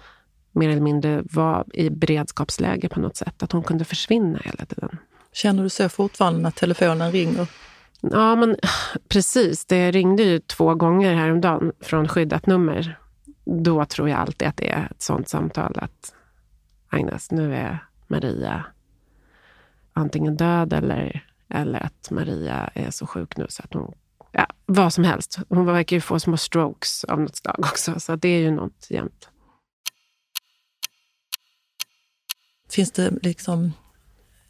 mer 0.51 0.69
eller 0.69 0.81
mindre 0.81 1.23
var 1.31 1.65
i 1.73 1.89
beredskapsläge 1.89 2.89
på 2.89 2.99
något 2.99 3.17
sätt. 3.17 3.43
Att 3.43 3.51
hon 3.51 3.63
kunde 3.63 3.85
försvinna 3.85 4.39
hela 4.43 4.65
tiden. 4.65 4.97
Känner 5.33 5.63
du 5.63 5.69
så 5.69 5.89
fortfarande 5.89 6.39
när 6.39 6.51
telefonen 6.51 7.11
ringer? 7.11 7.47
Ja, 8.01 8.35
men 8.35 8.55
precis. 9.07 9.65
Det 9.65 9.91
ringde 9.91 10.23
ju 10.23 10.39
två 10.39 10.75
gånger 10.75 11.13
häromdagen 11.13 11.71
från 11.79 12.07
skyddat 12.07 12.45
nummer. 12.45 12.99
Då 13.45 13.85
tror 13.85 14.09
jag 14.09 14.19
alltid 14.19 14.47
att 14.47 14.57
det 14.57 14.69
är 14.69 14.87
ett 14.91 15.01
sånt 15.01 15.29
samtal 15.29 15.73
att 15.77 16.13
Agnes, 16.89 17.31
nu 17.31 17.55
är 17.55 17.85
Maria 18.07 18.63
antingen 19.93 20.37
död 20.37 20.73
eller, 20.73 21.25
eller 21.49 21.79
att 21.79 22.11
Maria 22.11 22.69
är 22.73 22.91
så 22.91 23.07
sjuk 23.07 23.37
nu 23.37 23.45
så 23.49 23.63
att 23.63 23.73
hon... 23.73 23.93
Ja, 24.35 24.47
vad 24.65 24.93
som 24.93 25.03
helst. 25.03 25.37
Hon 25.49 25.65
verkar 25.65 25.95
ju 25.95 26.01
få 26.01 26.19
små 26.19 26.37
strokes 26.37 27.03
av 27.03 27.19
något 27.19 27.35
slag 27.35 27.59
också, 27.59 27.99
så 27.99 28.15
det 28.15 28.27
är 28.27 28.39
ju 28.39 28.51
något 28.51 28.87
jämt. 28.89 29.29
Finns 32.69 32.91
det 32.91 33.11
liksom 33.21 33.71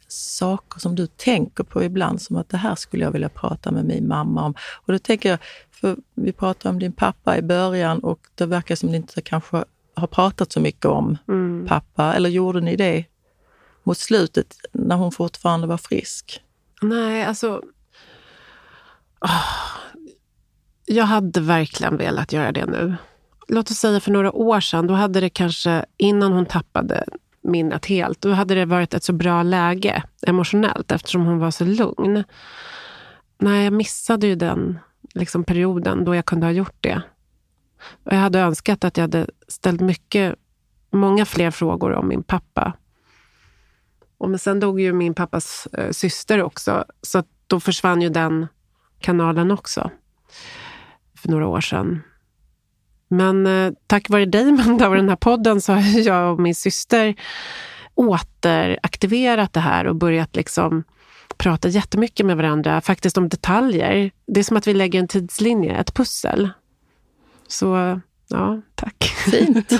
saker 0.08 0.80
som 0.80 0.94
du 0.94 1.06
tänker 1.06 1.64
på 1.64 1.82
ibland 1.82 2.22
som 2.22 2.36
att 2.36 2.48
det 2.48 2.56
här 2.56 2.74
skulle 2.74 3.04
jag 3.04 3.10
vilja 3.10 3.28
prata 3.28 3.70
med 3.70 3.84
min 3.84 4.08
mamma 4.08 4.44
om? 4.44 4.54
Och 4.74 4.92
då 4.92 4.98
tänker 4.98 5.30
jag, 5.30 5.38
för 5.70 5.96
vi 6.14 6.32
pratade 6.32 6.72
om 6.72 6.78
din 6.78 6.92
pappa 6.92 7.38
i 7.38 7.42
början 7.42 7.98
och 7.98 8.20
det 8.34 8.46
verkar 8.46 8.76
som 8.76 8.88
att 8.88 8.90
ni 8.90 8.96
inte 8.96 9.20
kanske 9.20 9.64
har 9.94 10.06
pratat 10.06 10.52
så 10.52 10.60
mycket 10.60 10.84
om 10.84 11.18
mm. 11.28 11.66
pappa. 11.66 12.14
Eller 12.14 12.30
gjorde 12.30 12.60
ni 12.60 12.76
det 12.76 13.04
mot 13.82 13.98
slutet 13.98 14.56
när 14.72 14.96
hon 14.96 15.12
fortfarande 15.12 15.66
var 15.66 15.78
frisk? 15.78 16.42
Nej, 16.82 17.24
alltså... 17.24 17.62
Oh, 19.20 19.73
jag 20.86 21.04
hade 21.04 21.40
verkligen 21.40 21.96
velat 21.96 22.32
göra 22.32 22.52
det 22.52 22.66
nu. 22.66 22.96
Låt 23.48 23.70
oss 23.70 23.76
säga 23.76 24.00
för 24.00 24.10
några 24.10 24.32
år 24.32 24.60
sedan, 24.60 24.86
då 24.86 24.94
hade 24.94 25.20
det 25.20 25.30
kanske, 25.30 25.84
innan 25.96 26.32
hon 26.32 26.46
tappade 26.46 27.04
minnet 27.42 27.86
helt, 27.86 28.20
då 28.20 28.32
hade 28.32 28.54
det 28.54 28.64
varit 28.64 28.94
ett 28.94 29.04
så 29.04 29.12
bra 29.12 29.42
läge 29.42 30.02
emotionellt 30.26 30.92
eftersom 30.92 31.26
hon 31.26 31.38
var 31.38 31.50
så 31.50 31.64
lugn. 31.64 32.24
Nej, 33.38 33.64
jag 33.64 33.72
missade 33.72 34.26
ju 34.26 34.34
den 34.34 34.78
liksom, 35.14 35.44
perioden 35.44 36.04
då 36.04 36.14
jag 36.14 36.24
kunde 36.24 36.46
ha 36.46 36.52
gjort 36.52 36.76
det. 36.80 37.02
Och 38.04 38.12
jag 38.12 38.18
hade 38.18 38.40
önskat 38.40 38.84
att 38.84 38.96
jag 38.96 39.02
hade 39.02 39.26
ställt 39.48 39.80
mycket, 39.80 40.34
många 40.90 41.24
fler 41.24 41.50
frågor 41.50 41.92
om 41.92 42.08
min 42.08 42.22
pappa. 42.22 42.72
Och 44.18 44.30
men 44.30 44.38
sen 44.38 44.60
dog 44.60 44.80
ju 44.80 44.92
min 44.92 45.14
pappas 45.14 45.68
eh, 45.72 45.90
syster 45.90 46.42
också, 46.42 46.84
så 47.02 47.22
då 47.46 47.60
försvann 47.60 48.02
ju 48.02 48.08
den 48.08 48.46
kanalen 49.00 49.50
också 49.50 49.90
för 51.24 51.30
några 51.30 51.46
år 51.46 51.60
sedan. 51.60 52.02
Men 53.08 53.46
eh, 53.46 53.72
tack 53.86 54.10
vare 54.10 54.24
dig, 54.24 54.52
Manda, 54.52 54.88
och 54.88 54.96
den 54.96 55.08
här 55.08 55.16
podden 55.16 55.60
så 55.60 55.72
har 55.72 55.98
jag 56.00 56.32
och 56.32 56.40
min 56.40 56.54
syster 56.54 57.14
återaktiverat 57.94 59.52
det 59.52 59.60
här 59.60 59.86
och 59.86 59.96
börjat 59.96 60.36
liksom 60.36 60.84
prata 61.36 61.68
jättemycket 61.68 62.26
med 62.26 62.36
varandra, 62.36 62.80
faktiskt 62.80 63.18
om 63.18 63.28
detaljer. 63.28 64.10
Det 64.26 64.40
är 64.40 64.44
som 64.44 64.56
att 64.56 64.66
vi 64.66 64.74
lägger 64.74 64.98
en 64.98 65.08
tidslinje, 65.08 65.76
ett 65.76 65.94
pussel. 65.94 66.50
Så 67.48 68.00
ja, 68.28 68.60
tack. 68.74 69.04
Fint. 69.30 69.72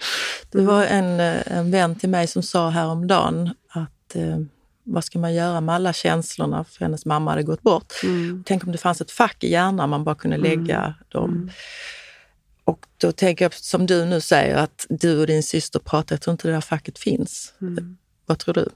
Det 0.50 0.62
var 0.62 0.84
en, 0.84 1.20
eh, 1.20 1.58
en 1.58 1.70
vän 1.70 1.94
till 1.94 2.08
mig 2.08 2.26
som 2.26 2.42
sa 2.42 2.68
häromdagen 2.68 3.50
att 3.68 4.16
eh, 4.16 4.38
vad 4.84 5.04
ska 5.04 5.18
man 5.18 5.34
göra 5.34 5.60
med 5.60 5.74
alla 5.74 5.92
känslorna 5.92 6.64
för 6.64 6.84
hennes 6.84 7.06
mamma 7.06 7.30
hade 7.30 7.42
gått 7.42 7.62
bort. 7.62 7.92
Mm. 8.04 8.44
Tänk 8.46 8.64
om 8.64 8.72
det 8.72 8.78
fanns 8.78 9.00
ett 9.00 9.10
fack 9.10 9.44
i 9.44 9.50
hjärnan 9.50 9.90
man 9.90 10.04
bara 10.04 10.14
kunde 10.14 10.36
lägga 10.36 10.78
mm. 10.78 10.92
dem. 11.08 11.30
Mm. 11.30 11.50
Och 12.64 12.86
då 12.96 13.12
tänker 13.12 13.44
jag, 13.44 13.54
som 13.54 13.86
du 13.86 14.04
nu 14.04 14.20
säger, 14.20 14.56
att 14.56 14.86
du 14.88 15.20
och 15.20 15.26
din 15.26 15.42
syster 15.42 15.78
pratar. 15.78 16.14
Jag 16.14 16.20
tror 16.20 16.32
inte 16.32 16.48
det 16.48 16.54
där 16.54 16.60
facket 16.60 16.98
finns. 16.98 17.54
Mm. 17.60 17.96
Vad 18.26 18.38
tror 18.38 18.54
du? 18.54 18.68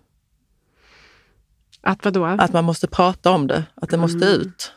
Att 1.81 2.05
vadå? 2.05 2.25
Att 2.25 2.53
man 2.53 2.65
måste 2.65 2.87
prata 2.87 3.31
om 3.31 3.47
det, 3.47 3.65
att 3.75 3.91
det 3.91 3.97
måste 3.97 4.27
mm. 4.27 4.41
ut. 4.41 4.73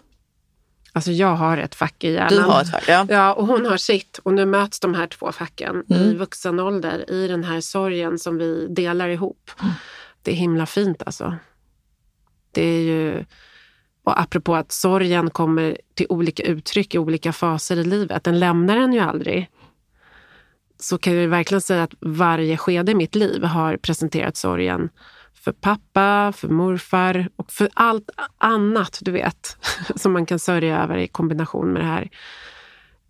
Alltså 0.93 1.11
jag 1.11 1.35
har 1.35 1.57
ett 1.57 1.75
fack 1.75 2.03
i 2.03 2.13
hjärnan. 2.13 2.29
Du 2.29 2.39
har 2.39 2.61
ett 2.61 2.71
fack, 2.71 2.83
ja. 2.87 3.05
ja. 3.09 3.33
Och 3.33 3.47
hon 3.47 3.65
har 3.65 3.77
sitt. 3.77 4.19
Och 4.23 4.33
nu 4.33 4.45
möts 4.45 4.79
de 4.79 4.95
här 4.95 5.07
två 5.07 5.31
facken 5.31 5.83
mm. 5.89 6.03
i 6.03 6.13
vuxen 6.13 6.59
ålder 6.59 7.11
i 7.11 7.27
den 7.27 7.43
här 7.43 7.61
sorgen 7.61 8.19
som 8.19 8.37
vi 8.37 8.67
delar 8.69 9.07
ihop. 9.07 9.51
Det 10.27 10.31
är 10.31 10.35
himla 10.35 10.65
fint 10.65 11.03
alltså. 11.05 11.35
Det 12.51 12.61
är 12.61 12.81
ju... 12.81 13.25
Och 14.03 14.19
apropå 14.19 14.55
att 14.55 14.71
sorgen 14.71 15.29
kommer 15.29 15.77
till 15.93 16.05
olika 16.09 16.43
uttryck 16.43 16.95
i 16.95 16.97
olika 16.97 17.33
faser 17.33 17.77
i 17.77 17.83
livet. 17.83 18.23
Den 18.23 18.39
lämnar 18.39 18.77
en 18.77 18.93
ju 18.93 18.99
aldrig. 18.99 19.49
Så 20.79 20.97
kan 20.97 21.15
jag 21.15 21.27
verkligen 21.27 21.61
säga 21.61 21.83
att 21.83 21.93
varje 21.99 22.57
skede 22.57 22.91
i 22.91 22.95
mitt 22.95 23.15
liv 23.15 23.43
har 23.43 23.77
presenterat 23.77 24.37
sorgen 24.37 24.89
för 25.33 25.51
pappa, 25.51 26.33
för 26.35 26.47
morfar 26.47 27.29
och 27.35 27.51
för 27.51 27.69
allt 27.73 28.09
annat 28.37 28.99
du 29.01 29.11
vet 29.11 29.57
som 29.95 30.13
man 30.13 30.25
kan 30.25 30.39
sörja 30.39 30.83
över 30.83 30.97
i 30.97 31.07
kombination 31.07 31.73
med 31.73 31.81
det 31.81 31.87
här. 31.87 32.09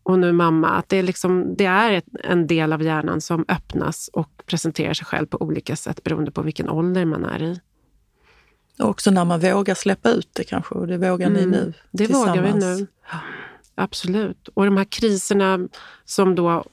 Och 0.08 0.20
nu 0.20 0.32
mamma. 0.32 0.70
Att 0.70 0.90
det 0.90 0.98
är, 0.98 1.04
liksom, 1.04 1.56
det 1.58 1.66
är 1.66 2.02
en 2.24 2.48
del 2.48 2.74
av 2.74 2.84
hjärnan 2.84 3.22
som 3.22 3.46
öppnas 3.48 4.10
och 4.14 4.30
presenterar 4.46 4.94
sig 4.94 5.06
själv 5.06 5.26
på 5.26 5.42
olika 5.42 5.76
sätt 5.76 6.04
beroende 6.04 6.32
på 6.32 6.42
vilken 6.42 6.70
ålder 6.70 7.06
man 7.06 7.26
är 7.26 7.44
i. 7.44 7.60
Och 8.80 8.90
också 8.90 9.12
när 9.12 9.26
man 9.26 9.40
vågar 9.40 9.76
släppa 9.76 10.10
ut 10.10 10.30
det 10.34 10.44
kanske, 10.44 10.76
och 10.76 10.88
det 10.88 10.98
vågar 10.98 11.28
mm, 11.28 11.40
ni 11.40 11.46
nu 11.46 11.74
Det 11.92 12.08
vågar 12.08 12.42
vi 12.42 12.54
nu. 12.54 12.88
Absolut. 13.76 14.48
Och 14.48 14.66
de 14.66 14.78
här 14.78 14.86
kriserna 14.86 15.68
som 16.06 16.36
då 16.36 16.64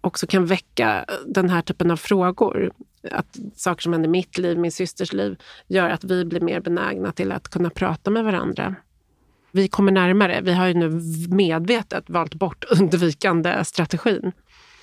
också 0.00 0.26
kan 0.26 0.46
väcka 0.46 1.04
den 1.26 1.50
här 1.50 1.62
typen 1.62 1.90
av 1.90 1.96
frågor. 1.96 2.72
Att 3.10 3.36
saker 3.56 3.82
som 3.82 3.92
händer 3.92 4.08
i 4.08 4.12
mitt 4.12 4.38
liv, 4.38 4.58
min 4.58 4.72
systers 4.72 5.12
liv, 5.12 5.36
gör 5.66 5.90
att 5.90 6.04
vi 6.04 6.24
blir 6.24 6.40
mer 6.40 6.60
benägna 6.60 7.12
till 7.12 7.32
att 7.32 7.48
kunna 7.48 7.70
prata 7.70 8.10
med 8.10 8.24
varandra. 8.24 8.74
Vi 9.52 9.68
kommer 9.68 9.92
närmare. 9.92 10.40
Vi 10.40 10.52
har 10.52 10.66
ju 10.66 10.74
nu 10.74 11.00
medvetet 11.28 12.10
valt 12.10 12.34
bort 12.34 12.64
undvikande 12.70 13.64
strategin. 13.64 14.32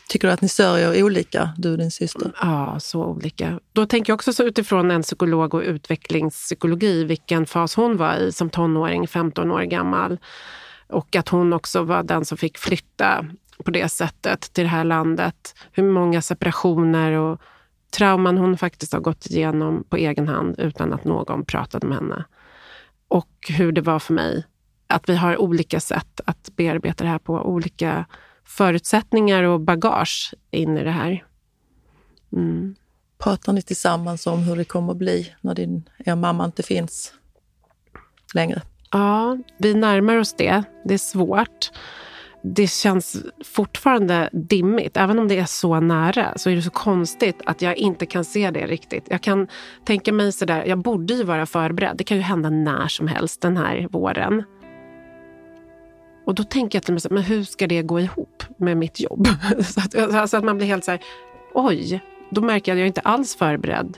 Tycker 0.08 0.28
du 0.28 0.34
att 0.34 0.42
ni 0.42 0.48
sörjer 0.48 1.04
olika, 1.04 1.50
du 1.58 1.72
och 1.72 1.78
din 1.78 1.92
syster? 1.92 2.32
Ja, 2.42 2.80
så 2.80 3.06
olika. 3.06 3.60
Då 3.74 3.86
tänker 3.86 4.12
jag 4.12 4.16
också 4.16 4.34
så 4.34 4.44
utifrån 4.44 4.92
en 4.92 5.02
psykolog 5.02 5.54
och 5.54 5.62
utvecklingspsykologi, 5.62 7.04
vilken 7.04 7.46
fas 7.46 7.76
hon 7.76 7.98
var 7.98 8.16
i 8.16 8.32
som 8.32 8.50
tonåring, 8.50 9.08
15 9.08 9.52
år 9.52 9.62
gammal. 9.62 10.18
Och 10.88 11.16
att 11.16 11.30
hon 11.30 11.54
också 11.54 11.84
var 11.84 12.04
den 12.04 12.26
som 12.26 12.38
fick 12.38 12.58
flytta 12.58 13.26
på 13.66 13.72
det 13.72 13.90
sättet 13.90 14.54
till 14.54 14.64
det 14.64 14.70
här 14.70 14.84
landet. 14.84 15.56
Hur 15.72 15.84
många 15.84 16.22
separationer 16.22 17.12
och 17.12 17.42
trauman 17.98 18.38
hon 18.38 18.58
faktiskt 18.58 18.94
har 18.94 19.00
gått 19.00 19.26
igenom 19.26 19.84
på 19.90 19.98
egen 19.98 20.28
hand 20.28 20.56
utan 20.60 20.94
att 20.94 21.04
någon 21.04 21.46
pratade 21.46 21.88
med 21.88 21.98
henne. 21.98 22.26
Och 23.08 23.30
hur 23.50 23.72
det 23.72 23.82
var 23.82 24.00
för 24.00 24.14
mig. 24.14 24.46
Att 24.88 25.10
vi 25.10 25.16
har 25.16 25.38
olika 25.38 25.80
sätt 25.80 26.22
att 26.26 26.50
bearbeta 26.56 27.04
det 27.04 27.10
här 27.10 27.20
på. 27.20 27.34
Olika 27.34 28.06
förutsättningar 28.44 29.44
och 29.44 29.62
bagage 29.62 30.34
in 30.52 30.78
i 30.78 30.84
det 30.84 30.92
här. 30.92 31.26
Mm. 32.34 32.76
Pratar 33.18 33.54
ni 33.54 33.62
tillsammans 33.62 34.28
om 34.28 34.40
hur 34.40 34.56
det 34.56 34.64
kommer 34.64 34.92
att 34.92 34.98
bli 34.98 35.34
när 35.42 35.56
din, 35.56 35.90
er 35.98 36.16
mamma 36.16 36.46
inte 36.46 36.64
finns 36.64 37.14
längre? 38.34 38.62
Ja, 38.92 39.38
vi 39.58 39.74
närmar 39.74 40.18
oss 40.18 40.34
det. 40.34 40.64
Det 40.86 40.94
är 40.94 40.98
svårt. 40.98 41.72
Det 42.44 42.68
känns 42.68 43.18
fortfarande 43.46 44.30
dimmigt. 44.34 44.98
Även 44.98 45.20
om 45.20 45.28
det 45.28 45.38
är 45.38 45.46
så 45.46 45.80
nära 45.80 46.38
så 46.38 46.50
är 46.50 46.56
det 46.56 46.62
så 46.62 46.70
konstigt 46.70 47.42
att 47.46 47.62
jag 47.62 47.78
inte 47.78 48.06
kan 48.06 48.26
se 48.26 48.52
det 48.52 48.68
riktigt. 48.68 49.08
Jag 49.10 49.22
kan 49.22 49.48
tänka 49.86 50.14
mig 50.14 50.32
sådär, 50.32 50.66
jag 50.66 50.78
borde 50.78 51.14
ju 51.14 51.24
vara 51.24 51.46
förberedd. 51.46 51.98
Det 51.98 52.04
kan 52.04 52.18
ju 52.18 52.24
hända 52.24 52.50
när 52.50 52.88
som 52.88 53.08
helst 53.08 53.42
den 53.42 53.58
här 53.58 53.88
våren. 53.92 54.44
Och 56.26 56.36
då 56.36 56.44
tänker 56.44 56.78
jag 56.78 56.84
till 56.84 56.94
mig, 56.94 57.02
men 57.10 57.24
hur 57.24 57.44
ska 57.44 57.68
det 57.68 57.82
gå 57.82 58.00
ihop 58.00 58.44
med 58.58 58.78
mitt 58.78 59.00
jobb? 59.00 59.28
så, 59.66 59.80
att, 59.80 59.96
alltså 59.96 60.38
att 60.38 60.44
man 60.44 60.58
blir 60.58 60.68
helt 60.68 60.84
så 60.84 60.92
här, 60.92 61.00
oj, 61.54 62.02
då 62.30 62.42
märker 62.42 62.72
jag 62.72 62.76
att 62.76 62.80
jag 62.80 62.88
inte 62.88 63.02
alls 63.02 63.36
förberedd. 63.36 63.98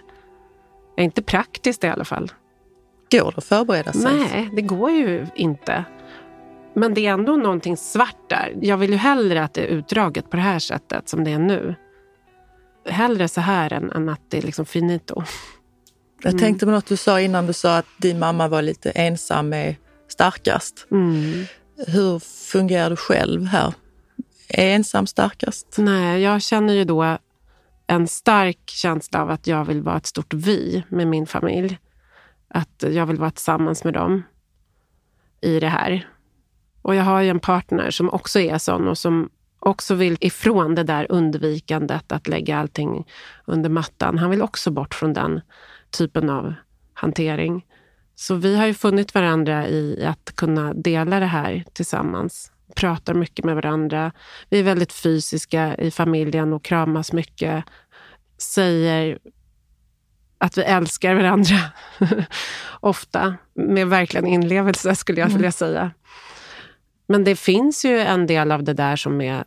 Jag 0.95 1.01
är 1.01 1.05
inte 1.05 1.21
praktiskt 1.21 1.84
i 1.84 1.88
alla 1.88 2.05
fall. 2.05 2.32
Går 3.11 3.32
det 3.32 3.38
att 3.38 3.43
förbereda 3.43 3.93
sig? 3.93 4.13
Nej, 4.13 4.49
det 4.53 4.61
går 4.61 4.91
ju 4.91 5.28
inte. 5.36 5.84
Men 6.73 6.93
det 6.93 7.05
är 7.05 7.11
ändå 7.11 7.36
någonting 7.36 7.78
svart 7.78 8.30
där. 8.30 8.53
Jag 8.61 8.78
vill 8.78 8.91
ju 8.91 8.97
hellre 8.97 9.43
att 9.43 9.53
det 9.53 9.61
är 9.61 9.67
utdraget 9.67 10.30
på 10.30 10.38
det 10.38 10.43
här 10.43 10.59
sättet 10.59 11.09
som 11.09 11.23
det 11.23 11.32
är 11.32 11.39
nu. 11.39 11.75
Hellre 12.89 13.28
så 13.28 13.41
här 13.41 13.73
än, 13.73 13.91
än 13.91 14.09
att 14.09 14.21
det 14.30 14.38
är 14.38 14.41
liksom 14.41 14.65
finito. 14.65 15.15
Mm. 15.15 15.28
Jag 16.23 16.39
tänkte 16.39 16.65
på 16.65 16.71
något 16.71 16.86
du 16.86 16.97
sa 16.97 17.21
innan. 17.21 17.47
Du 17.47 17.53
sa 17.53 17.78
att 17.78 17.86
din 17.97 18.19
mamma 18.19 18.47
var 18.47 18.61
lite 18.61 18.91
ensam 18.91 19.49
med 19.49 19.75
starkast. 20.07 20.88
Mm. 20.91 21.45
Hur 21.78 22.19
fungerar 22.51 22.89
du 22.89 22.95
själv 22.95 23.45
här? 23.45 23.73
Är 24.49 24.75
ensam 24.75 25.07
starkast? 25.07 25.75
Nej, 25.78 26.21
jag 26.21 26.41
känner 26.41 26.73
ju 26.73 26.84
då 26.84 27.17
en 27.88 28.07
stark 28.07 28.59
känsla 28.65 29.21
av 29.21 29.30
att 29.30 29.47
jag 29.47 29.65
vill 29.65 29.82
vara 29.82 29.97
ett 29.97 30.05
stort 30.05 30.34
vi 30.34 30.84
med 30.89 31.07
min 31.07 31.28
familj. 31.28 31.80
Att 32.47 32.84
jag 32.88 33.05
vill 33.05 33.17
vara 33.17 33.32
tillsammans 33.32 33.84
med 33.84 33.93
dem 33.93 34.23
i 35.41 35.59
det 35.59 35.69
här. 35.69 36.09
Och 36.82 36.95
jag 36.95 37.03
har 37.03 37.21
ju 37.21 37.30
en 37.30 37.39
partner 37.39 37.91
som 37.91 38.09
också 38.09 38.39
är 38.39 38.57
sån 38.57 38.88
och 38.88 38.97
som 38.97 39.30
också 39.59 39.95
vill 39.95 40.17
ifrån 40.21 40.75
det 40.75 40.84
där 40.84 41.11
undvikandet 41.11 42.11
att 42.11 42.28
lägga 42.28 42.57
allting 42.57 43.07
under 43.45 43.69
mattan. 43.69 44.17
Han 44.17 44.30
vill 44.30 44.41
också 44.41 44.71
bort 44.71 44.93
från 44.93 45.13
den 45.13 45.41
typen 45.89 46.30
av 46.30 46.53
hantering. 46.93 47.65
Så 48.20 48.36
vi 48.36 48.57
har 48.57 48.65
ju 48.65 48.74
funnit 48.74 49.13
varandra 49.13 49.68
i 49.68 50.05
att 50.05 50.36
kunna 50.36 50.74
dela 50.74 51.20
det 51.20 51.26
här 51.26 51.63
tillsammans. 51.74 52.51
Pratar 52.76 53.13
mycket 53.13 53.45
med 53.45 53.55
varandra. 53.55 54.11
Vi 54.49 54.59
är 54.59 54.63
väldigt 54.63 54.93
fysiska 54.93 55.76
i 55.76 55.91
familjen 55.91 56.53
och 56.53 56.63
kramas 56.63 57.13
mycket. 57.13 57.65
Säger 58.38 59.20
att 60.38 60.57
vi 60.57 60.61
älskar 60.61 61.15
varandra. 61.15 61.55
Ofta. 62.80 63.36
Med 63.53 63.88
verkligen 63.88 64.28
inlevelse 64.28 64.95
skulle 64.95 65.20
jag 65.20 65.28
mm. 65.30 65.38
vilja 65.38 65.51
säga. 65.51 65.91
Men 67.07 67.24
det 67.24 67.36
finns 67.36 67.86
ju 67.86 67.99
en 67.99 68.28
del 68.28 68.51
av 68.51 68.63
det 68.63 68.74
där 68.74 68.95
som 68.95 69.22
är 69.22 69.43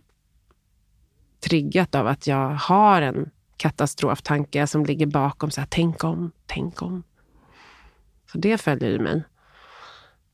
triggat 1.41 1.95
av 1.95 2.07
att 2.07 2.27
jag 2.27 2.49
har 2.49 3.03
en 3.03 3.31
katastroftanke 3.57 4.67
som 4.67 4.85
ligger 4.85 5.07
bakom. 5.07 5.51
Så 5.51 5.61
här, 5.61 5.69
tänk 5.71 6.05
om, 6.05 6.33
tänk 6.47 6.83
om. 6.83 7.03
Så 8.33 8.39
det 8.39 8.59
följer 8.59 8.91
ju 8.91 8.99
mig. 8.99 9.23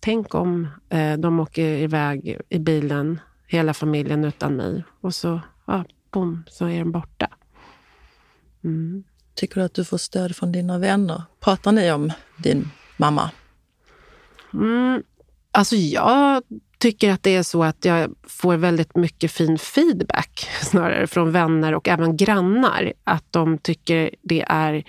Tänk 0.01 0.35
om 0.35 0.69
eh, 0.89 1.17
de 1.17 1.41
åker 1.41 1.69
iväg 1.69 2.39
i 2.49 2.59
bilen, 2.59 3.21
hela 3.47 3.75
familjen 3.75 4.25
utan 4.25 4.57
mig. 4.57 4.85
Och 5.01 5.15
så, 5.15 5.41
ja, 5.67 5.85
boom, 6.11 6.45
så 6.49 6.69
är 6.69 6.79
de 6.79 6.93
borta. 6.93 7.29
Mm. 8.65 9.05
Tycker 9.35 9.55
du 9.55 9.63
att 9.63 9.75
du 9.75 9.85
får 9.85 9.99
stöd 9.99 10.37
från 10.37 10.53
dina 10.53 10.79
vänner? 10.79 11.23
Pratar 11.41 11.73
ni 11.73 11.93
om 11.93 12.13
din 12.37 12.71
mamma? 12.97 13.31
Mm, 14.53 15.03
alltså 15.53 15.77
jag 15.77 16.43
tycker 16.79 17.13
att 17.13 17.23
det 17.23 17.37
är 17.37 17.43
så 17.43 17.65
att 17.65 17.85
jag 17.85 18.15
får 18.23 18.57
väldigt 18.57 18.97
mycket 18.97 19.33
fin 19.33 19.59
feedback 19.59 20.49
snarare 20.63 21.07
från 21.07 21.33
vänner 21.33 21.75
och 21.75 21.89
även 21.89 22.17
grannar. 22.17 22.93
Att 23.05 23.33
de 23.33 23.59
tycker 23.59 24.11
det 24.23 24.45
är 24.49 24.85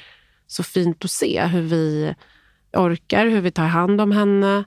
så 0.47 0.63
fint 0.63 1.05
att 1.05 1.11
se 1.11 1.45
hur 1.45 1.61
vi 1.61 2.15
orkar, 2.73 3.25
hur 3.25 3.41
vi 3.41 3.51
tar 3.51 3.65
hand 3.65 4.01
om 4.01 4.11
henne. 4.11 4.63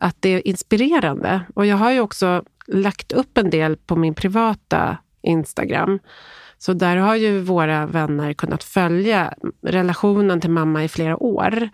Att 0.00 0.16
det 0.20 0.28
är 0.28 0.48
inspirerande. 0.48 1.40
Och 1.54 1.66
jag 1.66 1.76
har 1.76 1.92
ju 1.92 2.00
också 2.00 2.44
lagt 2.66 3.12
upp 3.12 3.38
en 3.38 3.50
del 3.50 3.76
på 3.76 3.96
min 3.96 4.14
privata 4.14 4.98
Instagram. 5.22 5.98
Så 6.58 6.72
där 6.72 6.96
har 6.96 7.16
ju 7.16 7.40
våra 7.40 7.86
vänner 7.86 8.32
kunnat 8.32 8.64
följa 8.64 9.34
relationen 9.62 10.40
till 10.40 10.50
mamma 10.50 10.84
i 10.84 10.88
flera 10.88 11.22
år. 11.22 11.68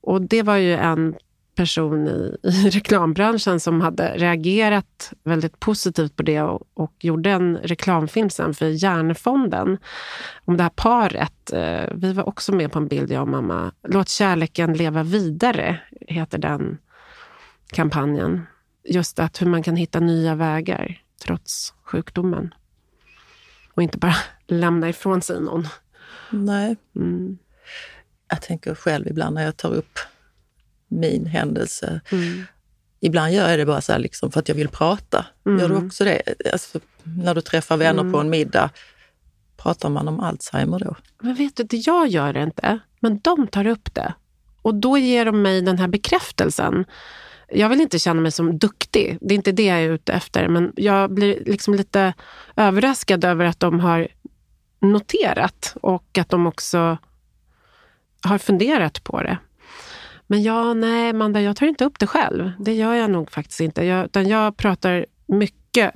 Och 0.00 0.22
det 0.22 0.42
var 0.42 0.56
ju 0.56 0.74
en 0.74 1.14
person 1.56 2.08
i, 2.08 2.36
i 2.42 2.50
reklambranschen 2.70 3.60
som 3.60 3.80
hade 3.80 4.16
reagerat 4.16 5.12
väldigt 5.22 5.60
positivt 5.60 6.16
på 6.16 6.22
det 6.22 6.42
och, 6.42 6.62
och, 6.74 6.92
gjorde 7.00 7.30
en 7.30 7.56
reklamfilm 7.56 8.30
sen 8.30 8.54
för 8.54 8.66
Hjärnfonden 8.66 9.78
om 10.44 10.56
det 10.56 10.62
här 10.62 10.70
paret. 10.70 11.52
Eh, 11.52 11.94
vi 11.94 12.12
var 12.12 12.28
också 12.28 12.52
med 12.52 12.72
på 12.72 12.78
en 12.78 12.88
bild, 12.88 13.12
jag 13.12 13.22
och 13.22 13.28
mamma. 13.28 13.72
Låt 13.88 14.08
kärleken 14.08 14.72
leva 14.72 15.02
vidare, 15.02 15.80
heter 16.00 16.38
den 16.38 16.78
kampanjen. 17.72 18.46
Just 18.84 19.18
att 19.18 19.42
hur 19.42 19.46
man 19.46 19.62
kan 19.62 19.76
hitta 19.76 20.00
nya 20.00 20.34
vägar 20.34 21.02
trots 21.24 21.74
sjukdomen. 21.84 22.54
Och 23.74 23.82
inte 23.82 23.98
bara 23.98 24.16
lämna 24.46 24.88
ifrån 24.88 25.22
sig 25.22 25.40
någon. 25.40 25.68
Nej. 26.30 26.76
Mm. 26.96 27.38
Jag 28.28 28.42
tänker 28.42 28.74
själv 28.74 29.06
ibland 29.08 29.34
när 29.34 29.44
jag 29.44 29.56
tar 29.56 29.74
upp 29.74 29.98
min 30.88 31.26
händelse. 31.26 32.00
Mm. 32.10 32.44
Ibland 33.00 33.32
gör 33.32 33.50
jag 33.50 33.58
det 33.58 33.66
bara 33.66 33.80
så 33.80 33.98
liksom 33.98 34.32
för 34.32 34.40
att 34.40 34.48
jag 34.48 34.54
vill 34.54 34.68
prata. 34.68 35.26
Mm. 35.46 35.58
Gör 35.58 35.68
du 35.68 35.86
också 35.86 36.04
det? 36.04 36.22
Alltså, 36.52 36.80
när 37.02 37.34
du 37.34 37.40
träffar 37.40 37.76
vänner 37.76 38.00
mm. 38.00 38.12
på 38.12 38.18
en 38.18 38.30
middag, 38.30 38.70
pratar 39.56 39.88
man 39.88 40.08
om 40.08 40.20
Alzheimer 40.20 40.78
då? 40.78 40.96
Men 41.20 41.34
vet 41.34 41.70
du, 41.70 41.76
jag 41.76 42.08
gör 42.08 42.32
det 42.32 42.42
inte, 42.42 42.78
men 43.00 43.18
de 43.18 43.46
tar 43.46 43.66
upp 43.66 43.94
det. 43.94 44.14
Och 44.62 44.74
då 44.74 44.98
ger 44.98 45.24
de 45.24 45.42
mig 45.42 45.62
den 45.62 45.78
här 45.78 45.88
bekräftelsen. 45.88 46.84
Jag 47.48 47.68
vill 47.68 47.80
inte 47.80 47.98
känna 47.98 48.20
mig 48.20 48.32
som 48.32 48.58
duktig, 48.58 49.18
det 49.20 49.34
är 49.34 49.36
inte 49.36 49.52
det 49.52 49.64
jag 49.64 49.78
är 49.78 49.90
ute 49.90 50.12
efter. 50.12 50.48
Men 50.48 50.72
jag 50.76 51.14
blir 51.14 51.42
liksom 51.46 51.74
lite 51.74 52.14
överraskad 52.56 53.24
över 53.24 53.44
att 53.44 53.60
de 53.60 53.80
har 53.80 54.08
noterat 54.80 55.76
och 55.82 56.18
att 56.18 56.28
de 56.28 56.46
också 56.46 56.98
har 58.22 58.38
funderat 58.38 59.04
på 59.04 59.22
det. 59.22 59.38
Men 60.26 60.42
ja, 60.42 60.74
nej, 60.74 61.10
Amanda, 61.10 61.40
jag 61.40 61.56
tar 61.56 61.66
inte 61.66 61.84
upp 61.84 61.98
det 61.98 62.06
själv. 62.06 62.52
Det 62.58 62.74
gör 62.74 62.94
jag 62.94 63.10
nog 63.10 63.30
faktiskt 63.30 63.60
inte. 63.60 63.84
Jag, 63.84 64.04
utan 64.04 64.28
jag 64.28 64.56
pratar 64.56 65.06
mycket 65.26 65.94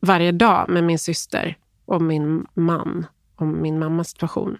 varje 0.00 0.32
dag 0.32 0.68
med 0.68 0.84
min 0.84 0.98
syster 0.98 1.56
om 1.84 2.06
min 2.06 2.46
man, 2.54 3.06
om 3.36 3.62
min 3.62 3.78
mammas 3.78 4.08
situation. 4.08 4.58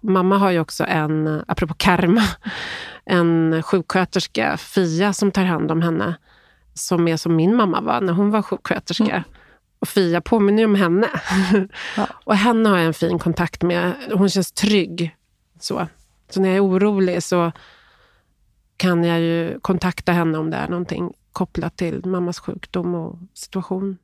mamma 0.00 0.38
har 0.38 0.50
ju 0.50 0.60
också 0.60 0.84
en, 0.84 1.44
apropå 1.48 1.74
karma, 1.74 2.22
en 3.04 3.62
sjuksköterska, 3.62 4.56
Fia, 4.56 5.12
som 5.12 5.30
tar 5.30 5.44
hand 5.44 5.70
om 5.70 5.82
henne. 5.82 6.14
Som 6.74 7.08
är 7.08 7.16
som 7.16 7.36
min 7.36 7.56
mamma 7.56 7.80
var 7.80 8.00
när 8.00 8.12
hon 8.12 8.30
var 8.30 8.42
sjuksköterska. 8.42 9.04
Mm. 9.04 9.22
Och 9.78 9.88
Fia 9.88 10.20
påminner 10.20 10.58
ju 10.58 10.64
om 10.66 10.74
henne. 10.74 11.08
Ja. 11.96 12.06
och 12.24 12.36
henne 12.36 12.68
har 12.68 12.76
jag 12.76 12.86
en 12.86 12.94
fin 12.94 13.18
kontakt 13.18 13.62
med. 13.62 13.92
Hon 14.12 14.28
känns 14.28 14.52
trygg. 14.52 15.16
Så, 15.60 15.86
så 16.30 16.40
när 16.40 16.48
jag 16.48 16.56
är 16.56 16.64
orolig 16.64 17.22
så 17.22 17.52
kan 18.80 19.04
jag 19.04 19.20
ju 19.20 19.60
kontakta 19.60 20.12
henne 20.12 20.38
om 20.38 20.50
det 20.50 20.56
är 20.56 20.68
någonting 20.68 21.12
kopplat 21.32 21.76
till 21.76 22.06
mammas 22.06 22.38
sjukdom 22.38 22.94
och 22.94 23.18
situation. 23.34 23.98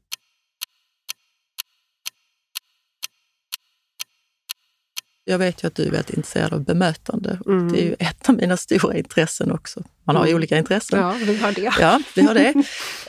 Jag 5.24 5.39
vet 5.39 5.64
ju 5.64 5.68
att 5.68 5.74
du 5.74 5.83
är 5.83 5.91
väldigt 5.91 6.16
intresserad 6.16 6.53
av 6.53 6.64
bemötande. 6.64 7.41
Mm. 7.47 7.72
Det 7.72 7.83
är 7.83 7.85
ju 7.85 7.97
ett 7.99 8.29
av 8.29 8.35
mina 8.35 8.57
stora 8.57 8.97
intressen 8.97 9.53
också. 9.53 9.83
Man 10.05 10.16
har 10.16 10.24
ju 10.24 10.31
mm. 10.31 10.37
olika 10.37 10.59
intressen. 10.59 10.99
Ja, 10.99 11.12
vi 11.12 11.37
har 11.37 11.53
det. 11.53 11.74
Ja, 11.81 12.01
vi 12.14 12.22
har 12.22 12.35
det. 12.35 12.55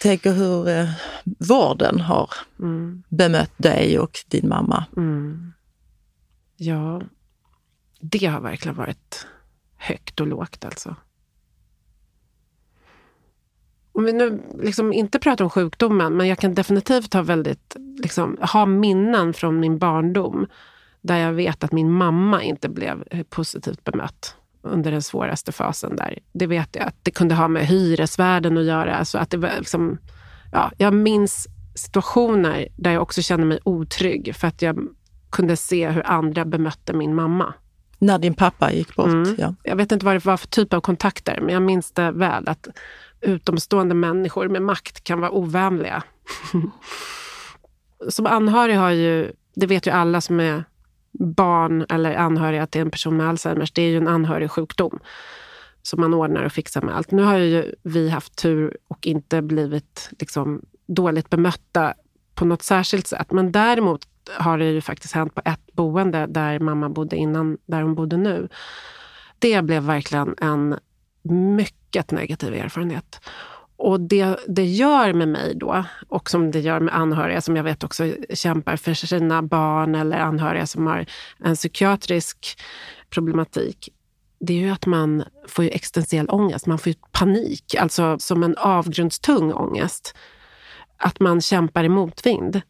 Tänker 0.01 0.34
hur 0.34 0.68
eh, 0.68 0.89
vården 1.24 1.99
har 1.99 2.30
mm. 2.59 3.03
bemött 3.09 3.53
dig 3.57 3.99
och 3.99 4.20
din 4.28 4.47
mamma. 4.47 4.86
Mm. 4.97 5.53
Ja, 6.57 7.01
det 7.99 8.26
har 8.26 8.41
verkligen 8.41 8.76
varit 8.76 9.28
högt 9.78 10.20
och 10.20 10.28
lågt 10.28 10.65
alltså 10.65 10.95
om 13.97 14.03
vi 14.03 14.13
nu 14.13 14.41
liksom 14.59 14.93
inte 14.93 15.19
pratar 15.19 15.43
om 15.43 15.49
sjukdomen, 15.49 16.17
men 16.17 16.27
jag 16.27 16.37
kan 16.37 16.53
definitivt 16.53 17.13
ha, 17.13 17.21
väldigt, 17.21 17.75
liksom, 18.03 18.37
ha 18.41 18.65
minnen 18.65 19.33
från 19.33 19.59
min 19.59 19.77
barndom 19.77 20.47
där 21.01 21.17
jag 21.17 21.33
vet 21.33 21.63
att 21.63 21.71
min 21.71 21.91
mamma 21.91 22.43
inte 22.43 22.69
blev 22.69 23.23
positivt 23.29 23.83
bemött 23.83 24.35
under 24.61 24.91
den 24.91 25.01
svåraste 25.01 25.51
fasen 25.51 25.95
där. 25.95 26.19
Det 26.31 26.47
vet 26.47 26.75
jag 26.75 26.85
att 26.87 26.95
det 27.03 27.11
kunde 27.11 27.35
ha 27.35 27.47
med 27.47 27.67
hyresvärden 27.67 28.57
att 28.57 28.63
göra. 28.63 28.95
Alltså 28.95 29.17
att 29.17 29.29
det 29.29 29.37
var 29.37 29.51
liksom, 29.57 29.97
ja, 30.51 30.71
jag 30.77 30.93
minns 30.93 31.47
situationer 31.75 32.67
där 32.75 32.91
jag 32.91 33.01
också 33.01 33.21
kände 33.21 33.45
mig 33.45 33.59
otrygg 33.63 34.35
för 34.35 34.47
att 34.47 34.61
jag 34.61 34.87
kunde 35.29 35.57
se 35.57 35.89
hur 35.89 36.07
andra 36.07 36.45
bemötte 36.45 36.93
min 36.93 37.15
mamma. 37.15 37.53
När 37.99 38.19
din 38.19 38.33
pappa 38.33 38.71
gick 38.71 38.95
bort? 38.95 39.07
Mm. 39.07 39.35
Ja. 39.37 39.55
Jag 39.63 39.75
vet 39.75 39.91
inte 39.91 40.05
vad 40.05 40.15
det 40.15 40.25
var 40.25 40.37
för 40.37 40.47
typ 40.47 40.73
av 40.73 40.81
kontakter, 40.81 41.39
men 41.41 41.53
jag 41.53 41.61
minns 41.61 41.91
det 41.91 42.11
väl. 42.11 42.47
att 42.47 42.67
utomstående 43.22 43.95
människor 43.95 44.47
med 44.47 44.61
makt 44.61 45.03
kan 45.03 45.20
vara 45.20 45.32
ovänliga. 45.32 46.03
som 48.09 48.26
anhörig 48.26 48.76
har 48.76 48.91
ju, 48.91 49.32
det 49.55 49.65
vet 49.65 49.88
ju 49.88 49.91
alla 49.91 50.22
som 50.22 50.39
är 50.39 50.63
barn 51.20 51.86
eller 51.89 52.15
anhöriga 52.15 52.68
till 52.68 52.82
en 52.82 52.91
person 52.91 53.18
med 53.18 53.30
Alzheimers, 53.30 53.72
det 53.72 53.82
är 53.82 53.89
ju 53.89 53.97
en 53.97 54.07
anhörig 54.07 54.51
sjukdom 54.51 54.99
som 55.82 56.01
man 56.01 56.13
ordnar 56.13 56.43
och 56.43 56.51
fixar 56.51 56.82
med 56.82 56.95
allt. 56.95 57.11
Nu 57.11 57.24
har 57.24 57.38
ju 57.38 57.76
vi 57.84 58.09
haft 58.09 58.36
tur 58.36 58.78
och 58.88 59.07
inte 59.07 59.41
blivit 59.41 60.09
liksom 60.20 60.61
dåligt 60.88 61.30
bemötta 61.30 61.93
på 62.36 62.45
något 62.45 62.63
särskilt 62.63 63.07
sätt. 63.07 63.32
Men 63.32 63.51
däremot 63.51 64.07
har 64.38 64.57
det 64.57 64.65
ju 64.65 64.82
faktiskt 64.82 65.13
hänt 65.13 65.36
på 65.36 65.41
ett 65.45 65.74
boende 65.74 66.26
där 66.30 66.59
mamma 66.59 66.89
bodde 66.89 67.15
innan, 67.15 67.57
där 67.65 67.82
hon 67.82 67.95
bodde 67.95 68.18
nu. 68.18 68.49
Det 69.39 69.61
blev 69.61 69.84
verkligen 69.84 70.36
en 70.38 70.80
mycket 71.24 71.86
negativ 72.11 72.53
erfarenhet. 72.53 73.19
Och 73.77 73.99
det 73.99 74.37
det 74.47 74.65
gör 74.65 75.13
med 75.13 75.27
mig 75.27 75.55
då, 75.55 75.83
och 76.09 76.29
som 76.29 76.51
det 76.51 76.59
gör 76.59 76.79
med 76.79 76.95
anhöriga 76.95 77.41
som 77.41 77.55
jag 77.55 77.63
vet 77.63 77.83
också 77.83 78.13
kämpar 78.33 78.75
för 78.75 78.93
sina 78.93 79.41
barn 79.41 79.95
eller 79.95 80.17
anhöriga 80.17 80.65
som 80.67 80.87
har 80.87 81.05
en 81.39 81.55
psykiatrisk 81.55 82.59
problematik, 83.09 83.89
det 84.39 84.53
är 84.53 84.57
ju 84.57 84.69
att 84.69 84.85
man 84.85 85.23
får 85.47 85.63
ju 85.63 85.69
existentiell 85.69 86.29
ångest. 86.29 86.65
Man 86.65 86.79
får 86.79 86.93
panik, 87.11 87.75
alltså 87.75 88.19
som 88.19 88.43
en 88.43 88.57
avgrundstung 88.57 89.53
ångest. 89.53 90.15
Att 90.97 91.19
man 91.19 91.41
kämpar 91.41 91.83
i 91.83 91.89
motvind. 91.89 92.61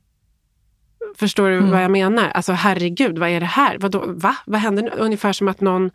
Förstår 1.15 1.49
du 1.49 1.57
mm. 1.57 1.71
vad 1.71 1.84
jag 1.84 1.91
menar? 1.91 2.30
Alltså 2.30 2.51
herregud, 2.51 3.17
vad 3.17 3.30
är 3.30 3.39
det 3.39 3.45
här? 3.45 3.78
Vadå, 3.78 4.03
va? 4.07 4.36
Vad 4.45 4.61
händer 4.61 4.84
nu? 4.84 4.89
Ungefär 4.89 5.34
som 5.34 5.47
att 5.47 5.61
någon... 5.61 5.91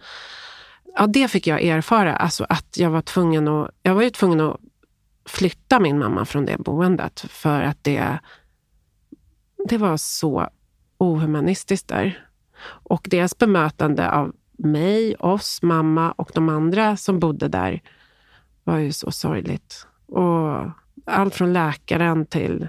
Ja, 0.96 1.06
det 1.06 1.28
fick 1.28 1.46
jag 1.46 1.62
erfara. 1.62 2.16
Alltså 2.16 2.46
att 2.48 2.76
jag 2.76 2.90
var 2.90 3.02
tvungen 3.02 3.48
att... 3.48 3.70
Jag 3.82 3.94
var 3.94 4.02
ju 4.02 4.10
tvungen 4.10 4.40
att 4.40 4.60
flytta 5.24 5.80
min 5.80 5.98
mamma 5.98 6.24
från 6.24 6.44
det 6.44 6.58
boendet 6.58 7.20
för 7.20 7.62
att 7.62 7.84
det... 7.84 8.18
Det 9.68 9.78
var 9.78 9.96
så 9.96 10.48
ohumanistiskt 10.98 11.88
där. 11.88 12.26
Och 12.68 13.06
deras 13.10 13.38
bemötande 13.38 14.10
av 14.10 14.32
mig, 14.58 15.14
oss, 15.16 15.62
mamma 15.62 16.12
och 16.12 16.30
de 16.34 16.48
andra 16.48 16.96
som 16.96 17.18
bodde 17.18 17.48
där 17.48 17.82
var 18.64 18.78
ju 18.78 18.92
så 18.92 19.10
sorgligt. 19.10 19.86
Och 20.06 20.70
allt 21.04 21.34
från 21.34 21.52
läkaren 21.52 22.26
till, 22.26 22.68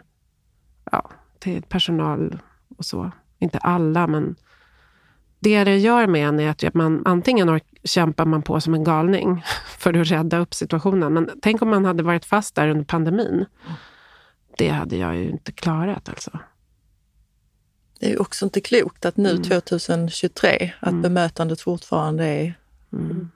ja, 0.91 1.09
till 1.39 1.63
personal 1.63 2.39
och 2.77 2.85
så. 2.85 3.11
Inte 3.39 3.57
alla, 3.57 4.07
men 4.07 4.35
det 5.39 5.63
det 5.63 5.77
gör 5.77 6.07
med 6.07 6.27
en 6.27 6.39
är 6.39 6.49
att 6.67 6.73
man 6.73 7.01
antingen 7.05 7.49
kämpar 7.83 8.25
man 8.25 8.41
på 8.41 8.61
som 8.61 8.73
en 8.73 8.83
galning 8.83 9.43
för 9.77 9.93
att 9.93 10.07
rädda 10.07 10.37
upp 10.37 10.53
situationen. 10.53 11.13
Men 11.13 11.29
tänk 11.41 11.61
om 11.61 11.69
man 11.69 11.85
hade 11.85 12.03
varit 12.03 12.25
fast 12.25 12.55
där 12.55 12.67
under 12.67 12.85
pandemin. 12.85 13.45
Det 14.57 14.69
hade 14.69 14.97
jag 14.97 15.15
ju 15.15 15.29
inte 15.29 15.51
klarat 15.51 16.09
alltså. 16.09 16.39
Det 17.99 18.05
är 18.05 18.09
ju 18.09 18.17
också 18.17 18.45
inte 18.45 18.61
klokt 18.61 19.05
att 19.05 19.17
nu 19.17 19.29
mm. 19.29 19.43
2023 19.43 20.73
att 20.79 20.89
mm. 20.89 21.01
bemötandet 21.01 21.61
fortfarande 21.61 22.25
är... 22.25 22.59
Mm. 22.93 23.29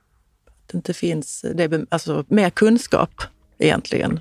Att 0.46 0.68
det 0.68 0.78
inte 0.78 0.94
finns 0.94 1.46
det, 1.56 1.86
alltså, 1.90 2.26
mer 2.28 2.50
kunskap 2.50 3.24
egentligen. 3.58 4.20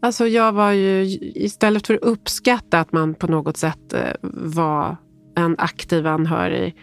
Alltså 0.00 0.26
jag 0.26 0.52
var 0.52 0.72
ju, 0.72 1.04
istället 1.34 1.86
för 1.86 1.94
att 1.94 2.00
uppskatta 2.00 2.80
att 2.80 2.92
man 2.92 3.14
på 3.14 3.26
något 3.26 3.56
sätt 3.56 3.92
eh, 3.92 4.12
var 4.22 4.96
en 5.34 5.54
aktiv 5.58 6.06
anhörig 6.06 6.76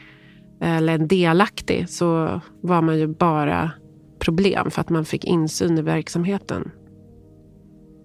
eller 0.61 0.93
en 0.93 1.07
delaktig 1.07 1.89
så 1.89 2.41
var 2.61 2.81
man 2.81 2.99
ju 2.99 3.07
bara 3.07 3.71
problem 4.19 4.71
för 4.71 4.81
att 4.81 4.89
man 4.89 5.05
fick 5.05 5.25
insyn 5.25 5.77
i 5.77 5.81
verksamheten. 5.81 6.71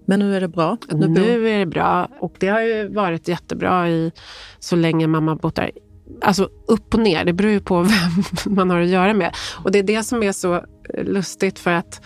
Men 0.07 0.18
nu 0.18 0.36
är 0.36 0.40
det 0.40 0.48
bra? 0.48 0.76
Nu, 0.90 1.09
nu 1.09 1.48
är 1.48 1.59
det 1.59 1.66
bra 1.66 2.09
och 2.20 2.36
det 2.38 2.48
har 2.48 2.61
ju 2.61 2.88
varit 2.88 3.28
jättebra 3.28 3.88
i 3.88 4.12
så 4.59 4.76
länge 4.76 5.07
mamma 5.07 5.36
bott 5.36 5.54
där. 5.54 5.70
Alltså 6.22 6.48
upp 6.68 6.94
och 6.94 7.00
ner, 7.00 7.24
det 7.24 7.32
beror 7.32 7.52
ju 7.52 7.61
på 7.61 7.82
vem 8.44 8.54
man 8.54 8.70
har 8.70 8.80
att 8.80 8.88
göra 8.88 9.14
med. 9.14 9.34
Och 9.64 9.72
det 9.72 9.78
är 9.78 9.82
det 9.82 10.02
som 10.02 10.22
är 10.22 10.32
så 10.32 10.64
lustigt 10.94 11.59
för 11.59 11.70
att 11.70 12.00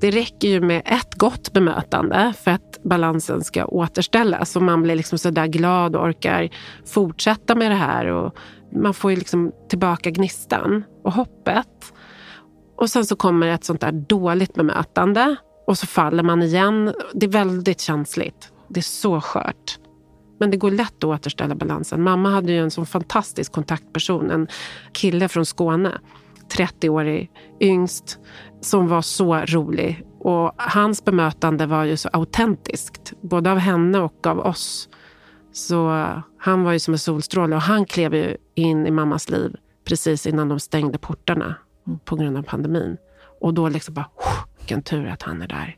det 0.00 0.10
räcker 0.10 0.48
ju 0.48 0.60
med 0.60 0.82
ett 0.84 1.14
gott 1.14 1.52
bemötande 1.52 2.32
för 2.44 2.50
att 2.50 2.82
balansen 2.84 3.44
ska 3.44 3.64
återställas 3.64 4.56
och 4.56 4.62
man 4.62 4.82
blir 4.82 4.96
liksom 4.96 5.18
så 5.18 5.30
där 5.30 5.46
glad 5.46 5.96
och 5.96 6.04
orkar 6.04 6.48
fortsätta 6.86 7.54
med 7.54 7.70
det 7.70 7.76
här. 7.76 8.06
Och 8.06 8.34
man 8.74 8.94
får 8.94 9.10
ju 9.10 9.16
liksom 9.16 9.52
tillbaka 9.68 10.10
gnistan 10.10 10.84
och 11.04 11.12
hoppet. 11.12 11.92
Och 12.76 12.90
sen 12.90 13.06
så 13.06 13.16
kommer 13.16 13.46
ett 13.46 13.64
sånt 13.64 13.80
där 13.80 13.92
dåligt 13.92 14.54
bemötande 14.54 15.36
och 15.66 15.78
så 15.78 15.86
faller 15.86 16.22
man 16.22 16.42
igen. 16.42 16.94
Det 17.14 17.26
är 17.26 17.30
väldigt 17.30 17.80
känsligt. 17.80 18.52
Det 18.68 18.80
är 18.80 18.82
så 18.82 19.20
skört. 19.20 19.78
Men 20.40 20.50
det 20.50 20.56
går 20.56 20.70
lätt 20.70 20.96
att 20.96 21.04
återställa 21.04 21.54
balansen. 21.54 22.02
Mamma 22.02 22.30
hade 22.30 22.52
ju 22.52 22.58
en 22.58 22.70
sån 22.70 22.86
fantastisk 22.86 23.52
kontaktperson. 23.52 24.30
En 24.30 24.48
kille 24.92 25.28
från 25.28 25.46
Skåne. 25.46 25.98
30-årig, 26.56 27.30
yngst, 27.60 28.18
som 28.60 28.88
var 28.88 29.02
så 29.02 29.36
rolig. 29.36 30.02
Och 30.18 30.52
hans 30.56 31.04
bemötande 31.04 31.66
var 31.66 31.84
ju 31.84 31.96
så 31.96 32.08
autentiskt. 32.12 33.12
Både 33.22 33.52
av 33.52 33.58
henne 33.58 33.98
och 33.98 34.26
av 34.26 34.38
oss. 34.38 34.88
Så 35.52 35.88
han 36.38 36.62
var 36.62 36.72
ju 36.72 36.78
som 36.78 36.94
en 36.94 36.98
solstråle 36.98 37.56
och 37.56 37.62
han 37.62 37.86
klev 37.86 38.14
ju 38.14 38.36
in 38.54 38.86
i 38.86 38.90
mammas 38.90 39.28
liv 39.28 39.56
precis 39.84 40.26
innan 40.26 40.48
de 40.48 40.60
stängde 40.60 40.98
portarna 40.98 41.54
på 42.04 42.16
grund 42.16 42.36
av 42.36 42.42
pandemin. 42.42 42.96
Och 43.40 43.54
då 43.54 43.68
liksom 43.68 43.94
bara, 43.94 44.10
vilken 44.58 44.82
tur 44.82 45.06
att 45.06 45.22
han 45.22 45.42
är 45.42 45.48
där. 45.48 45.76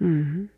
Mm. 0.00 0.48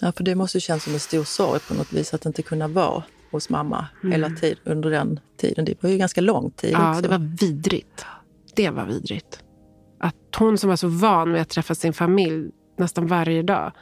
Ja, 0.00 0.12
för 0.12 0.24
det 0.24 0.34
måste 0.34 0.60
kännas 0.60 0.84
som 0.84 0.92
en 0.94 1.00
stor 1.00 1.24
sorg 1.24 1.60
på 1.60 1.74
något 1.74 1.92
vis 1.92 2.14
att 2.14 2.26
inte 2.26 2.42
kunna 2.42 2.68
vara 2.68 3.02
hos 3.30 3.48
mamma 3.48 3.86
mm. 4.02 4.12
hela 4.12 4.30
tiden 4.30 4.58
under 4.64 4.90
den 4.90 5.20
tiden. 5.36 5.64
Det 5.64 5.82
var 5.82 5.90
ju 5.90 5.98
ganska 5.98 6.20
lång 6.20 6.50
tid 6.50 6.72
Ja, 6.72 6.90
också. 6.90 7.02
det 7.02 7.08
var 7.08 7.36
vidrigt. 7.40 8.04
Det 8.54 8.70
var 8.70 8.84
vidrigt. 8.84 9.42
Att 9.98 10.36
hon 10.38 10.58
som 10.58 10.68
var 10.68 10.76
så 10.76 10.88
van 10.88 11.32
vid 11.32 11.42
att 11.42 11.48
träffa 11.48 11.74
sin 11.74 11.92
familj 11.92 12.50
nästan 12.76 13.06
varje 13.06 13.42
dag 13.42 13.72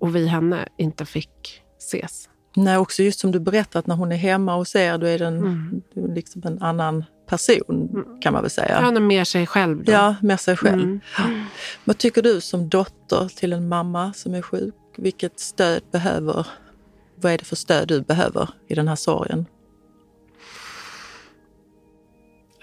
och 0.00 0.16
vi 0.16 0.26
henne 0.26 0.68
inte 0.78 1.06
fick 1.06 1.62
ses. 1.78 2.28
Nej, 2.56 2.76
också 2.76 3.02
just 3.02 3.20
som 3.20 3.32
du 3.32 3.40
berättar 3.40 3.80
att 3.80 3.86
när 3.86 3.94
hon 3.94 4.12
är 4.12 4.16
hemma 4.16 4.56
hos 4.56 4.76
er 4.76 4.98
då 4.98 5.06
är 5.06 5.18
den 5.18 5.38
mm. 5.38 5.82
liksom 6.14 6.42
en 6.44 6.62
annan 6.62 7.04
person 7.28 7.88
mm. 7.92 8.20
kan 8.20 8.32
man 8.32 8.42
väl 8.42 8.50
säga. 8.50 8.78
Ja, 8.82 9.00
mer 9.00 9.24
sig 9.24 9.46
själv. 9.46 9.84
Då. 9.84 9.92
Ja, 9.92 10.14
mer 10.22 10.36
sig 10.36 10.56
själv. 10.56 10.82
Mm. 10.82 11.00
Vad 11.84 11.98
tycker 11.98 12.22
du 12.22 12.40
som 12.40 12.68
dotter 12.68 13.28
till 13.28 13.52
en 13.52 13.68
mamma 13.68 14.12
som 14.12 14.34
är 14.34 14.42
sjuk? 14.42 14.74
Vilket 14.96 15.40
stöd 15.40 15.82
behöver, 15.92 16.46
vad 17.16 17.32
är 17.32 17.38
det 17.38 17.44
för 17.44 17.56
stöd 17.56 17.88
du 17.88 18.00
behöver 18.00 18.48
i 18.68 18.74
den 18.74 18.88
här 18.88 18.96
sorgen? 18.96 19.46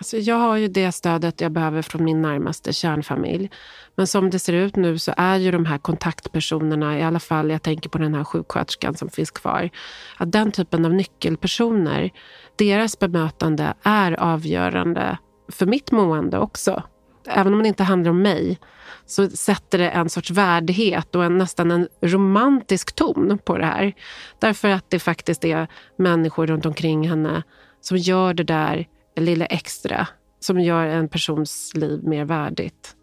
Alltså 0.04 0.18
jag 0.18 0.36
har 0.36 0.58
ju 0.58 0.68
det 0.68 0.92
stödet 0.92 1.42
jag 1.42 1.52
behöver 1.52 1.82
från 1.82 2.04
min 2.04 2.22
närmaste 2.22 2.74
kärnfamilj. 2.74 3.50
Men 3.96 4.08
som 4.08 4.30
det 4.30 4.40
ser 4.40 4.54
ut 4.54 4.76
nu 4.76 4.98
så 4.98 5.14
är 5.18 5.38
ju 5.38 5.52
de 5.52 5.66
här 5.66 5.78
kontaktpersonerna, 5.78 7.00
i 7.00 7.04
alla 7.04 7.20
fall 7.20 7.50
jag 7.50 7.62
tänker 7.62 7.90
på 7.90 7.98
den 7.98 8.16
här 8.16 8.24
sjuksköterskan 8.24 8.94
som 8.94 9.10
finns 9.10 9.32
kvar, 9.32 9.70
att 10.18 10.32
den 10.32 10.52
typen 10.52 10.86
av 10.86 10.94
nyckelpersoner, 10.94 12.10
deras 12.56 13.00
bemötande 13.00 13.74
är 13.84 14.12
avgörande 14.12 15.18
för 15.52 15.66
mitt 15.66 15.92
mående 15.92 16.40
också. 16.40 16.84
Även 17.28 17.54
om 17.54 17.62
det 17.62 17.68
inte 17.68 17.84
handlar 17.84 18.12
om 18.12 18.22
mig 18.22 18.60
så 19.06 19.30
sätter 19.30 19.78
det 19.78 19.90
en 19.90 20.10
sorts 20.10 20.32
värdighet 20.32 21.16
och 21.16 21.24
en, 21.24 21.38
nästan 21.38 21.72
en 21.72 21.88
romantisk 22.02 22.96
ton 22.96 23.40
på 23.46 23.58
det 23.58 23.66
här. 23.66 23.94
Därför 24.40 24.70
att 24.70 24.90
det 24.90 25.00
faktiskt 25.00 25.46
är 25.46 25.68
människor 25.98 26.48
runt 26.48 26.66
omkring 26.66 27.10
henne 27.10 27.44
som 27.82 27.98
gör 27.98 28.34
det 28.34 28.44
där 28.44 28.88
lilla 29.16 29.46
extra 29.46 30.08
som 30.40 30.60
gör 30.60 30.86
en 30.86 31.10
persons 31.10 31.72
liv 31.76 32.04
mer 32.04 32.26
värdigt. 32.26 32.96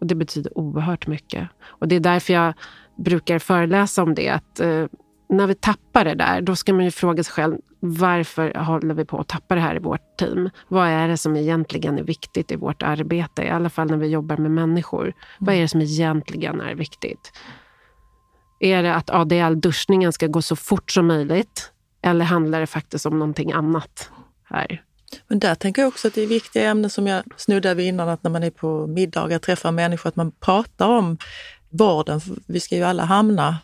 Och 0.00 0.06
Det 0.06 0.14
betyder 0.14 0.58
oerhört 0.58 1.06
mycket. 1.06 1.48
Och 1.62 1.88
Det 1.88 1.96
är 1.96 2.00
därför 2.00 2.32
jag 2.32 2.54
brukar 2.96 3.38
föreläsa 3.38 4.02
om 4.02 4.14
det. 4.14 4.28
Att 4.28 4.60
eh, 4.60 4.86
När 5.28 5.46
vi 5.46 5.54
tappar 5.54 6.04
det 6.04 6.14
där, 6.14 6.40
då 6.40 6.56
ska 6.56 6.72
man 6.72 6.84
ju 6.84 6.90
fråga 6.90 7.24
sig 7.24 7.32
själv 7.32 7.58
varför 7.80 8.54
håller 8.54 8.94
vi 8.94 9.04
på 9.04 9.18
att 9.18 9.28
tappa 9.28 9.54
det 9.54 9.60
här 9.60 9.76
i 9.76 9.78
vårt 9.78 10.16
team? 10.18 10.50
Vad 10.68 10.88
är 10.88 11.08
det 11.08 11.16
som 11.16 11.36
egentligen 11.36 11.98
är 11.98 12.02
viktigt 12.02 12.52
i 12.52 12.56
vårt 12.56 12.82
arbete? 12.82 13.42
I 13.42 13.48
alla 13.48 13.70
fall 13.70 13.90
när 13.90 13.96
vi 13.96 14.06
jobbar 14.06 14.36
med 14.36 14.50
människor. 14.50 15.02
Mm. 15.02 15.14
Vad 15.38 15.54
är 15.54 15.60
det 15.60 15.68
som 15.68 15.80
egentligen 15.80 16.60
är 16.60 16.74
viktigt? 16.74 17.32
Är 18.60 18.82
det 18.82 18.94
att 18.94 19.10
ADL-duschningen 19.10 20.12
ska 20.12 20.26
gå 20.26 20.42
så 20.42 20.56
fort 20.56 20.90
som 20.90 21.06
möjligt? 21.06 21.72
Eller 22.02 22.24
handlar 22.24 22.60
det 22.60 22.66
faktiskt 22.66 23.06
om 23.06 23.18
någonting 23.18 23.52
annat 23.52 24.10
här? 24.44 24.82
Men 25.28 25.38
där 25.38 25.54
tänker 25.54 25.82
jag 25.82 25.88
också 25.88 26.08
att 26.08 26.14
det 26.14 26.22
är 26.22 26.26
viktiga 26.26 26.70
ämnen 26.70 26.90
som 26.90 27.06
jag 27.06 27.22
snuddade 27.36 27.74
vid 27.74 27.86
innan, 27.86 28.08
att 28.08 28.22
när 28.22 28.30
man 28.30 28.42
är 28.42 28.50
på 28.50 28.86
middagar, 28.86 29.38
träffar 29.38 29.72
människor, 29.72 30.08
att 30.08 30.16
man 30.16 30.30
pratar 30.30 30.88
om 30.88 31.18
vården. 31.70 32.20
Vi 32.46 32.60
ska 32.60 32.76
ju 32.76 32.82
alla 32.82 33.04
hamna 33.04 33.58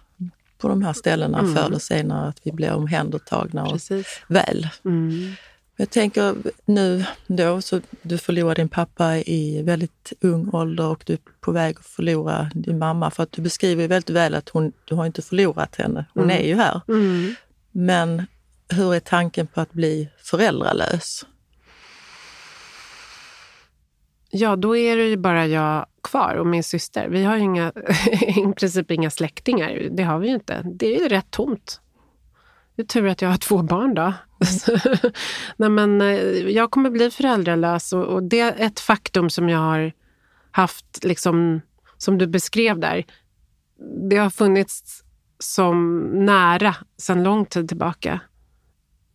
på 0.58 0.68
de 0.68 0.82
här 0.82 0.92
ställena 0.92 1.38
mm. 1.38 1.54
förr 1.54 1.64
eller 1.64 1.78
senare, 1.78 2.28
att 2.28 2.40
vi 2.42 2.52
blir 2.52 2.72
omhändertagna 2.72 3.64
och 3.64 3.80
väl. 4.28 4.68
Mm. 4.84 5.32
Jag 5.76 5.90
tänker 5.90 6.34
nu 6.64 7.04
då, 7.26 7.62
så 7.62 7.80
du 8.02 8.18
förlorar 8.18 8.54
din 8.54 8.68
pappa 8.68 9.16
i 9.16 9.62
väldigt 9.62 10.12
ung 10.20 10.50
ålder 10.52 10.86
och 10.86 11.02
du 11.06 11.12
är 11.12 11.18
på 11.40 11.52
väg 11.52 11.76
att 11.78 11.86
förlora 11.86 12.50
din 12.54 12.78
mamma. 12.78 13.10
För 13.10 13.22
att 13.22 13.32
du 13.32 13.42
beskriver 13.42 13.88
väldigt 13.88 14.10
väl 14.10 14.34
att 14.34 14.48
hon, 14.48 14.72
du 14.84 14.94
har 14.94 15.06
inte 15.06 15.22
förlorat 15.22 15.76
henne. 15.76 16.04
Hon 16.14 16.24
mm. 16.24 16.36
är 16.36 16.48
ju 16.48 16.54
här. 16.54 16.80
Mm. 16.88 17.34
Men 17.72 18.22
hur 18.68 18.94
är 18.94 19.00
tanken 19.00 19.46
på 19.46 19.60
att 19.60 19.72
bli 19.72 20.08
föräldralös? 20.18 21.24
Ja, 24.36 24.56
då 24.56 24.76
är 24.76 24.96
det 24.96 25.04
ju 25.04 25.16
bara 25.16 25.46
jag 25.46 25.86
kvar 26.02 26.34
och 26.34 26.46
min 26.46 26.62
syster. 26.62 27.08
Vi 27.08 27.24
har 27.24 27.36
ju 27.36 27.42
inga, 27.42 27.72
i 28.20 28.52
princip 28.56 28.90
inga 28.90 29.10
släktingar. 29.10 29.88
Det 29.90 30.02
har 30.02 30.18
vi 30.18 30.28
ju 30.28 30.34
inte. 30.34 30.62
Det 30.74 30.96
är 30.96 31.00
ju 31.00 31.08
rätt 31.08 31.30
tomt. 31.30 31.80
Det 32.76 32.82
är 32.82 32.86
tur 32.86 33.06
att 33.06 33.22
jag 33.22 33.28
har 33.28 33.36
två 33.36 33.62
barn 33.62 33.94
då. 33.94 34.12
Nej, 35.56 35.70
men, 35.70 36.00
eh, 36.00 36.08
jag 36.50 36.70
kommer 36.70 36.90
bli 36.90 37.10
föräldralös 37.10 37.92
och, 37.92 38.04
och, 38.04 38.22
det 38.22 38.40
är 38.40 38.54
ett 38.58 38.80
faktum 38.80 39.30
som 39.30 39.48
jag 39.48 39.58
har 39.58 39.92
haft, 40.50 41.04
liksom, 41.04 41.60
som 41.96 42.18
du 42.18 42.26
beskrev 42.26 42.78
där. 42.78 43.04
Det 44.10 44.16
har 44.16 44.30
funnits 44.30 45.04
som 45.38 46.00
nära 46.12 46.74
sedan 46.96 47.22
lång 47.22 47.46
tid 47.46 47.68
tillbaka. 47.68 48.20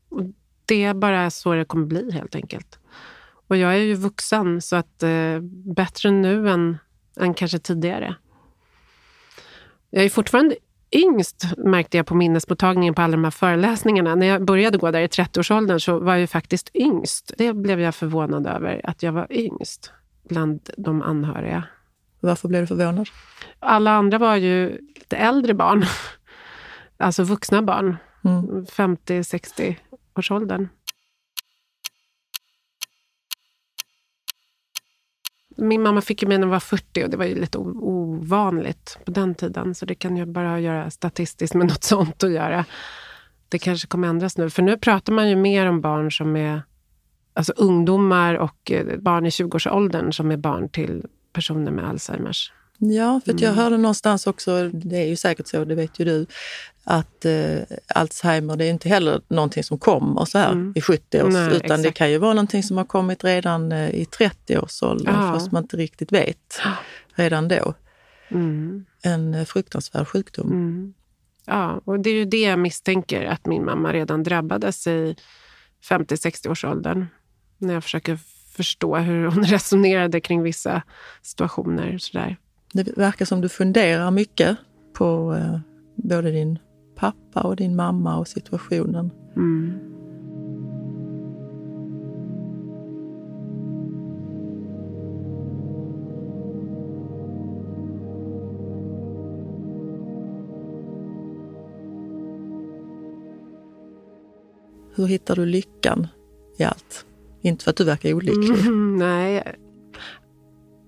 Och 0.09 0.21
det 0.65 0.83
är 0.83 0.93
bara 0.93 1.29
så 1.29 1.53
det 1.53 1.65
kommer 1.65 1.85
bli 1.85 2.11
helt 2.11 2.35
enkelt. 2.35 2.79
Och 3.49 3.57
jag 3.57 3.73
är 3.73 3.77
ju 3.77 3.93
vuxen, 3.93 4.61
så 4.61 4.75
att 4.75 5.03
eh, 5.03 5.39
bättre 5.75 6.11
nu 6.11 6.49
än, 6.49 6.77
än 7.19 7.33
kanske 7.33 7.59
tidigare. 7.59 8.15
Jag 9.89 10.05
är 10.05 10.09
fortfarande 10.09 10.55
yngst 10.91 11.45
märkte 11.57 11.97
jag 11.97 12.05
på 12.05 12.15
minnesmottagningen 12.15 12.93
på 12.93 13.01
alla 13.01 13.11
de 13.11 13.23
här 13.23 13.31
föreläsningarna. 13.31 14.15
När 14.15 14.27
jag 14.27 14.45
började 14.45 14.77
gå 14.77 14.91
där 14.91 15.01
i 15.01 15.07
30-årsåldern 15.07 15.79
så 15.79 15.99
var 15.99 16.15
jag 16.15 16.29
faktiskt 16.29 16.75
yngst. 16.75 17.33
Det 17.37 17.53
blev 17.53 17.79
jag 17.79 17.95
förvånad 17.95 18.47
över, 18.47 18.81
att 18.83 19.03
jag 19.03 19.11
var 19.11 19.27
yngst 19.29 19.91
bland 20.29 20.69
de 20.77 21.01
anhöriga. 21.01 21.63
Varför 22.19 22.47
blev 22.47 22.61
du 22.61 22.67
förvånad? 22.67 23.09
Alla 23.59 23.91
andra 23.91 24.17
var 24.17 24.35
ju 24.35 24.77
lite 24.95 25.17
äldre 25.17 25.53
barn. 25.53 25.85
Alltså 27.01 27.23
vuxna 27.23 27.61
barn. 27.61 27.97
Mm. 28.23 28.65
50-60 28.65 29.75
årsåldern. 30.15 30.67
Min 35.59 35.81
mamma 35.81 36.01
fick 36.01 36.21
ju 36.21 36.27
mig 36.27 36.37
när 36.37 36.47
jag 36.47 36.51
var 36.51 36.59
40 36.59 37.03
och 37.03 37.09
det 37.09 37.17
var 37.17 37.25
ju 37.25 37.35
lite 37.35 37.57
ovanligt 37.57 38.97
på 39.05 39.11
den 39.11 39.35
tiden. 39.35 39.75
Så 39.75 39.85
det 39.85 39.95
kan 39.95 40.17
ju 40.17 40.25
bara 40.25 40.59
göra 40.59 40.89
statistiskt 40.89 41.55
med 41.55 41.67
något 41.69 41.83
sånt 41.83 42.23
att 42.23 42.31
göra. 42.31 42.65
Det 43.49 43.59
kanske 43.59 43.87
kommer 43.87 44.07
ändras 44.07 44.37
nu. 44.37 44.49
För 44.49 44.61
nu 44.61 44.77
pratar 44.77 45.13
man 45.13 45.29
ju 45.29 45.35
mer 45.35 45.65
om 45.65 45.81
barn 45.81 46.11
som 46.11 46.35
är 46.35 46.61
alltså 47.33 47.53
ungdomar 47.53 48.35
och 48.35 48.71
eh, 48.71 48.99
barn 48.99 49.25
i 49.25 49.29
20-årsåldern 49.29 50.13
som 50.13 50.31
är 50.31 50.37
barn 50.37 50.69
till 50.69 51.05
personer 51.33 51.71
med 51.71 51.89
Alzheimers. 51.89 52.53
Ja, 52.81 53.21
för 53.25 53.31
jag 53.31 53.43
mm. 53.43 53.55
hörde 53.55 53.77
någonstans 53.77 54.27
också, 54.27 54.69
det 54.69 54.97
är 54.97 55.07
ju 55.07 55.15
säkert 55.15 55.47
så, 55.47 55.65
det 55.65 55.75
vet 55.75 55.99
ju 55.99 56.05
du, 56.05 56.25
att 56.83 57.25
eh, 57.25 57.57
Alzheimer 57.87 58.55
det 58.55 58.65
är 58.65 58.69
inte 58.69 58.89
heller 58.89 59.21
någonting 59.27 59.63
som 59.63 59.79
kommer 59.79 60.25
så 60.25 60.37
här 60.37 60.51
mm. 60.51 60.73
i 60.75 60.81
70 60.81 61.21
års, 61.23 61.33
Nej, 61.33 61.47
utan 61.47 61.57
exakt. 61.57 61.83
det 61.83 61.91
kan 61.91 62.11
ju 62.11 62.17
vara 62.17 62.33
någonting 62.33 62.63
som 62.63 62.77
har 62.77 62.85
kommit 62.85 63.23
redan 63.23 63.71
eh, 63.71 63.89
i 63.89 64.05
30 64.05 64.57
års 64.57 64.83
ålder, 64.83 65.11
ja. 65.11 65.33
fast 65.33 65.51
man 65.51 65.63
inte 65.63 65.77
riktigt 65.77 66.11
vet 66.11 66.61
redan 67.15 67.47
då. 67.47 67.73
Mm. 68.29 68.85
En 69.01 69.33
eh, 69.33 69.45
fruktansvärd 69.45 70.07
sjukdom. 70.07 70.51
Mm. 70.51 70.93
Ja, 71.45 71.81
och 71.85 71.99
det 71.99 72.09
är 72.09 72.13
ju 72.13 72.25
det 72.25 72.41
jag 72.41 72.59
misstänker, 72.59 73.25
att 73.25 73.45
min 73.45 73.65
mamma 73.65 73.93
redan 73.93 74.23
drabbades 74.23 74.87
i 74.87 75.15
50-60 75.89 76.49
års 76.49 76.65
åldern. 76.65 77.05
När 77.57 77.73
jag 77.73 77.83
försöker 77.83 78.19
förstå 78.55 78.97
hur 78.97 79.25
hon 79.25 79.43
resonerade 79.45 80.21
kring 80.21 80.41
vissa 80.41 80.81
situationer. 81.21 81.97
Sådär. 81.97 82.37
Det 82.73 82.97
verkar 82.97 83.25
som 83.25 83.41
du 83.41 83.49
funderar 83.49 84.11
mycket 84.11 84.57
på 84.93 85.35
eh, 85.35 85.59
både 85.95 86.31
din 86.31 86.59
pappa 86.95 87.41
och 87.41 87.55
din 87.55 87.75
mamma 87.75 88.17
och 88.17 88.27
situationen. 88.27 89.11
Mm. 89.35 89.89
Hur 104.95 105.07
hittar 105.07 105.35
du 105.35 105.45
lyckan 105.45 106.07
i 106.57 106.63
allt? 106.63 107.05
Inte 107.41 107.63
för 107.63 107.71
att 107.71 107.77
du 107.77 107.83
verkar 107.83 108.13
olycklig. 108.13 108.59
Mm, 108.59 108.95
nej. 108.97 109.55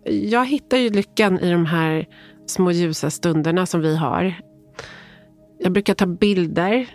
Jag 0.03 0.45
hittar 0.45 0.77
ju 0.77 0.89
lyckan 0.89 1.39
i 1.39 1.51
de 1.51 1.65
här 1.65 2.07
små 2.45 2.71
ljusa 2.71 3.09
stunderna 3.09 3.65
som 3.65 3.81
vi 3.81 3.97
har. 3.97 4.33
Jag 5.59 5.71
brukar 5.71 5.93
ta 5.93 6.05
bilder 6.05 6.87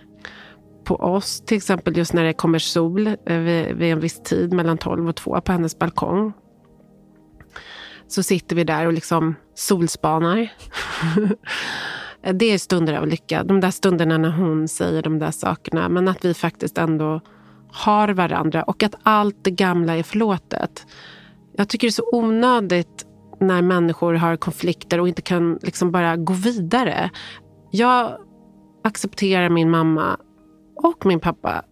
på 0.85 0.97
oss, 0.97 1.41
till 1.41 1.57
exempel 1.57 1.97
just 1.97 2.13
när 2.13 2.25
det 2.25 2.33
kommer 2.33 2.59
sol 2.59 3.07
eh, 3.07 3.39
vid, 3.39 3.77
vid 3.77 3.93
en 3.93 4.01
viss 4.01 4.23
tid, 4.23 4.53
mellan 4.53 4.79
12 4.79 5.09
och 5.09 5.17
2 5.17 5.41
på 5.41 5.53
hennes 5.53 5.79
balkong. 5.79 6.33
Så 8.09 8.23
sitter 8.23 8.57
vi 8.57 8.65
där 8.65 8.87
och 8.87 8.93
liksom 8.93 9.35
solspanar. 9.55 10.49
det 12.33 12.53
är 12.53 12.59
stunder 12.59 12.95
av 12.95 13.07
lycka. 13.07 13.45
De 13.45 13.61
där 13.61 13.71
stunderna 13.71 14.19
när 14.19 14.31
hon 14.31 14.69
säger 14.69 15.03
de 15.03 15.19
där 15.19 15.31
sakerna. 15.31 15.89
Men 15.89 16.09
att 16.09 16.25
vi 16.25 16.35
faktiskt 16.35 16.79
ändå 16.79 17.21
har 17.73 18.09
varandra 18.09 18.63
och 18.63 18.83
att 18.83 18.95
allt 19.03 19.45
det 19.45 19.51
gamla 19.51 19.97
är 19.97 20.03
förlåtet. 20.03 20.87
Jag 21.57 21.69
tycker 21.69 21.87
det 21.87 21.91
är 21.91 21.93
så 21.93 22.09
onödigt 22.13 23.07
när 23.41 23.63
människor 23.63 24.15
har 24.15 24.37
konflikter 24.37 25.01
och 25.01 25.09
inte 25.09 25.23
kan 25.23 25.59
liksom 25.63 25.91
bara 25.93 26.17
gå 26.17 26.33
vidare. 26.33 27.11
Jag 27.71 28.19
accepterar 28.85 29.49
min 29.49 29.71
mamma 29.71 30.17
och 30.77 31.07
min 31.07 31.21
pappa. 31.21 31.65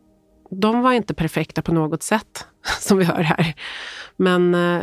De 0.50 0.82
var 0.82 0.92
inte 0.92 1.14
perfekta 1.14 1.62
på 1.62 1.74
något 1.74 2.02
sätt, 2.02 2.46
som 2.80 2.98
vi 2.98 3.04
hör 3.04 3.22
här. 3.22 3.54
Men 4.16 4.54
eh, 4.54 4.82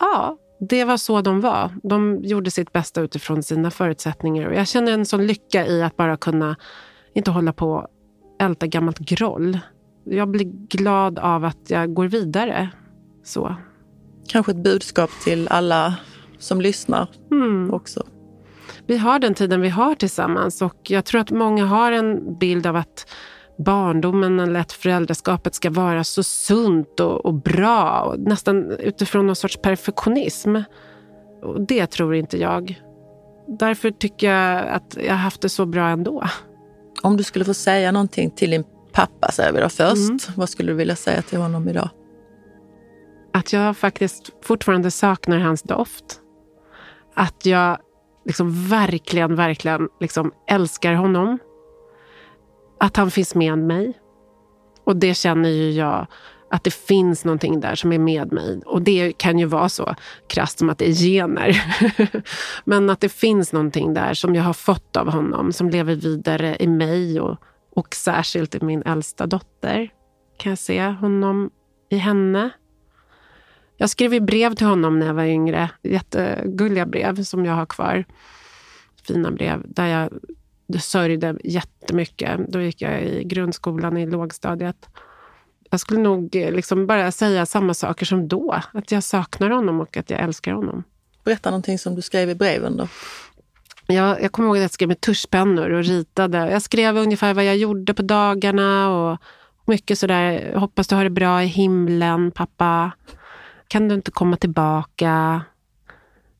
ja, 0.00 0.36
det 0.60 0.84
var 0.84 0.96
så 0.96 1.20
de 1.20 1.40
var. 1.40 1.70
De 1.82 2.20
gjorde 2.22 2.50
sitt 2.50 2.72
bästa 2.72 3.00
utifrån 3.00 3.42
sina 3.42 3.70
förutsättningar. 3.70 4.46
Och 4.46 4.54
jag 4.54 4.68
känner 4.68 4.92
en 4.92 5.06
sån 5.06 5.26
lycka 5.26 5.66
i 5.66 5.82
att 5.82 5.96
bara 5.96 6.16
kunna 6.16 6.56
inte 7.14 7.30
hålla 7.30 7.52
på 7.52 7.70
och 7.70 7.86
älta 8.40 8.66
gammalt 8.66 8.98
groll. 8.98 9.58
Jag 10.04 10.28
blir 10.28 10.44
glad 10.68 11.18
av 11.18 11.44
att 11.44 11.70
jag 11.70 11.94
går 11.94 12.06
vidare. 12.06 12.68
Så. 13.24 13.56
Kanske 14.28 14.52
ett 14.52 14.62
budskap 14.62 15.10
till 15.24 15.48
alla 15.48 15.96
som 16.38 16.60
lyssnar 16.60 17.08
mm. 17.30 17.74
också. 17.74 18.06
Vi 18.86 18.98
har 18.98 19.18
den 19.18 19.34
tiden 19.34 19.60
vi 19.60 19.68
har 19.68 19.94
tillsammans 19.94 20.62
och 20.62 20.76
jag 20.88 21.04
tror 21.04 21.20
att 21.20 21.30
många 21.30 21.66
har 21.66 21.92
en 21.92 22.38
bild 22.38 22.66
av 22.66 22.76
att 22.76 23.06
barndomen 23.58 24.40
eller 24.40 24.60
att 24.60 24.72
föräldraskapet 24.72 25.54
ska 25.54 25.70
vara 25.70 26.04
så 26.04 26.22
sunt 26.22 27.00
och, 27.00 27.26
och 27.26 27.34
bra. 27.34 28.00
Och 28.00 28.20
nästan 28.20 28.70
utifrån 28.70 29.26
någon 29.26 29.36
sorts 29.36 29.56
perfektionism. 29.62 30.56
Och 31.42 31.60
det 31.60 31.86
tror 31.86 32.14
inte 32.14 32.38
jag. 32.38 32.82
Därför 33.58 33.90
tycker 33.90 34.30
jag 34.30 34.68
att 34.68 34.96
jag 34.96 35.10
har 35.10 35.18
haft 35.18 35.40
det 35.40 35.48
så 35.48 35.66
bra 35.66 35.88
ändå. 35.88 36.24
Om 37.02 37.16
du 37.16 37.22
skulle 37.22 37.44
få 37.44 37.54
säga 37.54 37.92
någonting 37.92 38.30
till 38.30 38.50
din 38.50 38.64
pappa, 38.92 39.32
säger 39.32 39.52
vi 39.52 39.60
då 39.60 39.68
först. 39.68 40.08
Mm. 40.08 40.18
Vad 40.36 40.48
skulle 40.48 40.72
du 40.72 40.76
vilja 40.76 40.96
säga 40.96 41.22
till 41.22 41.38
honom 41.38 41.68
idag? 41.68 41.88
Att 43.38 43.52
jag 43.52 43.76
faktiskt 43.76 44.30
fortfarande 44.42 44.90
saknar 44.90 45.38
hans 45.38 45.62
doft. 45.62 46.20
Att 47.14 47.46
jag 47.46 47.78
liksom 48.26 48.68
verkligen, 48.68 49.36
verkligen 49.36 49.88
liksom 50.00 50.32
älskar 50.46 50.94
honom. 50.94 51.38
Att 52.80 52.96
han 52.96 53.10
finns 53.10 53.34
med 53.34 53.58
mig. 53.58 53.98
Och 54.84 54.96
det 54.96 55.14
känner 55.14 55.48
ju 55.48 55.70
jag 55.70 56.06
att 56.50 56.64
det 56.64 56.74
finns 56.74 57.24
någonting 57.24 57.60
där 57.60 57.74
som 57.74 57.92
är 57.92 57.98
med 57.98 58.32
mig. 58.32 58.60
Och 58.66 58.82
det 58.82 59.12
kan 59.18 59.38
ju 59.38 59.46
vara 59.46 59.68
så 59.68 59.94
krasst 60.26 60.58
som 60.58 60.70
att 60.70 60.78
det 60.78 60.88
är 60.88 60.92
gener. 60.92 61.62
Men 62.64 62.90
att 62.90 63.00
det 63.00 63.08
finns 63.08 63.52
någonting 63.52 63.94
där 63.94 64.14
som 64.14 64.34
jag 64.34 64.42
har 64.42 64.52
fått 64.52 64.96
av 64.96 65.10
honom 65.10 65.52
som 65.52 65.70
lever 65.70 65.94
vidare 65.94 66.56
i 66.60 66.66
mig 66.66 67.20
och, 67.20 67.36
och 67.74 67.94
särskilt 67.94 68.54
i 68.54 68.64
min 68.64 68.82
äldsta 68.82 69.26
dotter. 69.26 69.90
Kan 70.38 70.50
jag 70.50 70.58
se 70.58 70.86
honom 70.86 71.50
i 71.90 71.96
henne. 71.96 72.50
Jag 73.80 73.90
skrev 73.90 74.22
brev 74.22 74.54
till 74.54 74.66
honom 74.66 74.98
när 74.98 75.06
jag 75.06 75.14
var 75.14 75.24
yngre. 75.24 75.70
Jättegulliga 75.82 76.86
brev 76.86 77.22
som 77.22 77.44
jag 77.44 77.54
har 77.54 77.66
kvar. 77.66 78.04
Fina 79.06 79.30
brev 79.30 79.62
där 79.64 79.86
jag 79.86 80.10
sörjde 80.80 81.36
jättemycket. 81.44 82.40
Då 82.48 82.60
gick 82.60 82.82
jag 82.82 83.02
i 83.02 83.24
grundskolan 83.24 83.96
i 83.96 84.06
lågstadiet. 84.06 84.88
Jag 85.70 85.80
skulle 85.80 86.00
nog 86.00 86.36
eh, 86.36 86.52
liksom 86.52 86.86
bara 86.86 87.12
säga 87.12 87.46
samma 87.46 87.74
saker 87.74 88.06
som 88.06 88.28
då. 88.28 88.60
Att 88.72 88.92
jag 88.92 89.02
saknar 89.02 89.50
honom 89.50 89.80
och 89.80 89.96
att 89.96 90.10
jag 90.10 90.20
älskar 90.20 90.52
honom. 90.52 90.84
Berätta 91.24 91.50
någonting 91.50 91.78
som 91.78 91.94
du 91.94 92.02
skrev 92.02 92.30
i 92.30 92.34
breven 92.34 92.76
då. 92.76 92.88
Jag, 93.86 94.22
jag 94.22 94.32
kommer 94.32 94.48
ihåg 94.48 94.56
att 94.56 94.62
jag 94.62 94.70
skrev 94.70 94.88
med 94.88 95.00
tuschpennor 95.00 95.70
och 95.70 95.84
ritade. 95.84 96.50
Jag 96.50 96.62
skrev 96.62 96.96
ungefär 96.96 97.34
vad 97.34 97.44
jag 97.44 97.56
gjorde 97.56 97.94
på 97.94 98.02
dagarna 98.02 98.88
och 98.88 99.18
mycket 99.66 99.98
sådär, 99.98 100.54
hoppas 100.54 100.88
du 100.88 100.94
har 100.94 101.04
det 101.04 101.10
bra 101.10 101.42
i 101.42 101.46
himlen 101.46 102.30
pappa. 102.30 102.92
Kan 103.68 103.88
du 103.88 103.94
inte 103.94 104.10
komma 104.10 104.36
tillbaka? 104.36 105.42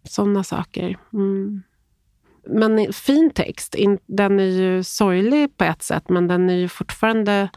Sådana 0.05 0.45
saker. 0.45 0.99
Mm. 1.13 1.63
Men 2.47 2.93
fin 2.93 3.31
text. 3.31 3.77
Den 4.07 4.41
är 4.41 4.45
ju 4.45 4.83
sorglig 4.83 5.57
på 5.57 5.65
ett 5.65 5.83
sätt, 5.83 6.09
men 6.09 6.29
den 6.29 6.51
är 6.51 6.55
ju 6.55 6.69
fortfarande... 6.69 7.49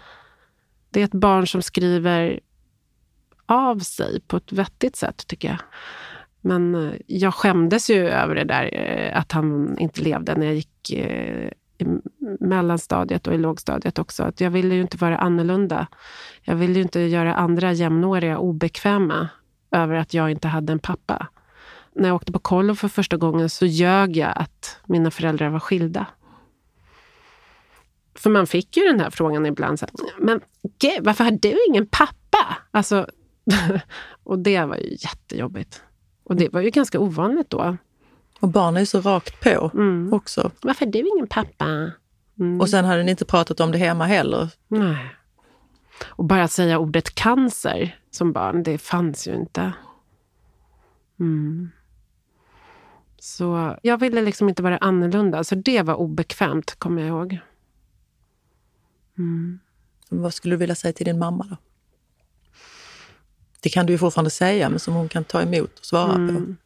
Det 0.89 1.01
är 1.01 1.05
ett 1.05 1.11
barn 1.11 1.47
som 1.47 1.61
skriver 1.61 2.39
av 3.45 3.80
sig 3.80 4.22
på 4.28 4.38
ett 4.38 4.51
vettigt 4.51 4.95
sätt, 4.95 5.28
tycker 5.28 5.47
jag. 5.47 5.57
Men 6.41 6.76
eh, 6.76 6.93
jag 7.07 7.34
skämdes 7.34 7.89
ju 7.89 8.09
över 8.09 8.36
det 8.36 8.43
där 8.43 8.69
eh, 8.74 9.17
att 9.19 9.32
han 9.32 9.78
inte 9.78 10.01
levde 10.01 10.36
när 10.36 10.45
jag 10.45 10.55
gick 10.55 10.91
eh, 10.91 11.49
i 11.78 11.86
mellanstadiet 12.39 13.28
och 13.28 13.34
i 13.34 13.38
lågstadiet 13.38 13.99
också. 13.99 14.24
Att 14.24 14.41
jag 14.41 14.51
ville 14.51 14.76
ju 14.76 14.82
inte 14.82 14.97
vara 14.97 15.17
annorlunda. 15.17 15.88
Jag 16.41 16.55
ville 16.55 16.74
ju 16.74 16.82
inte 16.82 16.99
göra 16.99 17.36
andra 17.36 17.72
jämnåriga 17.72 18.38
obekväma 18.38 19.30
över 19.72 19.95
att 19.95 20.13
jag 20.13 20.32
inte 20.32 20.47
hade 20.47 20.74
en 20.74 20.80
pappa. 20.80 21.28
När 21.95 22.07
jag 22.07 22.15
åkte 22.15 22.32
på 22.32 22.39
kollo 22.39 22.76
för 22.76 22.88
första 22.88 23.17
gången 23.17 23.49
så 23.49 23.65
ljög 23.65 24.17
jag 24.17 24.34
att 24.36 24.78
mina 24.86 25.11
föräldrar 25.11 25.49
var 25.49 25.59
skilda. 25.59 26.05
För 28.15 28.30
man 28.30 28.47
fick 28.47 28.78
ju 28.78 28.84
den 28.84 28.99
här 28.99 29.09
frågan 29.09 29.45
ibland. 29.45 29.80
Så 29.80 29.86
här, 29.86 29.95
men 30.19 30.41
gud, 30.80 31.05
varför 31.05 31.24
har 31.24 31.32
du 31.32 31.57
ingen 31.67 31.88
pappa? 31.88 32.57
Alltså, 32.72 33.07
och 34.24 34.39
det 34.39 34.65
var 34.65 34.76
ju 34.76 34.89
jättejobbigt. 34.99 35.84
Och 36.24 36.36
det 36.36 36.49
var 36.49 36.61
ju 36.61 36.69
ganska 36.69 36.99
ovanligt 36.99 37.49
då. 37.49 37.78
Och 38.39 38.47
barn 38.47 38.78
är 38.78 38.86
så 38.86 39.01
rakt 39.01 39.39
på 39.43 39.72
Mm. 39.74 40.13
också. 40.13 40.51
Varför 40.61 40.86
är 40.86 40.91
du 40.91 40.99
ingen 41.15 41.28
pappa? 41.28 41.91
Mm. 42.39 42.61
Och 42.61 42.69
sen 42.69 42.86
hade 42.86 43.03
ni 43.03 43.11
inte 43.11 43.26
pratat 43.26 43.59
om 43.59 43.72
det 43.72 43.78
hemma 43.78 44.05
heller. 44.05 44.49
Nej. 44.67 45.15
Och 46.03 46.26
bara 46.26 46.43
att 46.43 46.51
säga 46.51 46.80
ordet 46.80 47.15
cancer 47.15 47.97
som 48.12 48.32
barn, 48.32 48.64
det 48.64 48.78
fanns 48.78 49.28
ju 49.28 49.36
inte. 49.36 49.74
Mm. 51.20 51.72
Så 53.20 53.78
jag 53.84 53.97
ville 53.97 54.22
liksom 54.22 54.49
inte 54.49 54.64
vara 54.64 54.78
annorlunda, 54.78 55.43
så 55.43 55.55
det 55.55 55.82
var 55.82 55.95
obekvämt, 55.95 56.76
kommer 56.76 57.01
jag 57.01 57.09
ihåg. 57.09 57.39
Mm. 59.18 59.59
Vad 60.09 60.34
skulle 60.34 60.53
du 60.53 60.59
vilja 60.59 60.76
säga 60.76 60.93
till 60.93 61.05
din 61.05 61.20
mamma 61.20 61.47
då? 61.49 61.57
Det 63.62 63.70
kan 63.70 63.86
du 63.86 63.93
ju 63.93 63.97
fortfarande 63.97 64.30
säga, 64.30 64.70
men 64.70 64.80
som 64.80 64.93
hon 64.93 65.09
kan 65.09 65.24
ta 65.24 65.41
emot 65.41 65.80
och 65.80 65.86
svara 65.86 66.14
på. 66.14 66.20
Mm. 66.20 66.57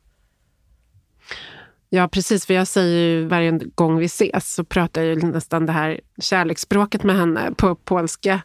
Ja, 1.90 2.08
precis. 2.08 2.46
För 2.46 2.54
jag 2.54 2.68
säger 2.68 3.00
ju 3.00 3.28
varje 3.28 3.52
gång 3.52 3.98
vi 3.98 4.06
ses 4.06 4.54
så 4.54 4.64
pratar 4.64 5.02
jag 5.02 5.16
ju 5.16 5.28
nästan 5.28 5.66
det 5.66 5.72
här 5.72 6.02
kärleksspråket 6.22 7.04
med 7.04 7.16
henne 7.16 7.52
på 7.58 7.76
polska. 7.76 8.42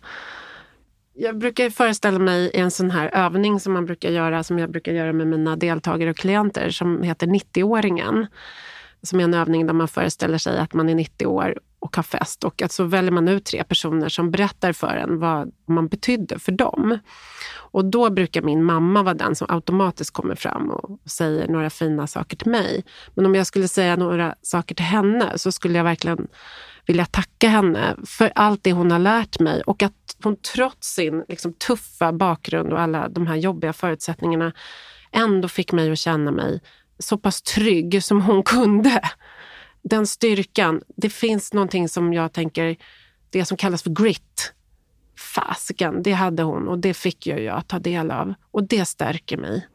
Jag 1.14 1.38
brukar 1.38 1.70
föreställa 1.70 2.18
mig 2.18 2.50
i 2.54 2.56
en 2.56 2.70
sån 2.70 2.90
här 2.90 3.10
övning 3.14 3.60
som 3.60 3.72
man 3.72 3.86
brukar 3.86 4.10
göra, 4.10 4.42
som 4.44 4.58
jag 4.58 4.70
brukar 4.70 4.92
göra 4.92 5.12
med 5.12 5.26
mina 5.26 5.56
deltagare 5.56 6.10
och 6.10 6.16
klienter, 6.16 6.70
som 6.70 7.02
heter 7.02 7.26
90-åringen. 7.26 8.26
Som 9.02 9.20
är 9.20 9.24
en 9.24 9.34
övning 9.34 9.66
där 9.66 9.74
man 9.74 9.88
föreställer 9.88 10.38
sig 10.38 10.58
att 10.58 10.74
man 10.74 10.88
är 10.88 10.94
90 10.94 11.26
år 11.26 11.58
och 11.80 11.96
har 11.96 12.02
fest. 12.02 12.44
Och 12.44 12.62
att 12.62 12.72
så 12.72 12.84
väljer 12.84 13.10
man 13.10 13.28
ut 13.28 13.44
tre 13.44 13.64
personer 13.64 14.08
som 14.08 14.30
berättar 14.30 14.72
för 14.72 14.96
en 14.96 15.18
vad 15.18 15.52
man 15.68 15.88
betydde 15.88 16.38
för 16.38 16.52
dem. 16.52 16.98
Och 17.52 17.84
då 17.84 18.10
brukar 18.10 18.42
min 18.42 18.64
mamma 18.64 19.02
vara 19.02 19.14
den 19.14 19.34
som 19.34 19.46
automatiskt 19.50 20.10
kommer 20.10 20.34
fram 20.34 20.70
och 20.70 20.98
säger 21.10 21.48
några 21.48 21.70
fina 21.70 22.06
saker 22.06 22.36
till 22.36 22.50
mig. 22.50 22.84
Men 23.14 23.26
om 23.26 23.34
jag 23.34 23.46
skulle 23.46 23.68
säga 23.68 23.96
några 23.96 24.34
saker 24.42 24.74
till 24.74 24.84
henne 24.84 25.38
så 25.38 25.52
skulle 25.52 25.78
jag 25.78 25.84
verkligen 25.84 26.28
vilja 26.86 27.06
tacka 27.06 27.48
henne 27.48 27.96
för 28.06 28.32
allt 28.34 28.64
det 28.64 28.72
hon 28.72 28.90
har 28.90 28.98
lärt 28.98 29.40
mig 29.40 29.62
och 29.62 29.82
att 29.82 29.92
hon 30.22 30.36
trots 30.54 30.94
sin 30.94 31.24
liksom, 31.28 31.52
tuffa 31.52 32.12
bakgrund 32.12 32.72
och 32.72 32.80
alla 32.80 33.08
de 33.08 33.26
här 33.26 33.36
jobbiga 33.36 33.72
förutsättningarna 33.72 34.52
ändå 35.12 35.48
fick 35.48 35.72
mig 35.72 35.92
att 35.92 35.98
känna 35.98 36.30
mig 36.30 36.60
så 37.00 37.18
pass 37.18 37.42
trygg 37.42 38.04
som 38.04 38.20
hon 38.20 38.42
kunde. 38.42 39.10
Den 39.82 40.06
styrkan. 40.06 40.82
Det 40.96 41.10
finns 41.10 41.52
någonting 41.52 41.88
som 41.88 42.12
jag 42.12 42.32
tänker, 42.32 42.76
det 43.30 43.44
som 43.44 43.56
kallas 43.56 43.82
för 43.82 43.90
grit. 43.90 44.52
Fasiken, 45.34 46.02
det 46.02 46.12
hade 46.12 46.42
hon 46.42 46.68
och 46.68 46.78
det 46.78 46.94
fick 46.94 47.26
ju 47.26 47.38
jag 47.40 47.68
ta 47.68 47.78
del 47.78 48.10
av. 48.10 48.34
Och 48.50 48.64
det 48.64 48.84
stärker 48.84 49.36
mig. 49.36 49.68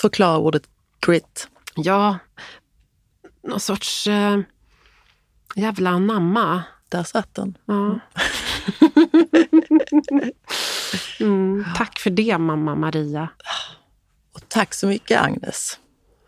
Förklara 0.00 0.38
ordet 0.38 0.62
grit. 1.06 1.48
Ja, 1.76 2.18
någon 3.42 3.60
sorts 3.60 4.06
eh, 4.06 4.40
jävla 5.54 5.90
anamma. 5.90 6.62
Där 6.88 7.02
satt 7.02 7.34
den. 7.34 7.58
Ja. 7.64 8.00
Mm, 11.20 11.64
tack 11.76 11.98
för 11.98 12.10
det, 12.10 12.38
mamma 12.38 12.74
Maria. 12.74 13.28
Och 14.32 14.48
tack 14.48 14.74
så 14.74 14.86
mycket 14.86 15.20
Agnes 15.20 15.78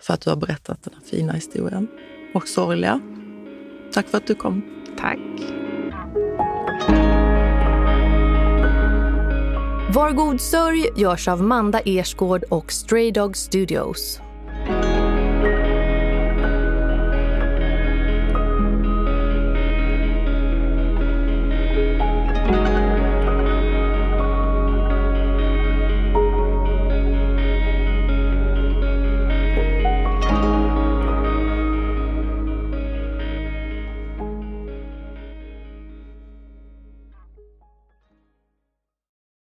för 0.06 0.14
att 0.14 0.20
du 0.20 0.30
har 0.30 0.36
berättat 0.36 0.82
den 0.82 0.94
här 0.94 1.02
fina 1.10 1.32
historien. 1.32 1.88
Och 2.34 2.48
sorgliga. 2.48 3.00
Tack 3.92 4.08
för 4.08 4.18
att 4.18 4.26
du 4.26 4.34
kom. 4.34 4.62
Tack. 4.98 5.18
Var 9.94 10.12
god 10.12 10.40
sörj 10.40 10.88
görs 10.96 11.28
av 11.28 11.42
Manda 11.42 11.80
Ersgård 11.80 12.44
och 12.50 12.72
Stray 12.72 13.10
Dog 13.10 13.36
Studios. 13.36 14.20